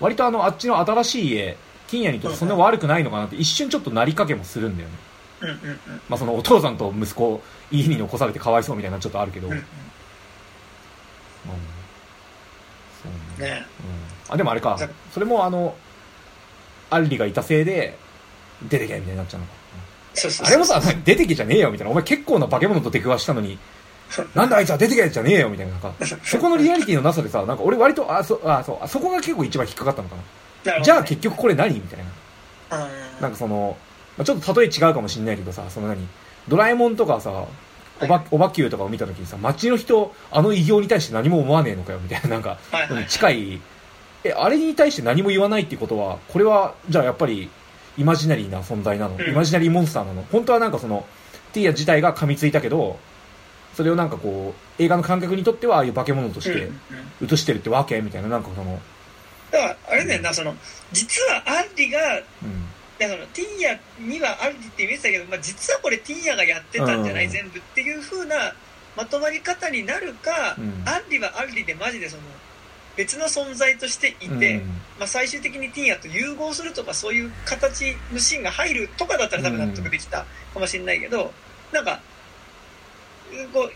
[0.00, 1.56] 割とあのあっちの新しい家
[1.88, 4.94] 金谷にとってそんな悪くないのかなって一瞬ちょっとなりかけもするんだよね。
[5.40, 5.78] うんうんうん。
[6.08, 9.64] まあそのお父さんと息子家に残されてかわいそうみたいなのちょっとあるけど、うんうん
[13.02, 13.08] そ
[13.38, 13.50] うね。
[13.50, 13.66] ね。
[14.28, 14.78] うん、あでもあれか。
[15.12, 15.74] それもあの
[16.90, 17.96] アンリがいたせいで
[18.62, 19.52] 出てけみたいになっちゃうのか。
[20.44, 21.92] あれもさ、出てけじゃねえよみたいな。
[21.92, 23.58] お前結構な化け物と出くわしたのに、
[24.34, 25.72] なんだあいつは出てけじゃねえよみたいな。
[25.72, 25.92] なんか、
[26.24, 30.22] そこのリアリティのなさでさ、なんか俺割と、あ、そ、あ、そう、あそこが結構一番引っかかったのかな。
[30.64, 32.04] じゃあ結局これ何みたいな。
[32.04, 32.12] うん
[33.18, 33.76] なんかその、
[34.16, 36.06] まあ、ちょっと例え違うかもしんないけどさ、その何？
[36.46, 37.46] ドラえもんとかさ、
[38.00, 43.06] おば、おばきゅうとかを見た時にさ、街の人、あの偉業に対して何も思わねえのかよ、みたいな、なんか、はいはい。
[43.06, 43.60] 近い、
[44.22, 47.50] え、あれに対して何も言わないっていうことは、これは、じゃあやっぱり、
[47.96, 49.30] イマジナリーな存在なの、うん。
[49.30, 50.24] イマジナリーモンスターなの？
[50.30, 51.04] 本当はなんかその、
[51.52, 53.00] ティーヤ自体が噛みついたけど、
[53.74, 56.70] それをなんかこう、映画の観客にとってはああいう化け物として
[57.20, 58.00] 映してるってわけ？
[58.00, 58.78] みたいな、なんかその、
[59.50, 60.54] だからあれだよなその
[60.92, 62.68] 実はアンリがいうん。
[62.98, 67.30] やそのティーヤにはアンリって見えてたけど、まあ、実はこれティーヤがやってたんじゃない、うん。
[67.30, 68.54] 全部っていう風な
[68.96, 70.82] まとまり方になるか、うん。
[70.84, 72.22] アンリはアンリでマジでその
[72.96, 74.66] 別の存在としていて、うん。
[74.98, 81.32] まあ、最終的にティーヤと融合するとかそういう形のシーンが入るとかだったら多分納得できたかもしれないけど、
[81.72, 82.00] なんか
[83.52, 83.72] こう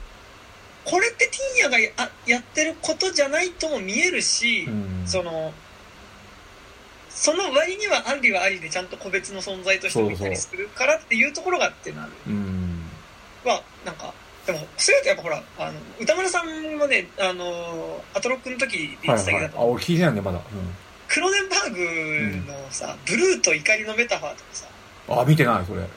[0.84, 1.78] これってティーヤが
[2.26, 5.52] やってることじゃないとも見えるし、うんその
[7.08, 12.80] その割にはアンリはアンリでちゃんと個別の存在として見たりするからっていうところがってなるうん。
[13.44, 14.14] はなんか
[14.46, 16.46] でもそういうとやっぱほらあの歌丸さん
[16.78, 19.52] もねあのアトロックの時で言ってたけど、はいはい。
[19.56, 20.40] あ、俺聞いてないんだよ、まだ。
[21.06, 24.66] クロネンバーグのさ、ブルーと怒りのメタファーとかさ
[25.08, 25.20] うん。
[25.20, 25.80] あ、見てない、それ。
[25.80, 25.88] うん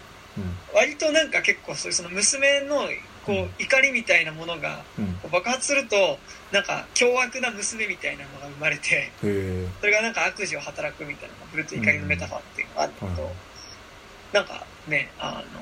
[0.74, 2.90] 割となんか結構そういうその娘の
[3.26, 4.84] こう怒りみたいなものが
[5.26, 6.20] う爆発すると
[6.52, 13.30] なんか凶悪な娘みたいなのが生まれてそれがなんか悪事を働くみたいなブルート怒りのメタファーっていうのがあるんだけど、うん。
[14.32, 15.62] なんかねあの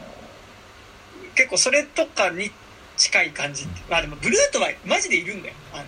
[1.36, 2.52] 結構それとかに
[2.98, 5.56] 近い感じってまあでもブルートはマジでいるんだよ。
[5.74, 5.84] あの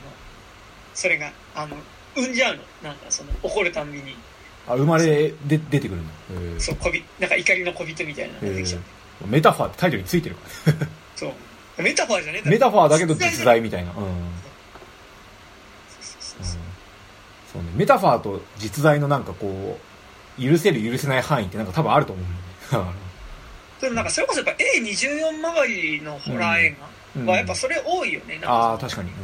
[0.93, 1.75] それがあの
[2.15, 2.63] 産んじゃうの。
[2.81, 4.15] なんかその怒るたんびに。
[4.67, 6.59] あ生まれで出てくるんだへえ。
[6.59, 10.41] そう小びなんか怒りの小人みたいなのができちゃう、メタファーってタイトルについてるか
[10.71, 10.73] ら。
[11.15, 11.33] そう
[11.77, 12.51] メタファーじゃねえだろ。
[12.51, 13.91] メタファーだけど実実在みたいな。
[13.91, 14.13] うん、うん、
[17.51, 17.69] そうね。
[17.75, 19.77] メタファーと実在のなんかこ
[20.39, 22.25] う許せる許せない範囲ってなんか多分あると思う。
[22.25, 22.91] ね
[23.81, 26.75] でもなんかそれこそやっぱ A24 周りのホラー映
[27.17, 27.25] うん。
[27.25, 29.15] 画はやっぱそれ多いよね、なんああか確かに、うん。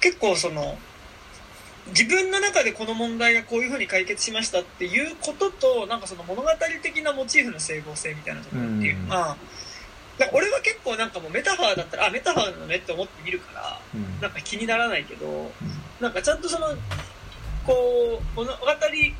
[0.00, 0.78] 結構その
[1.88, 6.48] 自分の中でこの問題がこういうふうに解決しましたっていうこととなんかその物語
[6.82, 9.36] 的なモチーフの整合性みたいなところっていうのが、なん。
[9.36, 9.36] か
[10.32, 14.00] 俺は結構なんかもうメタファーだったらあメタファーなのねって思って見るからうん。
[14.00, 15.50] うんなんか気にならないけど
[15.98, 16.66] なんかちゃんとその
[17.66, 18.56] こう物語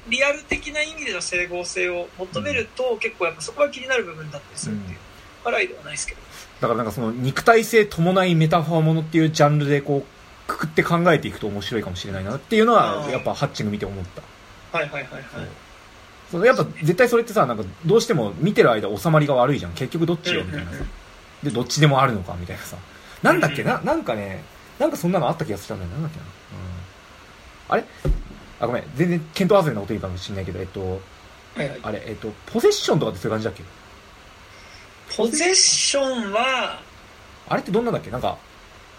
[0.09, 4.99] リアル的な意味での整合性を求めると結構やっぱそこは気になる部分だったりするっていう
[5.45, 6.21] 笑いではないですけど。
[6.61, 14.79] だからなんかその肉体性伴いメタファーものっていうジャンルでこうくくって考えていくと面白いかもしれないなっていうのはやっぱハッチング見て思った。
[14.79, 15.23] はいはいはいはい
[16.31, 19.73] そのやっぱ絶対それってさなんかどうしても見てる間収まりが悪いじゃん。
[19.73, 20.79] 結局どっちよみたいなさ。
[21.43, 22.77] でどっちでもあるのかみたいなさ。
[23.23, 24.43] なんだっけななんかね
[24.79, 26.31] なんかそんなのあった気がしたんだよなんだっけな、うん、
[27.69, 27.85] あれ？
[28.61, 28.85] あごめん。
[28.95, 31.01] 全然見当外れなこと言うかもしれないけどえっと
[31.83, 33.65] あれえっとポゼッションとかってそういう感じだっけ？
[35.17, 36.81] ポゼッションは
[37.49, 38.11] あれってどんなんだっけ？
[38.11, 38.39] なんか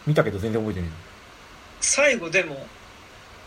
[0.05, 0.89] 見たけど全然覚えてない
[1.79, 2.67] 最後でも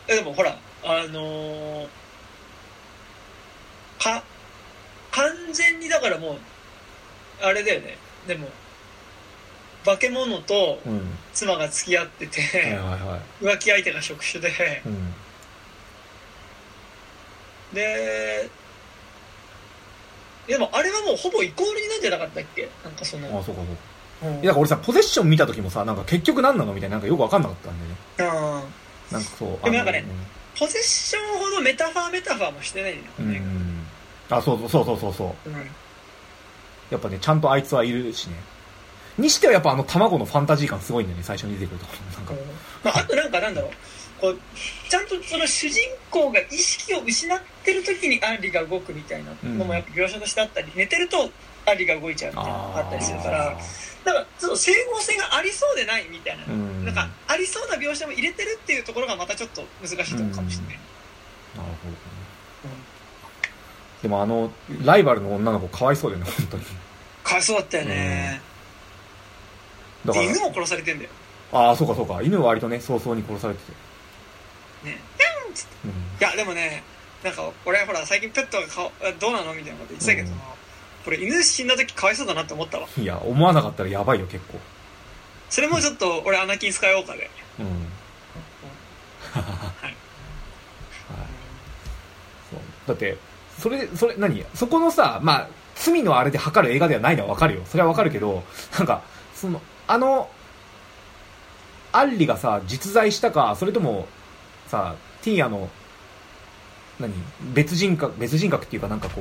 [0.08, 1.86] えでもほらあのー
[4.04, 4.22] か
[5.10, 6.38] 完全にだからもう
[7.42, 7.96] あれだよね。
[8.26, 8.48] でも
[9.84, 11.02] 化け物とうん。
[11.34, 12.78] 妻が付き合ってて、
[13.42, 14.82] 浮気相手が職種で。
[14.86, 15.12] うん。
[17.74, 18.48] で
[20.46, 22.68] でもあれはもうほぼイコールになんじゃなかったっけ？
[22.84, 23.62] なんかそあの、そうか
[24.20, 24.28] そうか。
[24.28, 24.34] うん。
[24.34, 28.66] いやだから俺さポゼッション見た時もさなんか結局何なのみたいななんかよく分かんなかったんだよね。
[29.10, 33.73] うんなんかそうでもなんかねあポゼッションほどメタファーメタファーもしてないんだよのうん、うね、ん、
[34.36, 35.50] あそうそうそうそうそうそう。
[35.50, 35.56] うん。
[36.90, 38.36] やっぱねちゃんとあいつはいるしね。
[39.18, 42.34] にしてはやっぱあの卵のファンタジー感すごいんだよね最初に出てくるところなんか。
[42.82, 43.70] まあ、あとなんかなんだろう。
[44.20, 44.38] こう
[44.88, 45.80] ちゃんとその主人
[46.10, 51.30] 公が意識を失ってる時にアンリが動くみたいなのもやっぱ描写としてあったり、寝てると
[51.66, 53.56] アンリが動いちゃうみたいなのがあったりするからあ
[54.04, 56.84] だからちょっと整合性がありそうでないみたいな、ーうん。
[56.84, 60.78] なんかありそうな描写も入れてるっていうところがまたちょっと難しいところかもしれない、
[61.56, 62.94] なるほどね
[64.04, 64.50] でもあの
[64.84, 66.64] ライバルの女の子かわいそうだよね本当に。
[67.24, 68.38] かわいそうだったよね、
[70.04, 71.10] だからで犬も殺されてんだよ。
[71.52, 72.20] ああそうかそうか。
[72.20, 73.72] 犬は割とね早々に殺されてて。
[74.90, 75.00] ね。
[75.86, 75.90] うん。
[75.90, 76.82] いやでもね
[77.22, 80.36] なんか俺ほら最近ペットがかどうなのみたいなこと言ってたけど、うん。
[81.06, 82.86] これ犬死んだ時かわいそうだなって思ったわ。
[82.98, 84.58] いや思わなかったらやばいよ結構。
[85.48, 87.66] それもちょっと俺アナキンスカイウォーカーでうん
[89.32, 89.96] はい。
[92.50, 92.60] そう。
[92.86, 93.16] だって
[93.58, 94.44] それそれ何？
[94.54, 97.62] そこのさまあ罪のあれで測る映画ではないのは分かるよ。
[97.66, 98.42] それは分かるけど
[98.78, 99.02] なんか
[99.34, 100.28] そのあの
[101.92, 104.06] アンリがさ実在したかそれとも
[104.66, 105.68] さティーアの
[107.00, 107.12] 何？
[107.54, 109.20] 別人格別人格っていうかなんかこ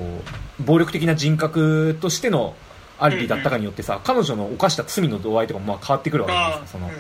[0.60, 2.56] う暴力的な人格としての
[3.00, 6.80] アンリだったかによってさ、彼女の犯した罪の度合いとかもまあ変わってくるわけじゃないあですか。
[6.80, 6.92] その、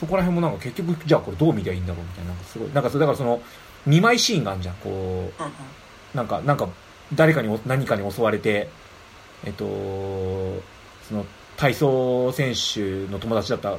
[0.00, 2.30] そこら辺もなんか結局じゃあこれどう見りゃいいんだろうみたいな。
[2.30, 3.42] なんかすごいなんかそだからその
[3.86, 4.74] 2枚シーンがあるじゃん。
[4.76, 5.42] こう
[6.14, 6.68] なんか、なんか、
[7.14, 8.68] 誰かにお、何かに襲われて、
[9.44, 9.64] えっと、
[11.08, 11.24] その、
[11.56, 13.78] 体操選手の友達だった、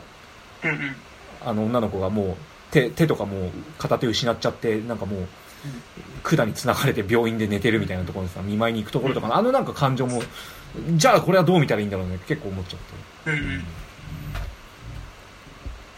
[1.43, 2.35] あの女の子がもう、
[2.71, 5.27] 手、手とかもう片手失っちゃって、なんかもう、
[6.23, 10.21] 管に繋がれて病院で寝てるみたいなところでさ、見舞いに行くところとかの、あのなんか感情も、
[10.95, 12.79] じゃあこれはどう見たらいいんだろうね結構思っちゃっ
[13.25, 13.31] て。
[13.31, 13.63] うんうん。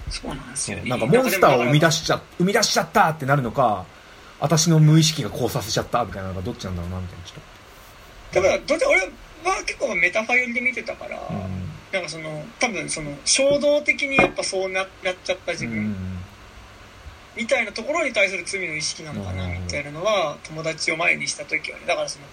[0.09, 0.77] そうなんですよ。
[0.77, 3.85] ねなんかモンスターを生み出しちゃ、生み出しちゃったってなるのか、
[4.43, 11.33] 私の無意識がこうさせちゃったみたいなのがどっちなんだろうなみたいな、ちょっだからどっち俺は結構メタファ寄りで見てたから、と。
[11.93, 15.71] なんかその多分その衝動的にやっぱそうなやっちゃった自うん。
[15.71, 15.95] う分ん。
[17.37, 22.25] みたいなところに対する罪の意識なのかなうんみたいなのは友達を前にした時はねだからその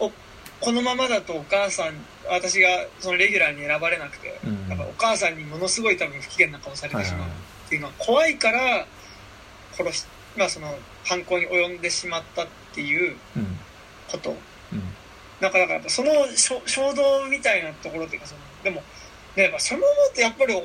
[0.00, 0.12] お
[0.60, 1.94] このままだとお母さん
[2.28, 2.68] 私が
[2.98, 8.86] そのレギュラーに選ばれなくて、うんやっぱお母さんにものすごい多分不機嫌な顔されてしまうっていうのは怖いから
[9.72, 10.04] 殺し
[10.36, 10.74] まあその
[11.06, 13.16] 犯行に及んでしまったっていう。
[14.10, 14.30] こと。
[14.30, 14.82] うん。
[15.40, 18.82] なんかだからやっぱその衝衝動みたいなところっていうかそのでも
[19.36, 20.62] ねやっぱそのままってやっぱりお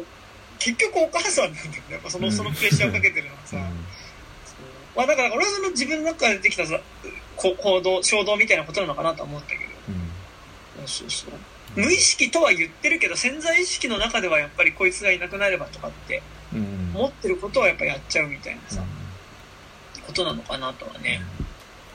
[0.60, 1.84] 結局お母さんなんだよね。
[1.90, 3.62] やっぱそのそのプレッシャーをかけてるのはさ、そう。
[4.96, 6.80] まあだから俺はその自分の中でできたさ
[7.36, 9.62] こ行動衝動みたいなことなのかなとは思ったけど。
[10.80, 10.88] うん。
[10.88, 11.32] そうそう。
[11.76, 16.22] 無意識とは言ってるけど潜在意識の中ではやっぱりこいつがいなくなればとかって
[16.54, 16.60] うん。
[16.60, 16.96] うん。
[16.96, 18.84] 思ってることはやっぱやっちゃうみたいなさ、
[20.12, 21.22] ことなのかなとはね、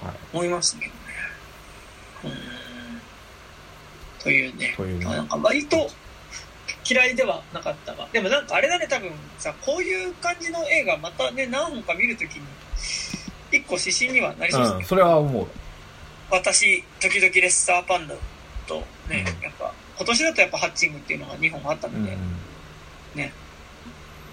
[0.03, 2.35] はい思いますけどね。
[2.35, 4.23] ん。
[4.23, 4.75] というね。
[4.77, 5.89] というねなんか割と
[6.89, 8.09] 嫌いではなかったが。
[8.13, 12.43] でもなんかあれだね、多分さ、こういう感じの映画またね、何本か見るときに、
[13.53, 14.79] 一個指針にはなりそうですね。
[14.79, 15.47] うん、それは思う
[16.31, 18.15] 私、時々レッサーパンダ
[18.67, 22.17] とね、うんやっぱ、今年だとやっぱハッチングっていうのが2本あったので、
[23.15, 23.33] ね。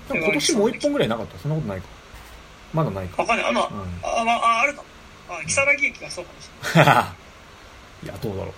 [0.10, 1.38] でも今年もう一本ぐらいなかった？
[1.39, 1.88] そんなことないか
[2.73, 3.21] まだないか。
[3.21, 3.45] わかんない。
[3.47, 4.21] あ、まあ、うん。
[4.21, 4.81] あ、まあ、ああるか。
[4.81, 4.87] も。
[5.29, 7.05] あ、木更木駅がそうかもしれない。
[8.03, 8.53] いやどうだろう、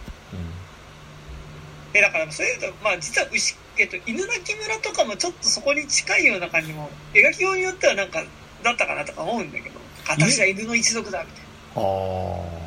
[1.93, 8.23] えだからそういうとまあ実は牛、えっと、犬鳴村とかもちょっとそこに近いような感じも描きようによってはなんか
[8.63, 11.41] だったかなとか思うんだけど私は犬の一族だみたい
[11.75, 11.81] な。
[11.81, 12.65] うん、あ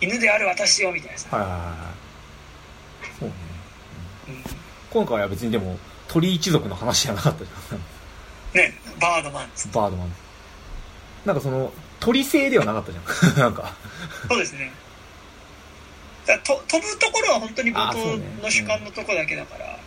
[0.00, 3.18] 犬である私をみたいなさ、あはいはいはいはい。
[3.20, 3.34] そうね。
[4.28, 4.44] うん。
[4.90, 5.78] 今回は別にでも
[6.08, 7.78] 鳥一族の話じゃなかったじゃん。
[8.54, 10.12] ねバードマンツバードマン
[11.24, 13.38] なんかその鳥性ではなかったじゃん。
[13.38, 13.74] なんか。
[14.28, 14.72] そうですね。
[16.26, 19.78] だと飛ぶところは本当に冒頭の主観のとこだけだから。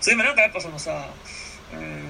[0.00, 1.06] それもなんかやっぱそのさ
[1.72, 2.02] うん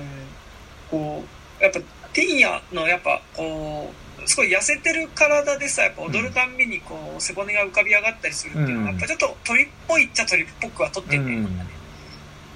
[0.91, 1.25] こ
[1.61, 1.79] うやっぱ
[2.13, 8.99] ティーニャのやっぱこうすごい痩せてる体でさやっぱ踊るたんびにこう背骨が浮かび上がったりするっていうのは、うん。
[8.99, 11.49] やっぱちょっと鳥っぽいっちゃ鳥っぽくは撮ってんね、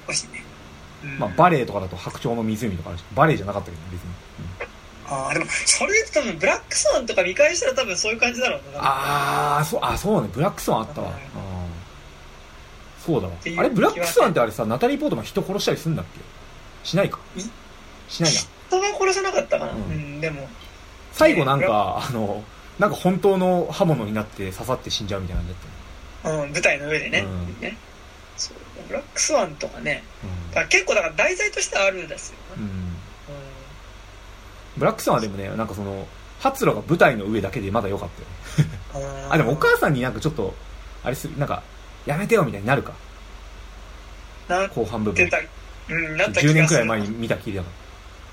[0.08, 0.14] うん。
[0.14, 0.42] しね、
[1.04, 1.18] うん。
[1.18, 4.08] まあバレエとかだと白鳥の湖とかあるしバレエじゃなかったけど別に、
[5.10, 8.80] あーでもそれで多分ブラックスワンとか見返したら多分そういう感じだろうな。
[8.80, 10.28] ああそうあそうね。
[10.32, 11.12] ブラックスワンあったわ、
[13.04, 13.34] そうだわ。
[13.56, 16.20] あれブラックスワンってあれさナタリー・ポートマン人殺したりするんだっけ？
[16.88, 17.18] しないか？
[17.36, 17.40] い？
[18.08, 18.40] しないな。
[18.68, 20.48] 人が殺さなかったかな、ううんんでも。
[21.12, 22.44] 最後なんかあの
[22.78, 25.54] なんか本当の刃物になって刺さって死んじゃうみたいな感じ
[26.24, 27.60] だっうん、舞台の上でね,、うん。
[27.60, 27.76] ね。
[28.36, 28.56] そう
[28.88, 30.02] ブラックスワンとかね。
[30.50, 32.36] ただから結構だから題材としてはあるんですよ。
[32.36, 32.72] ね、うん、うん、う
[34.78, 36.06] ブラックスワンはでもねなんかその
[36.40, 38.08] 発露が舞台の上だけでまだ良かっ
[38.94, 40.54] たよんあ でもお母さんになんかちょっと
[41.04, 41.62] あれするなんか
[42.06, 42.92] やめてよみたいになるか。
[44.74, 45.28] 後半部分。
[45.90, 46.52] うんなった気がする。
[46.52, 47.68] 10年くらい前に見たきりだか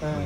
[0.02, 0.24] らうん、うん。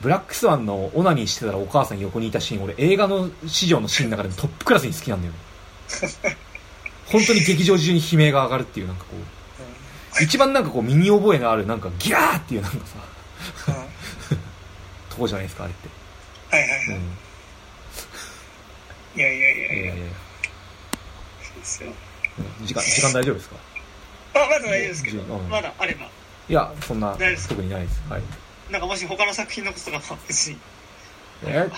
[0.00, 5.38] ブラックスワンのオナニーしてたらお母さん横にいたシーン俺映画の史上のシーンの中でもトップクラスに好きなんだよね。
[7.06, 10.22] 本当に劇場中に悲鳴が上がるっていうなんかこう。
[10.22, 12.96] 一番なんかこう身に覚えのあるなんかギャーっていうなんかさ
[15.18, 15.88] こじゃないですかあれって、
[16.56, 16.94] はいはいはい、うん、
[19.20, 20.02] いやいやいやいや、え
[21.42, 21.92] そうですよ。
[22.62, 23.56] ー時間時間大丈夫ですか？
[24.34, 25.48] あまだ大丈夫ですけど、うん。
[25.48, 26.06] まだあれば。
[26.06, 27.16] いやそんな
[27.48, 28.00] 特にないです。
[28.08, 28.22] はい。
[28.70, 30.58] なんかもし他の作品のこととかも別に。
[31.44, 31.68] え？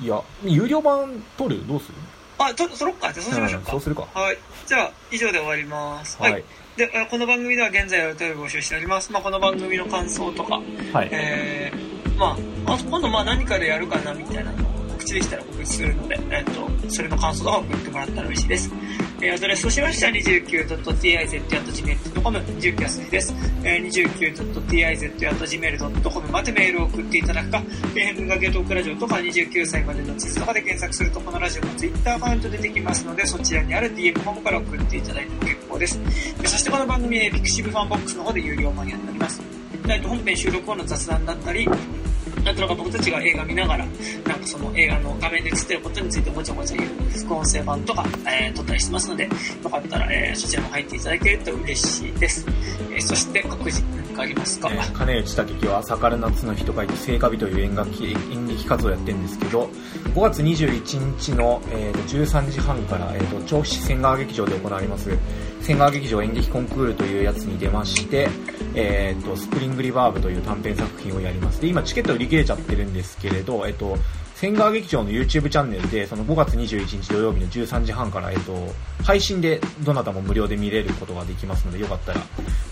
[0.00, 1.66] いや有料版取る？
[1.66, 1.94] どうする？
[2.38, 3.12] あとそろっか。
[3.12, 4.06] じゃあそうしましょうか、んそうするか。
[4.14, 4.38] はい。
[4.66, 6.16] じゃあ、以上で終わります。
[6.20, 6.44] ははいい。
[6.76, 9.12] で、えこの番組では現在お便り募集しております。
[9.12, 10.60] まあ、この番組の感想とか、
[10.92, 12.36] はいえー、ま
[12.66, 14.73] あ、あ今度まあ何かでやるかなみたいなのを
[15.04, 18.70] 告知できたら告知するので、えっ、と、それの感想とか送ってもらったら嬉しいです。
[19.20, 23.34] えー、アドレスとしましては 29.tiz.gmail.com、29は数字です。
[23.62, 27.62] えー、29.tiz.gmail.com までメールを送っていただくか、
[27.94, 36.00] えー、文化系トークラジオとか29歳までの地図とかで検索するとこのラジオの Twitter アカウント出てきますので、そちらにある DM フォームから送っていただいても結構です。
[36.42, 39.42] えそしてこの番組、えーピクシブファンボックスの方で有料版やっております。
[39.86, 41.68] えっと本編収録後の雑談だったり、
[42.44, 52.46] なんとなく僕たちが映画見ながら、なんかその映画の画面で映ってることについてもちゃもちゃ言う副音声版とか、えー撮ったりしてますので、よかったら、えーそちらも入っていただけると嬉しいです。
[52.90, 53.82] えーそして告知
[54.14, 59.68] がありますか、えー金内健樹は盛る夏の火と書いて盛夏火という演劇演劇活動をやってるんですけど
[60.14, 65.10] 5月21日の、えーと13時半から、えー、と調布市千川劇場で行われます。
[65.62, 68.28] 千川劇場演劇コンクールというやつに出まして、
[68.74, 71.60] えー、とスプリングリバーブという短編作品をやります。
[71.60, 73.96] で今チケット売り切れちゃってるんですけれど、えっ、と
[74.36, 78.52] 千川劇場の YouTube チャンネルでその5月21日土曜日の13時半から、えっ、と
[79.02, 82.20] 配信でどなたも無料で見れることができますのでよかったら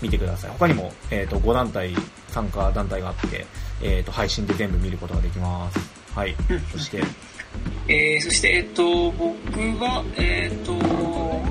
[0.01, 0.51] 見てください。
[0.51, 1.93] 他にも、えっと5団体
[2.27, 3.45] 参加団体があって、
[3.81, 5.79] えっと配信で全部見ることができます。
[6.13, 6.35] はい。
[6.71, 7.03] そして。
[7.87, 9.33] えーそして、えっと、僕
[9.79, 10.73] は、えっと、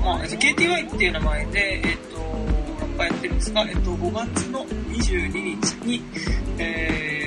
[0.01, 6.03] まあ、えっと KTY っていう名前で、えっと、ラッパーやってるんですが、えっと、5月の22日に、
[6.57, 7.22] えー、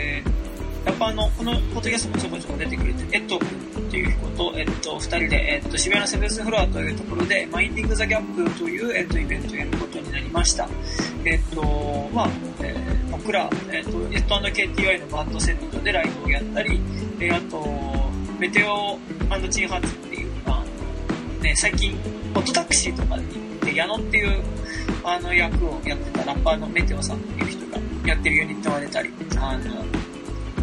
[0.87, 3.49] やっぱあの、このポッドキャストもちょこちょこ出てくれて、エット君
[3.89, 10.69] っていう子と、えっと、二人で、えっと、渋谷のセブンスフロアというところで、マインディングザギャップという、えっと、イベントをやることになりました。
[11.25, 12.29] えっと、まあ、
[12.63, 16.81] えー僕ら、えっと、エット &KTY のバンドセットでライブをやったり、
[17.19, 17.67] えーあと、
[18.39, 18.99] メテオ
[19.51, 20.65] チンハーツっていう、あ、
[21.43, 21.99] ね、最近、
[22.35, 24.43] オットタクシーとかに行って、矢野っていう、
[25.03, 29.85] あの、役をやってたラッパーのメテオさんっていう人がやってるユニットが出たり、あの、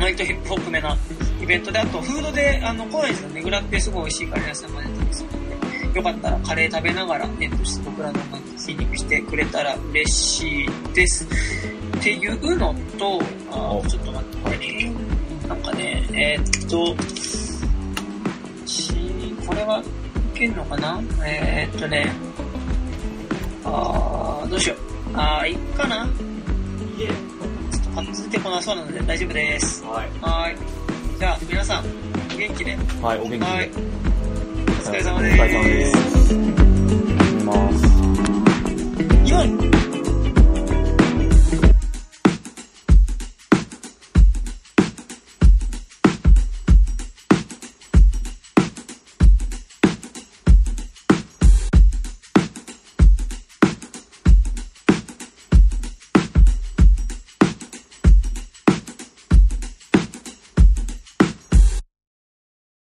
[0.04, 0.98] 割とヒップホップめな
[1.42, 11.26] イベントで、あと、フードで、あの、コナイズのねぐらってすごい美味しいカレー屋さんが出たりするので、よかったらカレー食べながら、えっと、僕らの音楽聴きに来てくれたら嬉しいです。
[11.26, 11.28] っ
[12.04, 13.22] ていうのと、
[13.52, 14.94] あーちょっと待ってね。
[15.48, 16.96] なんかね、えーっと、
[18.66, 18.94] し
[19.46, 19.84] これはい
[20.38, 21.02] けんのかな？
[21.26, 22.12] えーっとね、
[23.66, 24.78] あーどうしよう。
[25.16, 26.08] あーいいかな
[27.96, 29.84] あいてこなそうなので大丈夫です。
[29.84, 30.10] はい。
[30.22, 30.58] はい
[31.20, 31.86] じゃあ、皆さん、
[32.34, 32.76] お元気で。
[33.02, 33.46] はい、お元気で。
[33.46, 33.72] はい、お
[34.82, 35.38] 疲れ様です。
[35.42, 35.94] お疲れ様です。
[39.68, 39.73] す。